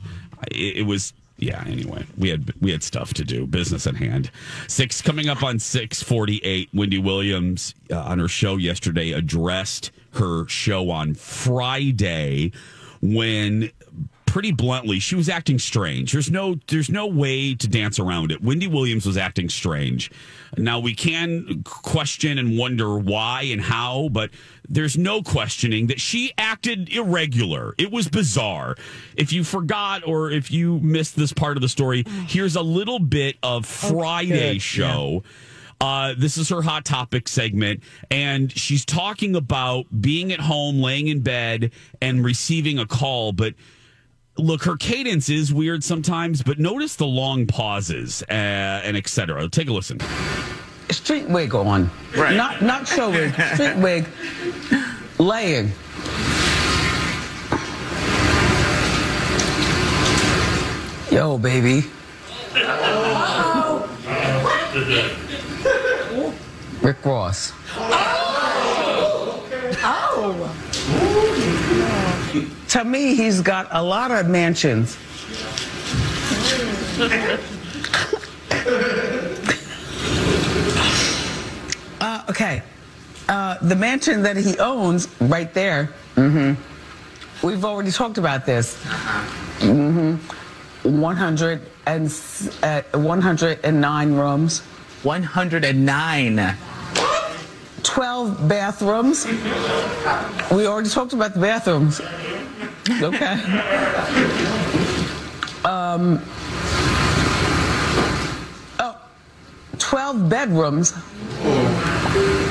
it, 0.50 0.78
it 0.78 0.82
was 0.82 1.14
yeah. 1.40 1.64
Anyway, 1.66 2.04
we 2.16 2.28
had 2.28 2.52
we 2.60 2.70
had 2.70 2.82
stuff 2.82 3.14
to 3.14 3.24
do, 3.24 3.46
business 3.46 3.86
at 3.86 3.96
hand. 3.96 4.30
Six 4.68 5.02
coming 5.02 5.28
up 5.28 5.42
on 5.42 5.58
six 5.58 6.02
forty 6.02 6.38
eight. 6.44 6.68
Wendy 6.72 6.98
Williams 6.98 7.74
uh, 7.90 7.98
on 7.98 8.18
her 8.18 8.28
show 8.28 8.56
yesterday 8.56 9.12
addressed 9.12 9.90
her 10.12 10.46
show 10.48 10.90
on 10.90 11.14
Friday 11.14 12.52
when 13.00 13.70
pretty 14.30 14.52
bluntly 14.52 15.00
she 15.00 15.16
was 15.16 15.28
acting 15.28 15.58
strange. 15.58 16.12
There's 16.12 16.30
no 16.30 16.56
there's 16.68 16.88
no 16.88 17.08
way 17.08 17.54
to 17.56 17.66
dance 17.66 17.98
around 17.98 18.30
it. 18.30 18.40
Wendy 18.40 18.68
williams 18.68 19.04
was 19.04 19.16
acting 19.16 19.48
strange. 19.48 20.08
Now 20.56 20.78
we 20.78 20.94
can 20.94 21.64
question 21.64 22.38
and 22.38 22.56
wonder 22.56 22.96
why 22.96 23.42
and 23.42 23.60
how 23.60 24.08
but 24.12 24.30
there's 24.68 24.96
no 24.96 25.20
questioning 25.20 25.88
that 25.88 26.00
she 26.00 26.32
acted 26.38 26.90
irregular. 26.90 27.74
It 27.76 27.90
was 27.90 28.08
bizarre. 28.08 28.76
If 29.16 29.32
you 29.32 29.42
forgot 29.42 30.06
or 30.06 30.30
if 30.30 30.52
you 30.52 30.78
missed 30.78 31.16
this 31.16 31.32
part 31.32 31.56
of 31.56 31.60
the 31.60 31.68
story 31.68 32.04
here's 32.28 32.54
a 32.54 32.62
little 32.62 33.00
bit 33.00 33.36
of 33.42 33.66
friday 33.66 34.54
good. 34.54 34.62
show. 34.62 35.24
Uh, 35.80 36.14
this 36.16 36.36
is 36.36 36.50
her 36.50 36.60
hot 36.60 36.84
topic 36.84 37.26
segment, 37.26 37.82
and 38.10 38.52
she's 38.52 38.84
talking 38.84 39.34
about 39.34 39.86
being 39.98 40.30
at 40.30 40.38
home, 40.38 40.82
laying 40.82 41.08
in 41.08 41.20
bed, 41.20 41.72
and 42.02 42.22
receiving 42.22 42.78
a 42.78 42.84
call. 42.84 43.32
But 43.32 43.54
look, 44.36 44.64
her 44.64 44.76
cadence 44.76 45.28
is 45.28 45.52
weird 45.52 45.84
sometimes, 45.84 46.42
but 46.42 46.58
notice 46.58 46.96
the 46.96 47.06
long 47.06 47.46
pauses 47.46 48.22
uh, 48.28 48.32
and 48.32 48.96
etc. 48.96 49.48
Take 49.48 49.68
a 49.68 49.72
listen. 49.72 50.00
Street 50.90 51.28
wig 51.28 51.54
on. 51.54 51.90
Right. 52.16 52.36
Not 52.36 52.62
not 52.62 52.88
show 52.88 53.10
wig. 53.10 53.32
Street 53.54 53.76
wig. 53.76 54.06
Laying. 55.18 55.72
Yo, 61.10 61.38
baby. 61.38 61.86
Rick 66.82 67.04
Ross. 67.04 67.52
Oh. 69.82 70.56
To 72.70 72.84
me, 72.84 73.16
he's 73.16 73.40
got 73.40 73.66
a 73.70 73.82
lot 73.82 74.10
of 74.10 74.28
mansions. 74.28 74.96
Uh, 82.00 82.24
okay. 82.30 82.62
Uh, 83.28 83.58
the 83.60 83.76
mansion 83.76 84.22
that 84.22 84.34
he 84.34 84.58
owns 84.58 85.06
right 85.20 85.52
there. 85.52 85.92
Mm-hmm. 86.16 87.46
We've 87.46 87.62
already 87.62 87.90
talked 87.90 88.16
about 88.16 88.46
this. 88.46 88.82
Mm-hmm. 89.58 90.16
100 91.00 91.62
and, 91.86 92.06
uh, 92.62 92.82
109 92.92 94.14
rooms. 94.14 94.60
109. 95.02 96.56
12 97.82 98.48
bathrooms. 98.48 99.26
We 100.50 100.66
already 100.66 100.88
talked 100.88 101.12
about 101.12 101.34
the 101.34 101.40
bathrooms. 101.40 102.00
Okay. 102.88 103.34
Um, 105.64 106.22
oh, 108.78 108.96
12 109.78 110.28
bedrooms. 110.28 110.94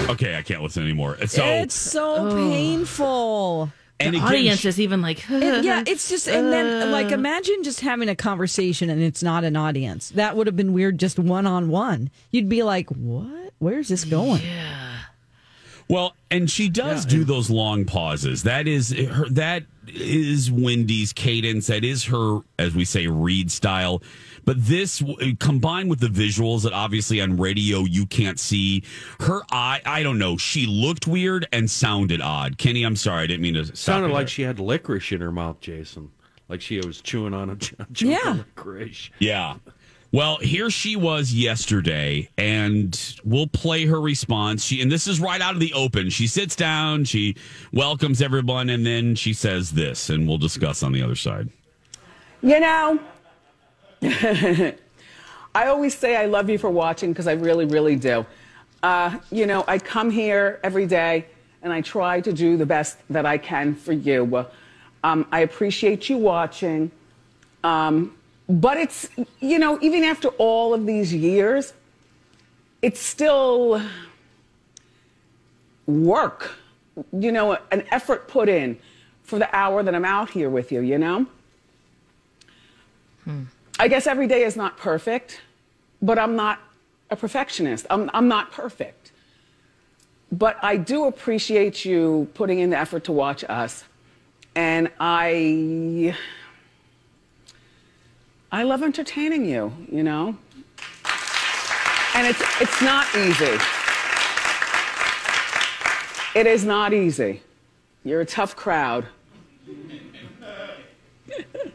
Okay, 0.10 0.36
I 0.38 0.42
can't 0.44 0.62
listen 0.62 0.84
anymore. 0.84 1.18
So 1.26 1.44
it's 1.44 1.76
so 1.76 2.30
painful. 2.36 3.72
And 4.02 4.14
the 4.14 4.20
again, 4.20 4.28
audience 4.30 4.60
she- 4.62 4.70
is 4.70 4.80
even 4.80 5.02
like, 5.02 5.26
It- 5.30 5.64
yeah, 5.66 5.84
it's 5.86 6.08
just, 6.10 6.28
and 6.30 6.54
then, 6.54 6.92
like, 6.92 7.08
Uh. 7.12 7.16
imagine 7.16 7.64
just 7.64 7.82
having 7.82 8.08
a 8.10 8.16
conversation 8.16 8.90
and 8.90 9.02
it's 9.02 9.22
not 9.24 9.44
an 9.44 9.56
audience. 9.58 10.10
That 10.12 10.38
would 10.38 10.48
have 10.48 10.56
been 10.56 10.72
weird 10.74 10.98
just 11.00 11.20
one 11.20 11.46
on 11.48 11.70
one. 11.70 12.10
You'd 12.32 12.48
be 12.48 12.64
like, 12.64 12.90
what? 12.92 13.52
Where's 13.58 13.90
this 13.90 14.06
going? 14.06 14.42
Well, 15.90 16.16
and 16.30 16.50
she 16.50 16.70
does 16.70 17.04
do 17.06 17.24
those 17.24 17.50
long 17.50 17.84
pauses. 17.86 18.44
That 18.44 18.68
is 18.68 18.92
her. 18.92 19.28
That 19.30 19.64
is 19.88 20.52
Wendy's 20.52 21.14
cadence. 21.14 21.66
That 21.68 21.84
is 21.84 22.04
her, 22.06 22.42
as 22.60 22.76
we 22.76 22.86
say, 22.86 23.08
read 23.08 23.52
style. 23.52 24.04
But 24.46 24.64
this 24.66 25.04
combined 25.40 25.90
with 25.90 26.00
the 26.00 26.08
visuals 26.08 26.62
that 26.64 26.74
obviously 26.74 27.20
on 27.22 27.38
radio 27.38 27.80
you 27.86 28.06
can't 28.06 28.40
see, 28.40 28.84
her 29.22 29.42
eye. 29.52 29.82
I 29.86 30.04
don't 30.04 30.20
know. 30.20 30.38
She 30.38 30.68
looked 30.68 31.08
weird 31.08 31.48
and 31.52 31.70
sounded 31.70 32.22
odd. 32.22 32.58
Kenny, 32.60 32.84
I'm 32.84 32.96
sorry, 32.96 33.24
I 33.24 33.28
didn't 33.28 33.42
mean 33.42 33.56
to. 33.56 33.66
Stop 33.66 33.76
Sounded 33.76 34.08
you 34.10 34.14
like 34.14 34.22
there. 34.22 34.28
she 34.28 34.42
had 34.44 34.60
licorice 34.60 35.12
in 35.12 35.22
her 35.22 35.32
mouth, 35.32 35.60
Jason. 35.60 36.12
Like 36.48 36.62
she 36.62 36.80
was 36.80 37.02
chewing 37.02 37.34
on 37.34 37.50
a 37.50 37.56
chewing 37.94 38.12
Yeah. 38.14 38.20
on 38.30 38.38
licorice. 38.38 39.10
Yeah. 39.20 39.56
Well, 40.12 40.38
here 40.38 40.72
she 40.72 40.96
was 40.96 41.32
yesterday, 41.32 42.30
and 42.36 43.00
we'll 43.24 43.48
play 43.48 43.86
her 43.86 44.02
response. 44.02 44.64
She 44.64 44.82
and 44.82 44.92
this 44.92 45.06
is 45.06 45.20
right 45.20 45.40
out 45.40 45.54
of 45.54 45.60
the 45.60 45.72
open. 45.74 46.10
She 46.10 46.26
sits 46.26 46.56
down, 46.56 47.04
she 47.06 47.36
welcomes 47.72 48.20
everyone, 48.20 48.70
and 48.72 48.84
then 48.84 49.14
she 49.14 49.34
says 49.34 49.72
this, 49.72 50.10
and 50.10 50.28
we'll 50.28 50.40
discuss 50.40 50.82
on 50.82 50.94
the 50.94 51.04
other 51.04 51.16
side. 51.16 51.50
You 52.42 52.60
know, 52.60 53.00
I 54.02 55.68
always 55.68 55.96
say 55.96 56.16
I 56.16 56.26
love 56.26 56.50
you 56.50 56.58
for 56.58 56.72
watching 56.72 57.12
because 57.12 57.28
I 57.28 57.34
really, 57.34 57.66
really 57.66 57.96
do. 57.96 58.26
Uh, 58.82 59.20
you 59.32 59.46
know, 59.46 59.64
I 59.68 59.78
come 59.78 60.10
here 60.10 60.60
every 60.64 60.88
day 60.88 61.26
and 61.62 61.74
I 61.74 61.82
try 61.82 62.22
to 62.22 62.32
do 62.32 62.58
the 62.58 62.66
best 62.66 62.98
that 63.10 63.26
I 63.26 63.38
can 63.38 63.76
for 63.76 63.94
you. 63.94 64.46
Um, 65.04 65.28
I 65.32 65.42
appreciate 65.42 66.10
you 66.10 66.18
watching. 66.18 66.92
Um, 67.64 68.16
but 68.50 68.78
it's, 68.78 69.08
you 69.40 69.60
know, 69.60 69.78
even 69.82 70.04
after 70.04 70.30
all 70.40 70.74
of 70.74 70.88
these 70.88 71.14
years, 71.14 71.74
it's 72.82 73.00
still 73.00 73.82
work, 75.86 76.56
you 77.12 77.32
know, 77.32 77.58
an 77.72 77.84
effort 77.92 78.28
put 78.28 78.50
in 78.50 78.78
for 79.24 79.38
the 79.38 79.56
hour 79.56 79.84
that 79.84 79.94
I'm 79.94 80.06
out 80.06 80.32
here 80.32 80.50
with 80.50 80.72
you, 80.72 80.82
you 80.82 80.98
know? 80.98 81.28
Hmm. 83.24 83.44
I 83.78 83.88
guess 83.88 84.08
every 84.08 84.28
day 84.28 84.44
is 84.44 84.56
not 84.56 84.78
perfect, 84.78 85.42
but 86.02 86.18
I'm 86.18 86.36
not 86.36 86.60
a 87.12 87.16
perfectionist. 87.16 87.86
I'm, 87.90 88.10
I'm 88.14 88.28
not 88.28 88.52
perfect. 88.52 89.12
But 90.32 90.58
I 90.64 90.78
do 90.78 91.06
appreciate 91.06 91.86
you 91.86 92.30
putting 92.34 92.60
in 92.60 92.72
the 92.72 92.78
effort 92.78 93.04
to 93.06 93.12
watch 93.12 93.44
us. 93.48 93.84
And 94.56 94.92
I. 95.00 96.16
I 98.52 98.64
love 98.64 98.82
entertaining 98.82 99.46
you, 99.46 99.72
you 99.92 100.04
know? 100.04 100.36
And 102.16 102.28
it's, 102.28 102.42
it's 102.60 102.82
not 102.82 103.08
easy. 103.16 103.58
It 106.36 106.48
is 106.48 106.66
not 106.66 106.94
easy. 106.94 107.42
You're 108.04 108.22
a 108.22 108.26
tough 108.26 108.56
crowd. 108.56 109.06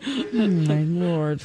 Oh, 0.06 0.28
my 0.32 0.82
lord. 0.82 1.42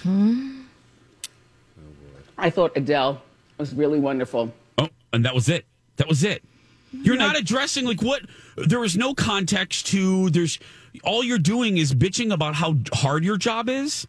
I 2.38 2.50
thought 2.50 2.72
Adele 2.76 3.22
was 3.58 3.74
really 3.74 4.00
wonderful. 4.00 4.52
Oh, 4.78 4.90
and 5.14 5.24
that 5.26 5.36
was 5.36 5.48
it. 5.50 5.66
That 5.98 6.08
was 6.08 6.24
it. 6.24 6.44
You're 6.92 7.18
not 7.18 7.38
addressing 7.38 7.86
like 7.86 8.02
what 8.02 8.24
there 8.58 8.84
is 8.84 8.98
no 8.98 9.14
context 9.14 9.86
to 9.88 10.32
there's 10.32 10.58
all 11.04 11.24
you're 11.24 11.38
doing 11.38 11.78
is 11.78 11.94
bitching 11.94 12.34
about 12.34 12.56
how 12.56 12.78
hard 12.94 13.24
your 13.24 13.38
job 13.38 13.70
is. 13.70 14.08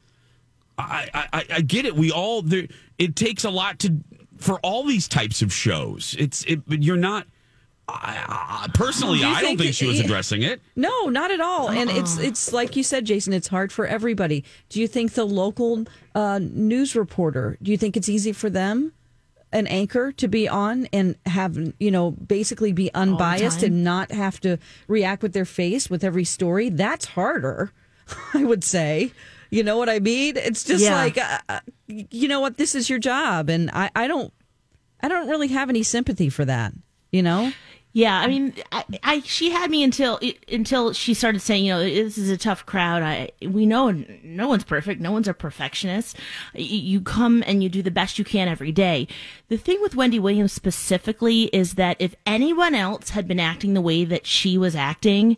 I 0.80 1.08
I, 1.14 1.28
I- 1.32 1.46
I 1.56 1.60
get 1.60 1.84
it. 1.86 1.94
We 1.96 2.10
all 2.10 2.42
there 2.42 2.66
it 2.98 3.16
takes 3.16 3.44
a 3.44 3.50
lot 3.50 3.78
to 3.80 3.96
for 4.38 4.58
all 4.60 4.84
these 4.84 5.06
types 5.08 5.42
of 5.42 5.52
shows. 5.52 6.16
It's 6.18 6.44
it 6.44 6.66
but 6.68 6.82
you're 6.82 6.96
not 6.96 7.26
I, 7.92 8.22
I, 8.28 8.68
personally 8.72 9.18
Do 9.18 9.26
you 9.26 9.32
I 9.32 9.40
don't 9.40 9.48
think 9.50 9.60
think 9.60 9.74
she 9.74 9.86
was 9.86 9.98
it- 9.98 10.04
addressing 10.04 10.42
it. 10.42 10.60
No, 10.76 11.06
not 11.06 11.30
at 11.32 11.40
all. 11.40 11.70
And 11.70 11.90
it's 11.90 12.18
it's 12.18 12.52
like 12.52 12.76
you 12.76 12.84
said, 12.84 13.04
Jason. 13.04 13.32
It's 13.32 13.48
hard 13.48 13.72
for 13.72 13.84
everybody. 13.86 14.44
Do 14.68 14.80
you 14.80 14.86
think 14.86 15.12
the 15.14 15.24
local 15.24 15.86
uh, 16.14 16.38
news 16.40 16.94
reporter? 16.94 17.58
Do 17.60 17.70
you 17.72 17.76
think 17.76 17.96
it's 17.96 18.08
easy 18.08 18.30
for 18.32 18.48
them, 18.48 18.92
an 19.50 19.66
anchor, 19.66 20.12
to 20.12 20.28
be 20.28 20.48
on 20.48 20.86
and 20.92 21.16
have 21.26 21.58
you 21.80 21.90
know 21.90 22.12
basically 22.12 22.72
be 22.72 22.94
unbiased 22.94 23.64
and 23.64 23.82
not 23.82 24.12
have 24.12 24.38
to 24.42 24.58
react 24.86 25.20
with 25.22 25.32
their 25.32 25.44
face 25.44 25.90
with 25.90 26.04
every 26.04 26.24
story? 26.24 26.68
That's 26.70 27.06
harder, 27.06 27.72
I 28.34 28.44
would 28.44 28.62
say. 28.62 29.10
You 29.50 29.62
know 29.62 29.76
what 29.76 29.88
I 29.88 29.98
mean? 29.98 30.36
It's 30.36 30.64
just 30.64 30.82
Yeah. 30.84 30.94
like, 30.94 31.18
uh, 31.18 31.38
uh, 31.48 31.60
you 31.88 32.28
know 32.28 32.40
what? 32.40 32.56
This 32.56 32.74
is 32.74 32.88
your 32.88 32.98
job, 33.00 33.48
and 33.48 33.70
I, 33.72 33.90
I 33.96 34.06
don't, 34.06 34.32
I 35.00 35.08
don't 35.08 35.28
really 35.28 35.48
have 35.48 35.68
any 35.68 35.82
sympathy 35.82 36.28
for 36.28 36.44
that. 36.44 36.72
You 37.10 37.22
know? 37.22 37.52
Yeah, 37.92 38.20
I 38.20 38.28
mean, 38.28 38.54
I, 38.70 38.84
I 39.02 39.20
she 39.22 39.50
had 39.50 39.68
me 39.68 39.82
until 39.82 40.20
until 40.48 40.92
she 40.92 41.12
started 41.12 41.40
saying, 41.40 41.64
you 41.64 41.72
know, 41.72 41.82
this 41.82 42.16
is 42.16 42.30
a 42.30 42.36
tough 42.36 42.64
crowd. 42.64 43.02
I 43.02 43.30
we 43.44 43.66
know 43.66 43.90
no 44.22 44.46
one's 44.46 44.62
perfect, 44.62 45.00
no 45.00 45.10
one's 45.10 45.26
a 45.26 45.34
perfectionist. 45.34 46.16
You 46.54 47.00
come 47.00 47.42
and 47.48 47.64
you 47.64 47.68
do 47.68 47.82
the 47.82 47.90
best 47.90 48.16
you 48.16 48.24
can 48.24 48.46
every 48.46 48.70
day. 48.70 49.08
The 49.48 49.56
thing 49.56 49.80
with 49.82 49.96
Wendy 49.96 50.20
Williams 50.20 50.52
specifically 50.52 51.44
is 51.46 51.74
that 51.74 51.96
if 51.98 52.14
anyone 52.24 52.76
else 52.76 53.10
had 53.10 53.26
been 53.26 53.40
acting 53.40 53.74
the 53.74 53.80
way 53.80 54.04
that 54.04 54.24
she 54.24 54.56
was 54.56 54.76
acting, 54.76 55.36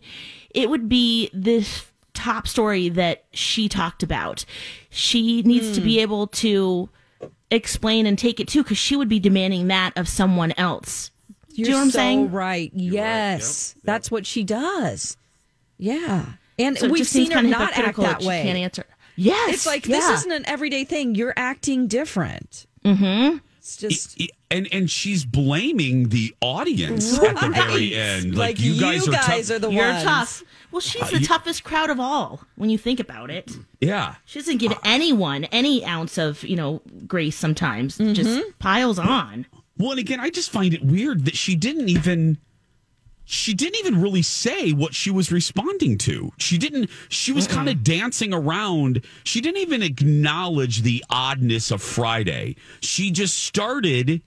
it 0.51 0.69
would 0.69 0.87
be 0.87 1.31
this 1.33 1.87
top 2.13 2.47
story 2.47 2.89
that 2.89 3.23
she 3.33 3.67
talked 3.69 4.03
about. 4.03 4.45
She 4.89 5.41
needs 5.43 5.71
to 5.73 5.81
Hmm. 5.81 5.85
be 5.87 5.99
able 5.99 6.27
to 6.27 6.89
explain 7.51 8.05
and 8.05 8.17
take 8.17 8.39
it 8.39 8.47
too, 8.47 8.63
because 8.63 8.77
she 8.77 8.95
would 8.95 9.09
be 9.09 9.19
demanding 9.19 9.67
that 9.67 9.91
of 9.97 10.07
someone 10.07 10.53
else. 10.57 11.11
You're 11.49 11.67
you 11.67 11.71
know 11.73 11.77
what 11.79 11.83
I'm 11.85 11.91
so 11.91 11.97
saying? 11.97 12.31
right. 12.31 12.71
Yes, 12.73 13.75
that's 13.83 14.09
what 14.09 14.25
she 14.25 14.43
does. 14.43 15.17
Yeah, 15.77 16.25
and 16.57 16.77
So 16.77 16.87
we've 16.87 17.05
seen 17.07 17.31
her 17.31 17.41
not 17.43 17.73
act 17.77 17.97
that 17.97 18.03
that 18.03 18.21
she 18.21 18.27
way. 18.27 18.43
can't 18.43 18.57
answer. 18.57 18.85
Yes, 19.15 19.53
it's 19.53 19.65
like 19.65 19.85
yeah. 19.87 19.97
this 19.99 20.19
isn't 20.21 20.31
an 20.31 20.47
everyday 20.47 20.83
thing. 20.85 21.13
You're 21.15 21.33
acting 21.35 21.87
different. 21.87 22.65
Mm-hmm. 22.83 23.37
It's 23.59 23.77
just 23.77 24.19
I- 24.21 24.29
and 24.49 24.67
and 24.71 24.89
she's 24.89 25.25
blaming 25.25 26.09
the 26.09 26.33
audience 26.41 27.17
at 27.19 27.39
the 27.39 27.49
very 27.49 27.93
end. 27.95 28.35
Like, 28.35 28.57
Like, 28.57 28.59
you 28.59 28.79
guys, 28.79 29.05
you 29.05 29.11
are, 29.13 29.15
guys 29.15 29.47
tough. 29.47 29.55
are 29.55 29.59
the 29.59 29.69
You're 29.69 29.89
ones. 29.91 30.03
tough. 30.03 30.43
Well, 30.73 30.81
she's 30.81 31.03
Uh, 31.03 31.19
the 31.19 31.19
toughest 31.19 31.63
crowd 31.63 31.91
of 31.91 31.99
all 31.99 32.41
when 32.55 32.71
you 32.71 32.79
think 32.79 32.99
about 32.99 33.29
it. 33.29 33.55
Yeah. 33.79 34.15
She 34.25 34.39
doesn't 34.39 34.57
give 34.57 34.73
anyone 34.83 35.43
any 35.45 35.85
ounce 35.85 36.17
of, 36.17 36.43
you 36.43 36.55
know, 36.55 36.81
grace 37.05 37.35
sometimes. 37.35 37.99
Mm-hmm. 37.99 38.13
Just 38.13 38.41
piles 38.57 38.97
on. 38.97 39.45
Well, 39.77 39.91
and 39.91 39.99
again, 39.99 40.19
I 40.19 40.31
just 40.31 40.49
find 40.49 40.73
it 40.73 40.83
weird 40.83 41.25
that 41.25 41.35
she 41.35 41.55
didn't 41.55 41.89
even 41.89 42.39
she 43.25 43.53
didn't 43.53 43.77
even 43.79 44.01
really 44.01 44.23
say 44.23 44.71
what 44.71 44.95
she 44.95 45.11
was 45.11 45.31
responding 45.31 45.99
to. 45.99 46.31
She 46.39 46.57
didn't 46.57 46.89
she 47.07 47.31
was 47.31 47.45
kind 47.47 47.69
of 47.69 47.83
dancing 47.83 48.33
around. 48.33 49.05
She 49.23 49.41
didn't 49.41 49.61
even 49.61 49.83
acknowledge 49.83 50.81
the 50.81 51.05
oddness 51.07 51.69
of 51.69 51.83
Friday. 51.83 52.55
She 52.81 53.11
just 53.11 53.37
started 53.37 54.23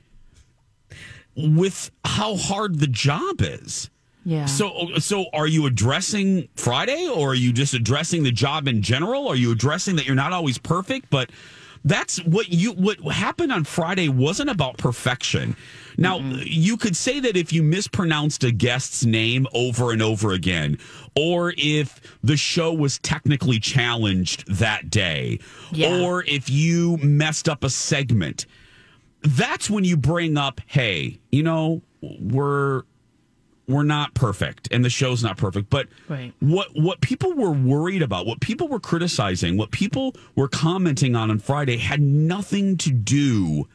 with 1.36 1.90
how 2.05 2.36
hard 2.36 2.78
the 2.78 2.86
job 2.86 3.40
is. 3.40 3.90
Yeah. 4.27 4.47
So 4.47 4.70
uh, 4.70 4.99
so 4.99 5.27
are 5.33 5.47
you 5.47 5.66
addressing 5.66 6.49
Friday 6.57 7.07
or 7.07 7.31
are 7.31 7.35
you 7.35 7.53
just 7.53 7.74
addressing 7.74 8.24
the 8.24 8.33
job 8.33 8.66
in 8.66 8.83
general? 8.83 9.29
Are 9.29 9.37
you 9.37 9.53
addressing 9.53 9.95
that 9.97 10.05
you're 10.05 10.16
not 10.16 10.33
always 10.33 10.59
perfect, 10.59 11.11
but 11.11 11.31
that's 11.85 12.18
what 12.24 12.49
you 12.49 12.72
what 12.72 12.99
happened 12.99 13.53
on 13.53 13.62
Friday 13.62 14.09
wasn't 14.09 14.51
about 14.51 14.79
perfection. 14.79 15.55
Now, 15.97 16.18
mm-hmm. 16.18 16.41
you 16.43 16.77
could 16.77 16.97
say 16.97 17.20
that 17.20 17.37
if 17.37 17.53
you 17.53 17.62
mispronounced 17.62 18.43
a 18.43 18.51
guest's 18.51 19.05
name 19.05 19.47
over 19.55 19.93
and 19.93 20.03
over 20.03 20.33
again 20.33 20.79
or 21.14 21.55
if 21.57 22.01
the 22.24 22.37
show 22.37 22.74
was 22.74 22.99
technically 22.99 23.61
challenged 23.61 24.45
that 24.53 24.91
day 24.91 25.39
Yeah. 25.70 26.01
or 26.01 26.24
if 26.24 26.51
you 26.51 26.97
messed 26.97 27.49
up 27.49 27.62
a 27.62 27.70
segment 27.70 28.45
that's 29.22 29.68
when 29.68 29.83
you 29.83 29.97
bring 29.97 30.37
up, 30.37 30.61
hey, 30.66 31.18
you 31.33 31.43
know, 31.43 31.83
we're 32.01 32.83
we're 33.68 33.82
not 33.82 34.14
perfect 34.14 34.68
and 34.70 34.84
the 34.84 34.90
show's 34.90 35.22
not 35.22 35.36
perfect. 35.36 35.70
But 35.70 35.88
Right. 36.08 36.32
what 36.40 36.68
what 36.74 37.00
people 37.00 37.32
were 37.34 37.50
worried 37.50 38.02
about, 38.02 38.26
what 38.26 38.40
people 38.40 38.68
were 38.68 38.80
criticizing, 38.80 39.56
what 39.56 39.70
people 39.72 40.14
were 40.36 40.48
commenting 40.48 41.16
on 41.16 41.30
on 41.30 41.38
Friday 41.38 41.76
had 41.78 42.00
nothing 42.00 42.76
to 42.78 42.90
do 42.90 43.66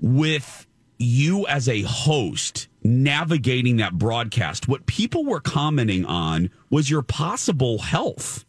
with 0.00 0.66
you 0.98 1.46
as 1.46 1.68
a 1.68 1.82
host 1.82 2.68
navigating 2.82 3.76
that 3.78 3.94
broadcast. 3.94 4.68
What 4.68 4.86
people 4.86 5.24
were 5.24 5.40
commenting 5.40 6.04
on 6.04 6.50
was 6.70 6.90
your 6.90 7.02
possible 7.02 7.78
health. 7.78 8.44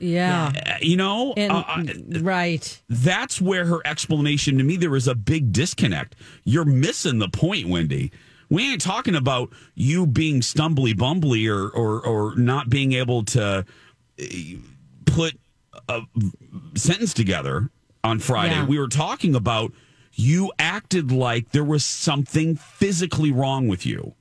yeah, 0.00 0.52
Uh, 0.66 0.72
You 0.82 0.96
know, 0.96 1.32
and 1.36 1.52
Uh, 1.52 2.20
right. 2.20 2.82
that's 2.90 3.40
where 3.40 3.64
her 3.66 3.80
explanation 3.86 4.58
to 4.58 4.64
me 4.64 4.76
there 4.76 4.90
was 4.90 5.06
a 5.08 5.14
big 5.14 5.52
disconnect. 5.52 6.16
You're 6.44 6.64
missing 6.64 7.20
the 7.20 7.28
point, 7.28 7.68
Wendy. 7.68 8.10
We 8.48 8.70
ain't 8.72 8.80
talking 8.80 9.14
about 9.14 9.50
you 9.74 10.06
being 10.06 10.40
stumbly 10.40 10.94
bumbly 10.94 11.48
or 11.48 11.68
or 11.70 12.04
or 12.04 12.36
not 12.36 12.70
being 12.70 12.92
able 12.92 13.24
to 13.26 13.64
uh, 14.18 14.24
put 15.06 15.38
a 15.88 16.02
sentence 16.74 17.14
together 17.14 17.70
on 18.02 18.18
Friday. 18.18 18.54
Yeah. 18.54 18.66
We 18.66 18.78
were 18.78 18.88
talking 18.88 19.34
about 19.34 19.72
you 20.12 20.52
acted 20.58 21.10
like 21.10 21.50
there 21.50 21.64
was 21.64 21.84
something 21.84 22.56
physically 22.56 23.32
wrong 23.32 23.68
with 23.68 23.84
you. 23.84 24.14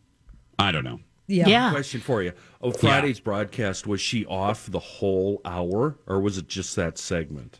I 0.57 0.71
don't 0.71 0.83
know. 0.83 0.99
Yeah. 1.27 1.47
Yeah. 1.47 1.71
Question 1.71 2.01
for 2.01 2.21
you. 2.23 2.33
Oh, 2.61 2.71
Friday's 2.71 3.19
broadcast, 3.19 3.87
was 3.87 4.01
she 4.01 4.25
off 4.25 4.67
the 4.67 4.79
whole 4.79 5.41
hour 5.45 5.97
or 6.07 6.19
was 6.19 6.37
it 6.37 6.47
just 6.47 6.75
that 6.75 6.97
segment? 6.97 7.59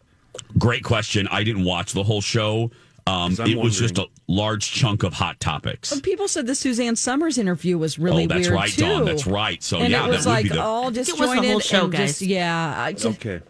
Great 0.57 0.83
question. 0.83 1.27
I 1.29 1.43
didn't 1.43 1.63
watch 1.63 1.93
the 1.93 2.03
whole 2.03 2.21
show. 2.21 2.71
Um, 3.05 3.31
'Cause 3.31 3.41
I'm 3.41 3.47
it 3.47 3.57
was 3.57 3.77
just 3.77 3.97
a 3.97 4.05
large 4.27 4.71
chunk 4.71 5.03
of 5.03 5.13
hot 5.13 5.39
topics. 5.41 5.89
Some 5.89 5.99
people 6.01 6.27
said 6.29 6.47
the 6.47 6.55
Suzanne 6.55 6.95
Somers 6.95 7.37
interview 7.37 7.77
was 7.77 7.99
really 7.99 8.23
oh, 8.23 8.27
that's 8.27 8.47
weird 8.47 8.53
right, 8.53 8.71
too. 8.71 8.81
Dawn. 8.81 9.05
That's 9.05 9.27
right. 9.27 9.61
So 9.61 9.79
and 9.79 9.91
yeah, 9.91 10.05
it 10.05 10.09
was 10.09 10.23
that 10.23 10.29
would 10.29 10.33
like 10.35 10.43
be 10.43 10.49
the. 10.49 10.61
all 10.61 10.83
it 10.87 10.97
was 10.97 11.07
the 11.07 11.11
disjointed 11.13 11.45
whole 11.51 11.59
show, 11.59 11.83
and 11.83 11.91
guys. 11.91 11.99
just 12.19 12.21
yeah. 12.21 12.75
I 12.81 12.93
just, 12.93 13.05
Okay. 13.21 13.41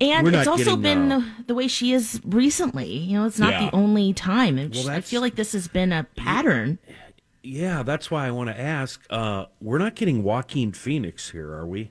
And 0.00 0.24
We're 0.26 0.38
it's 0.38 0.48
also 0.48 0.76
getting, 0.76 1.08
been 1.08 1.12
uh, 1.12 1.22
the 1.46 1.54
way 1.54 1.68
she 1.68 1.92
is 1.92 2.18
recently. 2.24 2.88
You 2.96 3.18
know, 3.18 3.26
it's 3.26 3.38
not 3.38 3.50
Yeah. 3.52 3.66
the 3.68 3.76
only 3.76 4.14
time. 4.14 4.56
It's 4.58 4.78
Well, 4.78 4.88
I 4.90 5.02
feel 5.02 5.20
like 5.20 5.34
this 5.34 5.52
has 5.52 5.68
been 5.68 5.92
a 5.92 6.04
pattern. 6.16 6.78
Yeah, 7.42 7.82
that's 7.82 8.10
why 8.10 8.26
I 8.26 8.30
want 8.30 8.48
to 8.48 8.58
ask. 8.58 9.04
Uh, 9.10 9.46
we're 9.60 9.76
not 9.78 9.94
getting 9.94 10.22
Joaquin 10.22 10.72
Phoenix 10.72 11.30
here, 11.32 11.52
are 11.52 11.66
we? 11.66 11.90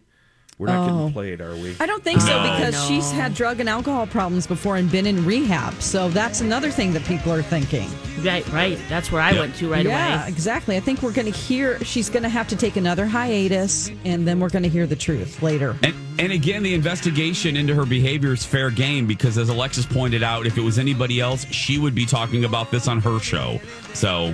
We're 0.62 0.68
not 0.68 0.88
Oh. 0.92 0.96
getting 0.96 1.14
played, 1.14 1.42
are 1.42 1.56
we? 1.56 1.76
I 1.80 1.88
don't 1.88 2.04
think 2.04 2.22
so 2.22 2.28
No. 2.38 2.44
because 2.44 2.86
she's 2.88 3.10
had 3.12 3.34
drug 3.34 3.60
and 3.60 3.68
alcohol 3.68 4.06
problems 4.06 4.46
before 4.46 4.76
and 4.76 4.92
been 4.92 5.08
in 5.08 5.26
rehab. 5.26 5.82
So 5.82 6.08
that's 6.10 6.40
another 6.42 6.70
thing 6.70 6.94
that 6.94 7.04
people 7.06 7.34
are 7.34 7.42
thinking. 7.42 7.90
Right, 8.24 8.48
right. 8.50 8.78
That's 8.88 9.12
where 9.12 9.24
I 9.24 9.32
Yeah. 9.32 9.40
went 9.40 9.56
to 9.56 9.68
right 9.72 9.84
yeah, 9.84 10.20
away. 10.22 10.30
exactly. 10.30 10.78
I 10.78 10.80
think 10.80 11.02
we're 11.02 11.14
going 11.14 11.26
to 11.32 11.36
hear 11.36 11.84
she's 11.84 12.12
going 12.12 12.22
to 12.22 12.30
have 12.30 12.48
to 12.50 12.56
take 12.56 12.76
another 12.78 13.08
hiatus, 13.08 13.90
and 14.06 14.28
then 14.28 14.40
we're 14.40 14.50
going 14.50 14.62
to 14.62 14.70
hear 14.70 14.86
the 14.86 14.96
truth 14.96 15.42
later. 15.42 15.76
And, 15.82 15.96
and 16.20 16.32
again, 16.32 16.62
the 16.62 16.76
investigation 16.76 17.58
into 17.58 17.74
her 17.74 17.86
behavior 17.88 18.32
is 18.32 18.46
fair 18.46 18.70
game 18.70 19.08
because, 19.08 19.40
as 19.40 19.50
Alexis 19.50 19.88
pointed 19.88 20.22
out, 20.22 20.46
if 20.46 20.60
it 20.60 20.62
was 20.62 20.78
anybody 20.78 21.20
else, 21.20 21.44
she 21.50 21.80
would 21.80 21.96
be 21.96 22.06
talking 22.06 22.46
about 22.46 22.70
this 22.70 22.88
on 22.88 23.02
her 23.02 23.18
show. 23.20 23.60
So, 23.96 24.32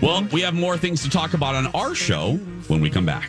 well, 0.00 0.24
we 0.30 0.42
have 0.42 0.54
more 0.54 0.76
things 0.76 1.02
to 1.02 1.10
talk 1.10 1.34
about 1.34 1.56
on 1.56 1.66
our 1.74 1.96
show 1.96 2.34
when 2.68 2.80
we 2.80 2.88
come 2.90 3.04
back. 3.06 3.28